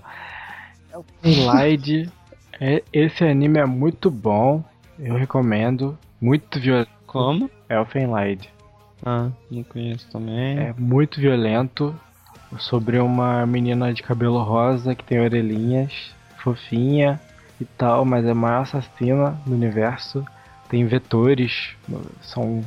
Elfenlight, 0.93 2.11
é, 2.61 2.83
esse 2.93 3.25
anime 3.25 3.59
é 3.59 3.67
muito 3.67 4.11
bom. 4.11 4.63
Eu 4.99 5.17
recomendo. 5.17 5.99
Muito 6.21 6.61
violento. 6.61 6.91
Como? 7.07 7.51
Elfenlight. 7.69 8.49
Ah, 9.05 9.31
não 9.51 9.63
conheço 9.65 10.09
também. 10.11 10.59
É 10.59 10.75
muito 10.79 11.21
violento. 11.21 11.95
Sobre 12.59 13.01
uma 13.01 13.45
menina 13.45 13.93
de 13.93 14.01
cabelo 14.03 14.41
rosa 14.41 14.95
que 14.95 15.03
tem 15.03 15.19
orelhinhas, 15.21 16.15
fofinha 16.45 17.19
e 17.59 17.65
tal, 17.65 18.05
mas 18.05 18.25
é 18.27 18.31
a 18.31 18.35
maior 18.35 18.63
assassina 18.63 19.31
do 19.47 19.55
universo. 19.55 20.25
Tem 20.69 20.87
vetores, 20.87 21.75
são 22.21 22.63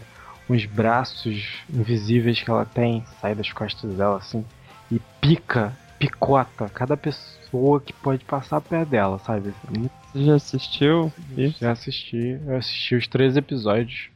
uns 0.50 0.66
braços 0.66 1.62
invisíveis 1.70 2.42
que 2.42 2.50
ela 2.50 2.66
tem, 2.66 3.04
sai 3.22 3.36
das 3.36 3.52
costas 3.52 3.94
dela 3.96 4.18
assim, 4.18 4.44
e 4.92 5.00
pica, 5.22 5.74
picota 6.00 6.70
cada 6.70 6.96
pessoa 6.96 7.80
que 7.82 7.94
pode 7.94 8.24
passar 8.26 8.62
perto 8.62 8.90
dela, 8.90 9.20
sabe? 9.20 9.54
Você 10.14 10.24
já 10.24 10.36
assistiu? 10.36 11.12
Isso? 11.38 11.60
já 11.60 11.72
assisti, 11.72 12.40
eu 12.46 12.58
assisti 12.58 12.96
os 12.96 13.08
três 13.08 13.36
episódios 13.36 14.10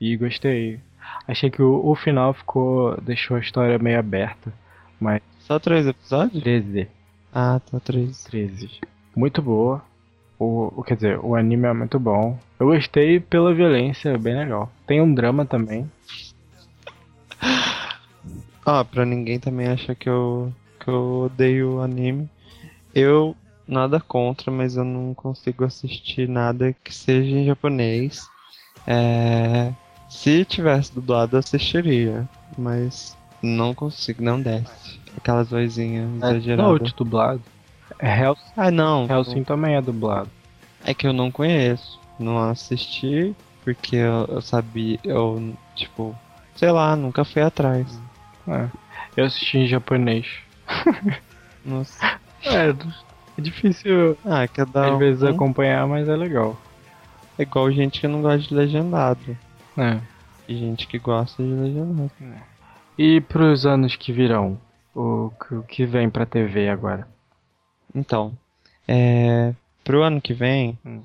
e 0.00 0.16
gostei. 0.16 0.80
Achei 1.26 1.50
que 1.50 1.62
o, 1.62 1.84
o 1.84 1.94
final 1.94 2.32
ficou. 2.34 3.00
deixou 3.00 3.36
a 3.36 3.40
história 3.40 3.78
meio 3.78 3.98
aberta. 3.98 4.52
Mas 5.00 5.22
Só 5.40 5.58
três 5.58 5.86
episódios? 5.86 6.42
13. 6.42 6.88
Ah, 7.32 7.60
tá 7.70 7.80
três. 7.80 8.24
13. 8.24 8.80
Muito 9.16 9.42
boa. 9.42 9.82
O, 10.38 10.80
o- 10.80 10.82
quer 10.84 10.94
dizer, 10.96 11.18
o 11.22 11.34
anime 11.34 11.66
é 11.66 11.72
muito 11.72 11.98
bom. 11.98 12.38
Eu 12.58 12.66
gostei 12.68 13.20
pela 13.20 13.54
violência, 13.54 14.10
é 14.10 14.18
bem 14.18 14.36
legal. 14.36 14.70
Tem 14.86 15.00
um 15.00 15.12
drama 15.12 15.44
também. 15.44 15.90
Ah, 18.64 18.84
pra 18.84 19.04
ninguém 19.04 19.38
também 19.38 19.68
achar 19.68 19.94
que 19.94 20.08
eu, 20.08 20.52
que 20.78 20.88
eu 20.88 21.22
odeio 21.26 21.76
o 21.76 21.80
anime. 21.80 22.28
Eu 22.94 23.34
nada 23.66 24.00
contra, 24.00 24.50
mas 24.50 24.76
eu 24.76 24.84
não 24.84 25.14
consigo 25.14 25.64
assistir 25.64 26.28
nada 26.28 26.74
que 26.84 26.94
seja 26.94 27.36
em 27.36 27.46
japonês. 27.46 28.28
É, 28.86 29.72
se 30.08 30.44
tivesse 30.44 30.94
dublado, 30.94 31.36
eu 31.36 31.40
assistiria, 31.40 32.28
mas 32.58 33.16
não 33.42 33.74
consigo, 33.74 34.22
não 34.22 34.40
desce. 34.40 34.98
Aquelas 35.16 35.50
vozinhas 35.50 36.10
É 36.22 36.26
exageradas. 36.30 36.80
Note 36.80 36.94
dublado. 36.96 37.42
É 37.98 38.20
Hell, 38.22 38.36
Ah, 38.56 38.70
não. 38.70 39.06
Hellsing 39.10 39.44
também 39.44 39.74
é 39.74 39.82
dublado. 39.82 40.30
É 40.84 40.94
que 40.94 41.06
eu 41.06 41.12
não 41.12 41.30
conheço. 41.30 41.98
Não 42.18 42.38
assisti 42.38 43.34
porque 43.64 43.96
eu, 43.96 44.26
eu 44.28 44.40
sabia, 44.42 44.98
eu, 45.04 45.54
tipo, 45.74 46.16
sei 46.54 46.70
lá, 46.70 46.94
nunca 46.96 47.24
fui 47.24 47.42
atrás. 47.42 47.98
É. 48.48 48.68
Eu 49.16 49.24
assisti 49.26 49.58
em 49.58 49.66
japonês. 49.66 50.26
Nossa. 51.64 52.18
É, 52.44 52.70
é 52.70 53.40
difícil 53.40 54.16
Ah, 54.24 54.46
cada 54.48 54.92
às 54.92 54.98
vezes 54.98 55.22
um 55.22 55.28
acompanhar, 55.28 55.86
mas 55.86 56.08
é 56.08 56.16
legal. 56.16 56.56
é 57.38 57.42
igual 57.42 57.70
gente 57.70 58.00
que 58.00 58.08
não 58.08 58.22
gosta 58.22 58.38
de 58.48 58.54
legendado. 58.54 59.36
É. 59.76 59.98
E 60.48 60.56
gente 60.56 60.86
que 60.86 60.98
gosta 60.98 61.42
de 61.42 61.48
legendado. 61.50 62.10
E 62.98 63.20
pros 63.20 63.64
anos 63.66 63.94
que 63.96 64.12
virão? 64.12 64.58
O 64.94 65.30
que 65.68 65.84
vem 65.86 66.10
pra 66.10 66.26
TV 66.26 66.68
agora? 66.68 67.06
Então, 67.94 68.32
é, 68.88 69.54
pro 69.84 70.02
ano 70.02 70.20
que 70.20 70.32
vem, 70.34 70.78
Hum. 70.84 71.02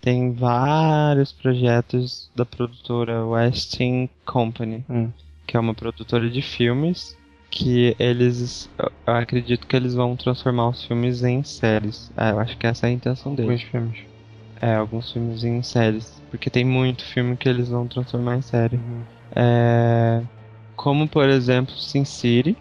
tem 0.00 0.32
vários 0.32 1.32
projetos 1.32 2.30
da 2.34 2.44
produtora 2.44 3.24
Westin 3.26 4.08
Company, 4.24 4.84
Hum. 4.88 5.10
que 5.46 5.56
é 5.56 5.60
uma 5.60 5.74
produtora 5.74 6.28
de 6.30 6.42
filmes, 6.42 7.16
que 7.50 7.94
eles, 7.98 8.68
acredito 9.06 9.66
que 9.66 9.76
eles 9.76 9.94
vão 9.94 10.16
transformar 10.16 10.70
os 10.70 10.84
filmes 10.84 11.22
em 11.22 11.44
séries. 11.44 12.10
Ah, 12.16 12.30
eu 12.30 12.40
acho 12.40 12.56
que 12.56 12.66
essa 12.66 12.86
é 12.86 12.90
a 12.90 12.92
intenção 12.92 13.34
deles. 13.34 13.50
Alguns 13.50 13.70
filmes. 13.70 13.98
É, 14.60 14.74
alguns 14.74 15.12
filmes 15.12 15.44
em 15.44 15.62
séries, 15.62 16.22
porque 16.30 16.48
tem 16.48 16.64
muito 16.64 17.04
filme 17.04 17.36
que 17.36 17.48
eles 17.48 17.68
vão 17.68 17.86
transformar 17.88 18.36
em 18.36 18.42
série. 18.42 18.76
Uhum. 18.76 19.04
É, 19.34 20.22
como, 20.76 21.08
por 21.08 21.28
exemplo, 21.28 21.76
Sin 21.76 22.04
City, 22.04 22.56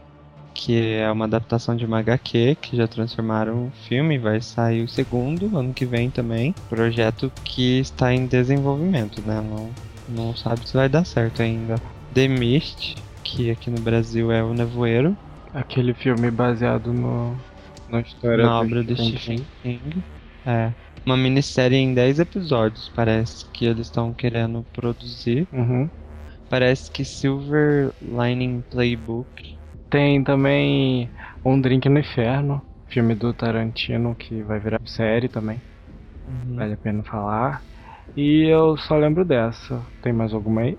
que 0.62 0.94
é 0.94 1.12
uma 1.12 1.26
adaptação 1.26 1.76
de 1.76 1.86
uma 1.86 2.00
HQ, 2.00 2.56
que 2.62 2.78
já 2.78 2.88
transformaram 2.88 3.66
um 3.66 3.72
filme, 3.72 4.20
vai 4.20 4.40
sair 4.40 4.84
o 4.84 4.88
segundo 4.88 5.58
ano 5.58 5.74
que 5.74 5.88
vem 5.88 6.12
também. 6.12 6.54
Projeto 6.70 7.32
que 7.44 7.80
está 7.80 8.14
em 8.14 8.28
desenvolvimento, 8.28 9.22
né? 9.26 9.42
Não, 9.42 9.70
não 10.08 10.36
sabe 10.36 10.70
se 10.70 10.76
vai 10.76 10.88
dar 10.88 11.04
certo 11.04 11.42
ainda. 11.42 11.76
The 12.14 12.28
Mist, 12.28 12.96
que 13.24 13.50
aqui 13.50 13.72
no 13.72 13.82
Brasil 13.82 14.32
é 14.32 14.44
o 14.44 14.54
Nevoeiro, 14.54 15.18
Aquele 15.54 15.94
filme 15.94 16.32
baseado 16.32 16.94
no, 16.94 17.36
na 17.90 18.00
história 18.00 18.46
na 18.46 18.62
do 18.62 18.66
obra 18.68 18.84
do 18.84 18.96
Stephen 18.96 19.46
King. 19.62 20.04
É. 20.46 20.72
Uma 21.06 21.18
minissérie 21.18 21.78
em 21.78 21.94
10 21.94 22.20
episódios, 22.20 22.90
parece 22.96 23.46
que 23.52 23.66
eles 23.66 23.88
estão 23.88 24.14
querendo 24.14 24.66
produzir. 24.72 25.48
Uhum. 25.52 25.90
Parece 26.50 26.90
que 26.90 27.04
Silver 27.04 27.92
Lining 28.02 28.64
Playbook 28.70 29.58
Tem 29.92 30.24
também 30.24 31.12
Um 31.46 31.62
Drink 31.62 31.88
no 31.88 32.00
Inferno, 32.00 32.64
filme 32.88 33.14
do 33.14 33.32
Tarantino 33.34 34.16
que 34.16 34.42
vai 34.44 34.60
virar 34.60 34.80
série 34.86 35.30
também, 35.30 35.62
Uhum. 36.28 36.56
vale 36.56 36.74
a 36.74 36.78
pena 36.78 37.04
falar. 37.04 37.64
E 38.16 38.46
eu 38.48 38.78
só 38.78 38.98
lembro 38.98 39.26
dessa. 39.26 39.86
Tem 40.02 40.14
mais 40.14 40.34
alguma 40.34 40.62
aí? 40.62 40.78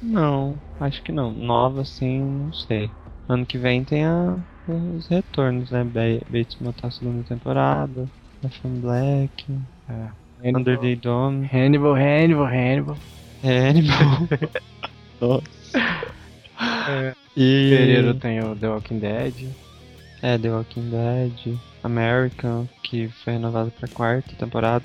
Não, 0.00 0.60
acho 0.78 1.02
que 1.02 1.12
não. 1.12 1.32
Nova, 1.32 1.82
assim, 1.82 2.20
não 2.20 2.52
sei. 2.52 2.92
Ano 3.28 3.46
que 3.46 3.58
vem 3.58 3.84
tem 3.84 4.04
a, 4.04 4.36
os 4.66 5.08
retornos, 5.08 5.70
né? 5.70 5.82
Ba- 5.84 6.00
Bates 6.30 6.58
Motel 6.60 6.90
segunda 6.90 7.24
temporada, 7.24 8.08
Fashion 8.40 8.80
Black, 8.80 9.46
É. 9.88 10.10
Under 10.46 10.78
the 10.78 10.94
Dome, 10.96 11.46
Hannibal, 11.46 11.94
Hannibal, 11.96 12.46
Hannibal. 12.46 12.96
Hannibal. 13.42 14.28
Nossa. 15.20 16.14
É. 16.60 17.14
E... 17.36 17.70
Fevereiro 17.70 18.14
tem 18.14 18.40
o 18.40 18.54
The 18.54 18.68
Walking 18.68 18.98
Dead. 18.98 19.48
É, 20.22 20.38
The 20.38 20.50
Walking 20.50 20.90
Dead, 20.90 21.58
American, 21.82 22.68
que 22.82 23.08
foi 23.08 23.34
renovado 23.34 23.70
pra 23.72 23.88
quarta 23.88 24.34
temporada, 24.36 24.84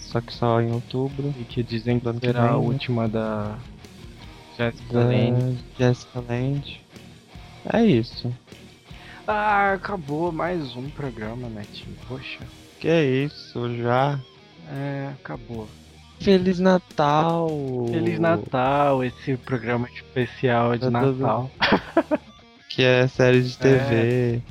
só 0.00 0.20
que 0.20 0.32
só 0.32 0.60
em 0.60 0.72
outubro. 0.72 1.34
E 1.38 1.44
que 1.44 1.62
dizem 1.62 1.98
que 1.98 2.20
será 2.20 2.50
a 2.50 2.52
né? 2.52 2.56
última 2.56 3.08
da 3.08 3.56
Jessica 4.56 4.98
Lange. 4.98 5.58
Jessica 5.78 6.20
Lange. 6.28 6.80
É 7.72 7.84
isso. 7.84 8.32
Ah, 9.26 9.72
acabou 9.72 10.30
mais 10.30 10.76
um 10.76 10.88
programa, 10.90 11.48
Netinho. 11.48 11.96
Poxa. 12.06 12.40
Que 12.78 12.88
é 12.88 13.04
isso, 13.04 13.76
já. 13.76 14.20
É, 14.70 15.10
acabou. 15.14 15.68
Feliz 16.20 16.58
Natal! 16.58 17.48
Feliz 17.90 18.18
Natal, 18.18 19.04
esse 19.04 19.36
programa 19.36 19.88
especial 19.94 20.72
de 20.74 20.80
todo- 20.80 20.90
Natal. 20.90 21.50
Que 22.68 22.82
é 22.82 23.08
série 23.08 23.40
de 23.42 23.56
TV. 23.56 24.42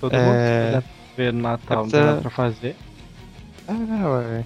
Todo 0.00 0.14
É. 0.14 0.72
mundo 0.74 0.84
ver 1.16 1.32
no 1.32 1.40
Natal, 1.40 1.84
não 1.84 1.88
tem 1.90 2.00
Essa- 2.00 2.08
nada 2.10 2.20
pra 2.20 2.30
fazer. 2.30 2.76
Ah, 3.66 4.08
ué. 4.10 4.44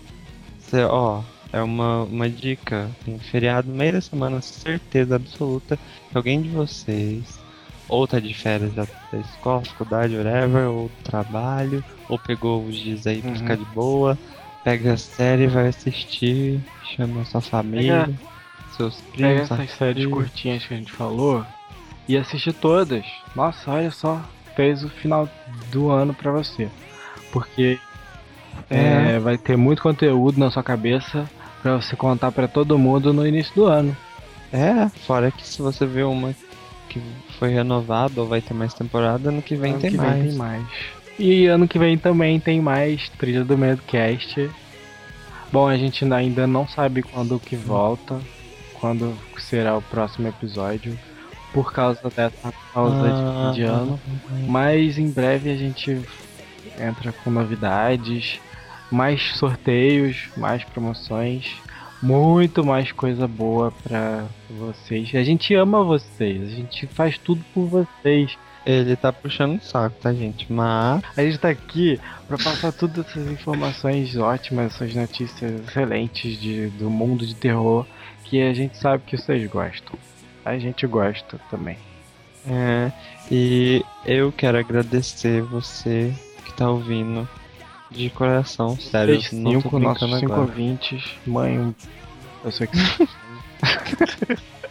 Cê, 0.61 0.85
ó, 0.85 1.21
é 1.53 1.61
uma, 1.61 2.05
uma 2.05 2.29
dica. 2.31 2.89
Tem 3.05 3.19
feriado 3.19 3.69
no 3.69 3.75
meio 3.75 3.95
da 3.95 4.01
semana, 4.01 4.41
certeza 4.41 5.17
absoluta 5.17 5.77
que 6.11 6.17
alguém 6.17 6.41
de 6.41 6.51
vocês 6.51 7.41
ou 7.89 8.07
tá 8.07 8.21
de 8.21 8.33
férias 8.33 8.73
da, 8.75 8.87
da 9.11 9.19
escola, 9.19 9.65
faculdade, 9.65 10.17
whatever, 10.17 10.69
ou 10.69 10.89
trabalho, 11.03 11.83
ou 12.09 12.17
pegou 12.17 12.65
os 12.65 12.77
dias 12.77 13.09
aí 13.09 13.21
pra 13.21 13.31
Uhum. 13.31 13.37
ficar 13.37 13.57
de 13.57 13.65
boa, 13.65 14.17
pega 14.65 14.93
a 14.93 14.97
série, 14.97 15.47
vai 15.47 15.69
assistir, 15.69 16.61
chama 16.97 17.25
sua 17.25 17.41
família, 17.41 18.11
seus 18.77 18.97
Pega 18.97 19.13
primos, 19.13 19.49
sua 19.49 19.57
essas 19.57 19.71
séries 19.73 20.07
curtinhas 20.07 20.65
que 20.67 20.75
a 20.75 20.77
gente 20.77 20.93
falou 20.93 21.45
e 22.09 22.17
assiste 22.17 22.53
todas. 22.53 23.05
Nossa, 23.35 23.71
olha 23.71 23.91
só, 23.91 24.21
fez 24.57 24.83
o 24.85 24.89
final 24.89 25.29
do 25.71 25.91
ano 25.91 26.13
pra 26.13 26.31
você. 26.33 26.69
Porque 27.33 27.79
É. 28.69 29.15
é, 29.15 29.19
vai 29.19 29.39
ter 29.39 29.57
muito 29.57 29.83
conteúdo 29.83 30.39
na 30.39 30.51
sua 30.51 30.63
cabeça 30.63 31.29
pra 31.63 31.77
você 31.77 31.95
contar 31.97 32.33
pra 32.33 32.49
todo 32.49 32.79
mundo 32.79 33.13
no 33.13 33.27
início 33.27 33.55
do 33.55 33.67
ano. 33.67 33.97
É, 34.53 34.89
fora 35.07 35.31
que 35.31 35.47
se 35.47 35.63
você 35.63 35.87
vê 35.87 36.03
uma 36.03 36.35
que 36.89 37.01
foi 37.39 37.51
renovada 37.51 38.21
ou 38.21 38.27
vai 38.27 38.41
ter 38.41 38.53
mais 38.53 38.75
temporada, 38.75 39.29
ano 39.29 39.41
que 39.41 39.55
vem 39.55 39.73
Ano 39.73 39.81
tem 39.81 39.93
que 39.93 39.97
mais. 39.97 40.15
Vem 40.15 40.29
tem 40.29 40.37
mais. 40.37 40.67
E 41.19 41.47
ano 41.47 41.69
que 41.69 41.79
vem 41.79 41.99
também 41.99 42.41
tem 42.41 42.61
mais 42.61 43.09
Trilha 43.11 43.45
do 43.45 43.57
Medcast. 43.57 44.51
Bom, 45.53 45.67
a 45.69 45.77
gente 45.77 46.05
ainda 46.13 46.47
não 46.47 46.67
sabe 46.67 47.03
quando 47.03 47.39
que 47.39 47.57
volta, 47.57 48.21
quando 48.75 49.17
será 49.39 49.77
o 49.77 49.83
próximo 49.83 50.29
episódio, 50.29 50.97
por 51.53 51.73
causa 51.73 52.09
dessa 52.09 52.53
pausa 52.73 53.09
ah, 53.09 53.53
de 53.53 53.63
ano. 53.63 54.01
Mas 54.47 54.97
em 54.97 55.11
breve 55.11 55.51
a 55.51 55.57
gente 55.57 56.01
entra 56.79 57.13
com 57.13 57.31
novidades, 57.31 58.41
mais 58.91 59.37
sorteios, 59.37 60.29
mais 60.37 60.65
promoções, 60.65 61.57
muito 62.03 62.65
mais 62.65 62.93
coisa 62.93 63.27
boa 63.27 63.73
pra 63.83 64.25
vocês. 64.49 65.11
A 65.15 65.23
gente 65.23 65.55
ama 65.55 65.85
vocês, 65.85 66.43
a 66.43 66.55
gente 66.55 66.87
faz 66.87 67.19
tudo 67.19 67.45
por 67.53 67.67
vocês. 67.67 68.39
Ele 68.67 68.95
tá 68.95 69.13
puxando 69.13 69.59
o 69.59 69.63
saco, 69.63 69.97
tá, 70.01 70.13
gente? 70.13 70.53
Mas. 70.53 71.03
A 71.17 71.23
gente 71.23 71.39
tá 71.39 71.49
aqui 71.49 71.99
pra 72.29 72.37
passar 72.37 72.73
todas 72.73 73.07
essas 73.07 73.31
informações 73.31 74.17
ótimas, 74.17 74.75
essas 74.75 74.95
notícias 74.95 75.61
excelentes 75.69 76.39
de, 76.39 76.69
do 76.69 76.91
mundo 76.91 77.27
de 77.27 77.35
terror 77.35 77.87
que 78.25 78.41
a 78.43 78.53
gente 78.55 78.77
sabe 78.77 79.03
que 79.07 79.17
vocês 79.17 79.51
gostam. 79.51 79.99
A 80.45 80.59
gente 80.59 80.87
gosta 80.87 81.39
também. 81.51 81.77
É, 82.47 82.93
e 83.31 83.85
eu 84.07 84.33
quero 84.33 84.59
agradecer 84.59 85.43
você 85.43 86.15
que 86.45 86.53
tá 86.53 86.71
ouvindo 86.71 87.29
de 87.91 88.09
coração, 88.11 88.79
sério. 88.79 89.21
Vocês 89.21 89.33
não 89.33 89.61
cinco, 89.61 89.79
nossos 89.79 90.21
5 90.21 90.33
ouvintes, 90.33 91.05
mãe, 91.27 91.75
eu 92.45 92.53
sei 92.53 92.67
que. 92.67 92.79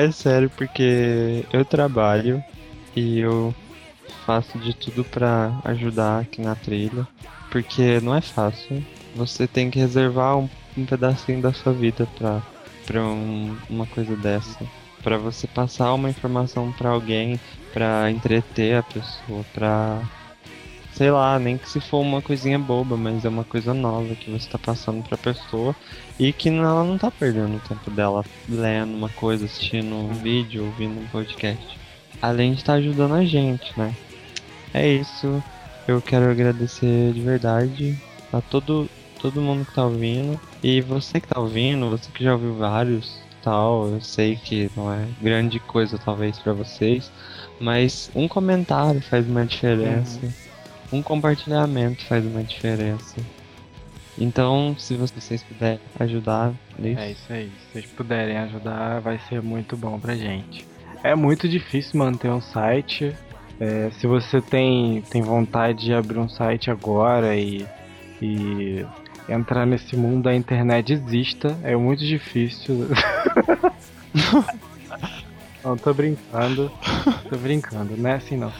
É 0.00 0.10
sério, 0.10 0.48
porque 0.56 1.46
eu 1.52 1.62
trabalho 1.62 2.42
e 2.96 3.18
eu 3.18 3.54
faço 4.24 4.58
de 4.58 4.72
tudo 4.74 5.04
para 5.04 5.60
ajudar 5.64 6.20
aqui 6.22 6.40
na 6.40 6.56
trilha, 6.56 7.06
porque 7.50 8.00
não 8.00 8.14
é 8.16 8.22
fácil. 8.22 8.82
Você 9.14 9.46
tem 9.46 9.70
que 9.70 9.78
reservar 9.78 10.38
um, 10.38 10.48
um 10.76 10.86
pedacinho 10.86 11.42
da 11.42 11.52
sua 11.52 11.74
vida 11.74 12.06
pra, 12.16 12.42
pra 12.86 13.02
um, 13.06 13.60
uma 13.68 13.86
coisa 13.86 14.16
dessa. 14.16 14.72
para 15.02 15.18
você 15.18 15.46
passar 15.46 15.92
uma 15.92 16.08
informação 16.10 16.72
para 16.72 16.88
alguém, 16.90 17.38
para 17.70 18.10
entreter 18.10 18.76
a 18.76 18.82
pessoa, 18.82 19.44
pra 19.52 20.10
sei 20.94 21.10
lá, 21.10 21.38
nem 21.38 21.56
que 21.56 21.68
se 21.68 21.80
for 21.80 22.00
uma 22.00 22.20
coisinha 22.20 22.58
boba, 22.58 22.96
mas 22.96 23.24
é 23.24 23.28
uma 23.28 23.44
coisa 23.44 23.72
nova 23.72 24.14
que 24.14 24.30
você 24.30 24.48
tá 24.48 24.58
passando 24.58 25.02
pra 25.02 25.16
pessoa 25.16 25.74
e 26.18 26.32
que 26.32 26.48
ela 26.48 26.84
não 26.84 26.98
tá 26.98 27.10
perdendo 27.10 27.56
o 27.56 27.68
tempo 27.68 27.90
dela 27.90 28.24
lendo 28.48 28.94
uma 28.94 29.08
coisa, 29.08 29.44
assistindo 29.44 29.94
um 29.94 30.12
vídeo, 30.14 30.64
ouvindo 30.66 31.00
um 31.00 31.06
podcast. 31.06 31.78
Além 32.20 32.52
de 32.52 32.58
estar 32.58 32.74
tá 32.74 32.78
ajudando 32.78 33.14
a 33.14 33.24
gente, 33.24 33.72
né? 33.78 33.94
É 34.74 34.86
isso. 34.86 35.42
Eu 35.88 36.02
quero 36.02 36.30
agradecer 36.30 37.12
de 37.12 37.20
verdade 37.20 37.98
a 38.32 38.40
todo, 38.40 38.88
todo 39.20 39.40
mundo 39.40 39.64
que 39.64 39.74
tá 39.74 39.84
ouvindo. 39.84 40.38
E 40.62 40.80
você 40.82 41.20
que 41.20 41.28
tá 41.28 41.40
ouvindo, 41.40 41.88
você 41.88 42.10
que 42.12 42.22
já 42.22 42.34
ouviu 42.34 42.54
vários 42.54 43.18
tal, 43.42 43.88
eu 43.88 44.00
sei 44.02 44.36
que 44.36 44.70
não 44.76 44.92
é 44.92 45.06
grande 45.18 45.58
coisa 45.60 45.96
talvez 45.96 46.38
para 46.38 46.52
vocês, 46.52 47.10
mas 47.58 48.10
um 48.14 48.28
comentário 48.28 49.00
faz 49.00 49.26
uma 49.26 49.46
diferença. 49.46 50.18
Uhum 50.22 50.49
um 50.92 51.02
compartilhamento 51.02 52.04
faz 52.06 52.24
uma 52.24 52.42
diferença. 52.42 53.16
Então, 54.18 54.74
se 54.78 54.96
vocês 54.96 55.42
puderem 55.42 55.80
ajudar 55.98 56.52
nisso. 56.78 57.00
É 57.00 57.10
isso 57.10 57.32
aí. 57.32 57.50
Se 57.58 57.72
vocês 57.72 57.86
puderem 57.86 58.36
ajudar, 58.38 59.00
vai 59.00 59.18
ser 59.28 59.40
muito 59.40 59.76
bom 59.76 59.98
pra 59.98 60.14
gente. 60.14 60.66
É 61.02 61.14
muito 61.14 61.48
difícil 61.48 61.98
manter 61.98 62.30
um 62.30 62.40
site. 62.40 63.14
É, 63.58 63.90
se 63.98 64.06
você 64.06 64.40
tem, 64.40 65.02
tem 65.02 65.22
vontade 65.22 65.86
de 65.86 65.94
abrir 65.94 66.18
um 66.18 66.28
site 66.28 66.70
agora 66.70 67.34
e, 67.36 67.66
e 68.20 68.84
entrar 69.28 69.64
nesse 69.64 69.96
mundo 69.96 70.24
da 70.24 70.34
internet, 70.34 70.92
exista. 70.92 71.56
É 71.62 71.74
muito 71.76 72.04
difícil. 72.04 72.88
não, 75.64 75.76
tô 75.78 75.94
brincando. 75.94 76.70
Tô 77.28 77.36
brincando, 77.38 77.96
não 77.96 78.10
é 78.10 78.14
assim 78.14 78.36
não. 78.36 78.52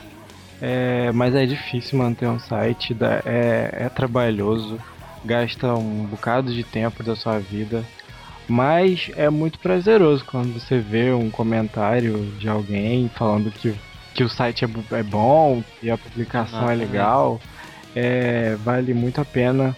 É, 0.60 1.10
mas 1.12 1.34
é 1.34 1.46
difícil 1.46 1.98
manter 1.98 2.28
um 2.28 2.38
site, 2.38 2.96
é, 3.24 3.84
é 3.84 3.88
trabalhoso, 3.88 4.78
gasta 5.24 5.74
um 5.74 6.04
bocado 6.04 6.52
de 6.52 6.62
tempo 6.62 7.02
da 7.02 7.16
sua 7.16 7.38
vida. 7.38 7.84
Mas 8.46 9.10
é 9.16 9.30
muito 9.30 9.60
prazeroso 9.60 10.24
quando 10.24 10.52
você 10.52 10.78
vê 10.80 11.12
um 11.12 11.30
comentário 11.30 12.32
de 12.38 12.48
alguém 12.48 13.08
falando 13.14 13.50
que, 13.50 13.72
que 14.12 14.24
o 14.24 14.28
site 14.28 14.64
é, 14.64 14.68
é 14.96 15.02
bom, 15.04 15.62
que 15.80 15.88
a 15.88 15.96
publicação 15.96 16.66
ah, 16.66 16.72
é 16.72 16.74
legal. 16.74 17.40
É, 17.94 18.56
vale 18.56 18.92
muito 18.92 19.20
a 19.20 19.24
pena. 19.24 19.76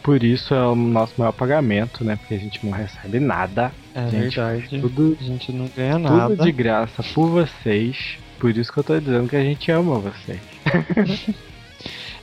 Por 0.00 0.22
isso 0.22 0.54
é 0.54 0.66
o 0.66 0.76
nosso 0.76 1.14
maior 1.16 1.32
pagamento, 1.32 2.04
né? 2.04 2.14
Porque 2.14 2.34
a 2.34 2.38
gente 2.38 2.64
não 2.64 2.72
recebe 2.72 3.18
nada. 3.18 3.72
É 3.94 4.08
gente, 4.08 4.36
verdade. 4.36 4.80
Tudo, 4.80 5.18
a 5.20 5.24
gente 5.24 5.50
não 5.50 5.66
ganha 5.74 5.98
nada. 5.98 6.36
Tudo 6.36 6.44
de 6.44 6.52
graça 6.52 7.02
por 7.14 7.26
vocês. 7.28 8.18
Por 8.38 8.56
isso 8.56 8.72
que 8.72 8.78
eu 8.78 8.84
tô 8.84 8.98
dizendo 8.98 9.28
que 9.28 9.36
a 9.36 9.42
gente 9.42 9.70
ama 9.70 9.98
vocês. 9.98 10.40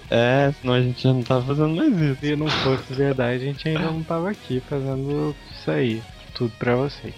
é, 0.09 0.53
senão 0.59 0.73
a 0.73 0.81
gente 0.81 1.01
já 1.01 1.13
não 1.13 1.23
tava 1.23 1.45
fazendo 1.45 1.75
mais 1.75 1.99
isso. 1.99 2.19
Se 2.19 2.35
não 2.35 2.47
fosse 2.47 2.93
verdade, 2.93 3.43
a 3.43 3.47
gente 3.47 3.67
ainda 3.67 3.91
não 3.91 4.03
tava 4.03 4.29
aqui 4.29 4.61
fazendo 4.69 5.35
isso 5.51 5.71
aí. 5.71 6.01
Tudo 6.33 6.53
pra 6.57 6.75
vocês. 6.75 7.13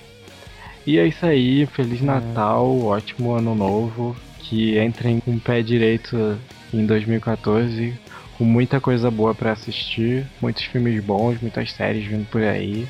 E 0.85 0.99
é 0.99 1.07
isso 1.07 1.25
aí, 1.25 1.65
Feliz 1.65 2.01
é. 2.01 2.05
Natal, 2.05 2.81
ótimo 2.81 3.33
ano 3.33 3.55
novo. 3.55 4.15
Que 4.39 4.77
entrem 4.79 5.19
com 5.19 5.31
o 5.31 5.39
pé 5.39 5.61
direito 5.61 6.37
em 6.73 6.85
2014, 6.85 7.93
com 8.37 8.43
muita 8.43 8.81
coisa 8.81 9.09
boa 9.09 9.33
para 9.33 9.53
assistir, 9.53 10.25
muitos 10.41 10.63
filmes 10.63 11.01
bons, 11.01 11.39
muitas 11.41 11.71
séries 11.71 12.05
vindo 12.05 12.27
por 12.29 12.41
aí. 12.41 12.87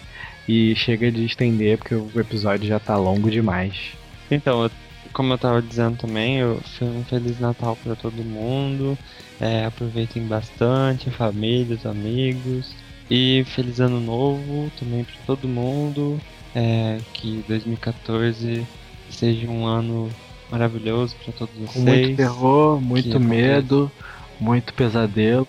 E 0.47 0.75
chega 0.75 1.11
de 1.11 1.23
estender 1.23 1.77
porque 1.77 1.95
o 1.95 2.11
episódio 2.19 2.67
já 2.67 2.79
tá 2.79 2.97
longo 2.97 3.29
demais. 3.29 3.93
Então, 4.29 4.63
eu 4.63 4.71
como 5.13 5.33
eu 5.33 5.37
tava 5.37 5.61
dizendo 5.61 5.97
também, 5.97 6.39
eu, 6.39 6.59
um 6.81 7.03
Feliz 7.03 7.39
Natal 7.39 7.77
para 7.81 7.95
todo 7.95 8.23
mundo. 8.23 8.97
É, 9.39 9.65
aproveitem 9.65 10.25
bastante, 10.25 11.11
família, 11.11 11.75
os 11.75 11.85
amigos. 11.85 12.71
E 13.09 13.43
Feliz 13.47 13.79
Ano 13.79 13.99
Novo 13.99 14.71
também 14.79 15.03
para 15.03 15.15
todo 15.25 15.47
mundo. 15.47 16.19
É, 16.55 16.99
que 17.13 17.43
2014 17.47 18.65
seja 19.09 19.47
um 19.47 19.65
ano 19.65 20.09
maravilhoso 20.49 21.15
para 21.23 21.33
todos 21.33 21.55
vocês. 21.55 21.73
Com 21.73 21.81
muito 21.81 22.17
terror, 22.17 22.81
muito 22.81 23.19
medo, 23.19 23.91
muito 24.39 24.73
pesadelo. 24.73 25.47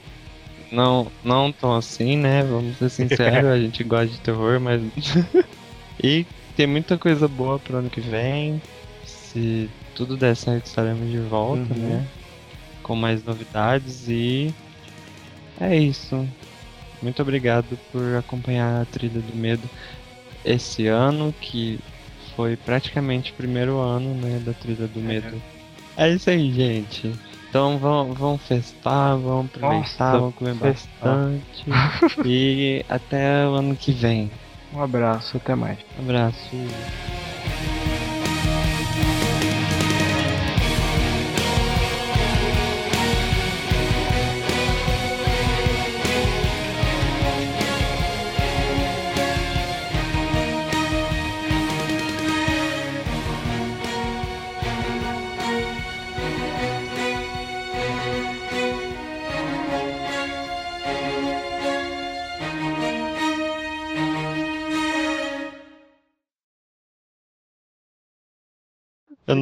Não, 0.70 1.06
não 1.22 1.52
tão 1.52 1.74
assim, 1.74 2.16
né? 2.16 2.42
Vamos 2.42 2.76
ser 2.78 2.90
sinceros, 2.90 3.50
a 3.50 3.58
gente 3.60 3.82
gosta 3.84 4.08
de 4.08 4.20
terror, 4.20 4.60
mas. 4.60 4.82
e 6.02 6.26
tem 6.56 6.66
muita 6.66 6.98
coisa 6.98 7.28
boa 7.28 7.58
pro 7.58 7.78
ano 7.78 7.90
que 7.90 8.00
vem 8.00 8.60
se 9.34 9.68
tudo 9.96 10.16
der 10.16 10.36
certo, 10.36 10.66
estaremos 10.66 11.10
de 11.10 11.18
volta, 11.18 11.74
uhum. 11.74 11.80
né? 11.80 12.06
Com 12.82 12.94
mais 12.94 13.24
novidades 13.24 14.08
e 14.08 14.54
é 15.60 15.76
isso. 15.76 16.26
Muito 17.02 17.20
obrigado 17.20 17.78
por 17.92 18.16
acompanhar 18.16 18.80
a 18.80 18.84
trilha 18.86 19.20
do 19.20 19.36
medo 19.36 19.68
esse 20.44 20.86
ano, 20.86 21.34
que 21.40 21.80
foi 22.36 22.56
praticamente 22.56 23.32
o 23.32 23.34
primeiro 23.34 23.78
ano, 23.78 24.14
né, 24.14 24.40
da 24.44 24.52
trilha 24.52 24.86
do 24.86 25.00
medo. 25.00 25.40
É, 25.96 26.08
é 26.08 26.14
isso 26.14 26.30
aí, 26.30 26.52
gente. 26.52 27.12
Então 27.48 27.78
vão, 27.78 28.12
vão 28.12 28.38
festar, 28.38 29.16
vão 29.16 29.42
aproveitar, 29.42 30.12
Nossa, 30.12 30.18
vão 30.18 30.32
comer 30.32 30.54
festar. 30.56 31.30
bastante. 31.30 32.20
e 32.24 32.84
até 32.88 33.46
o 33.46 33.54
ano 33.54 33.76
que 33.76 33.92
vem. 33.92 34.30
Um 34.72 34.82
abraço, 34.82 35.36
até 35.36 35.54
mais. 35.54 35.78
Um 35.98 36.02
abraço. 36.02 36.56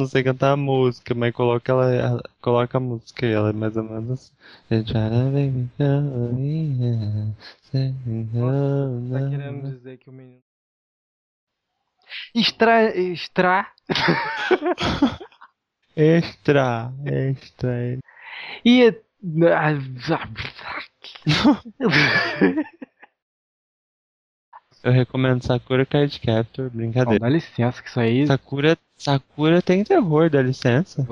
Não 0.03 0.09
sei 0.09 0.23
cantar 0.23 0.51
a 0.51 0.57
música, 0.57 1.13
mas 1.15 1.33
coloca 1.33 1.71
ela, 1.71 2.21
coloca 2.41 2.77
a 2.77 2.81
música 2.81 3.25
e 3.25 3.31
ela 3.31 3.49
é 3.49 3.53
mais 3.53 3.75
ou 3.77 3.83
menos 3.83 4.11
assim. 4.11 4.33
Tá 9.11 9.29
querendo 9.29 9.69
dizer 9.69 9.97
que 9.97 10.09
o 10.09 10.13
menino. 10.13 10.41
Extra. 12.35 12.95
Extra. 12.95 13.67
Extra, 15.95 16.91
extra. 17.05 17.99
E. 18.65 18.91
Eu 24.83 24.91
recomendo 24.91 25.41
Sakura 25.43 25.85
Card 25.85 26.19
Captor, 26.19 26.69
brincadeira. 26.69 27.19
Dá 27.19 27.29
licença, 27.29 27.81
que 27.81 27.87
isso 27.89 27.99
aí. 27.99 28.27
Sakura, 28.27 28.77
Sakura 28.97 29.61
tem 29.61 29.83
terror, 29.83 30.29
dá 30.29 30.41
licença. 30.41 31.07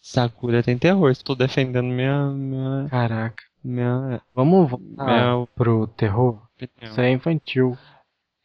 Sakura 0.00 0.62
tem 0.62 0.78
terror, 0.78 1.10
estou 1.10 1.34
defendendo 1.34 1.86
minha. 1.88 2.26
minha, 2.30 2.86
Caraca. 2.88 3.42
minha 3.64 4.20
Vamos 4.34 4.70
voltar 4.70 5.04
Meu- 5.06 5.48
pro 5.56 5.88
terror? 5.88 6.40
opinião. 6.54 6.92
Isso 6.92 7.00
é 7.00 7.10
infantil. 7.10 7.76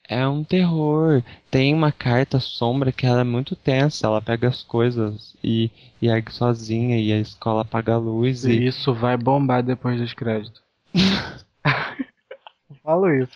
É 0.09 0.27
um 0.27 0.43
terror. 0.43 1.21
Tem 1.51 1.73
uma 1.73 1.91
carta 1.91 2.39
sombra 2.39 2.91
que 2.91 3.05
ela 3.05 3.21
é 3.21 3.23
muito 3.23 3.55
tensa. 3.55 4.07
Ela 4.07 4.21
pega 4.21 4.47
as 4.49 4.63
coisas 4.63 5.37
e, 5.43 5.69
e 6.01 6.07
ergue 6.09 6.33
sozinha 6.33 6.99
e 6.99 7.13
a 7.13 7.19
escola 7.19 7.61
apaga 7.61 7.93
a 7.93 7.97
luz 7.97 8.43
E 8.43 8.51
e. 8.51 8.67
isso 8.67 8.93
vai 8.93 9.15
bombar 9.15 9.61
depois 9.63 10.01
dos 10.01 10.11
créditos. 10.13 10.61
Falo 12.83 13.09
isso. 13.13 13.31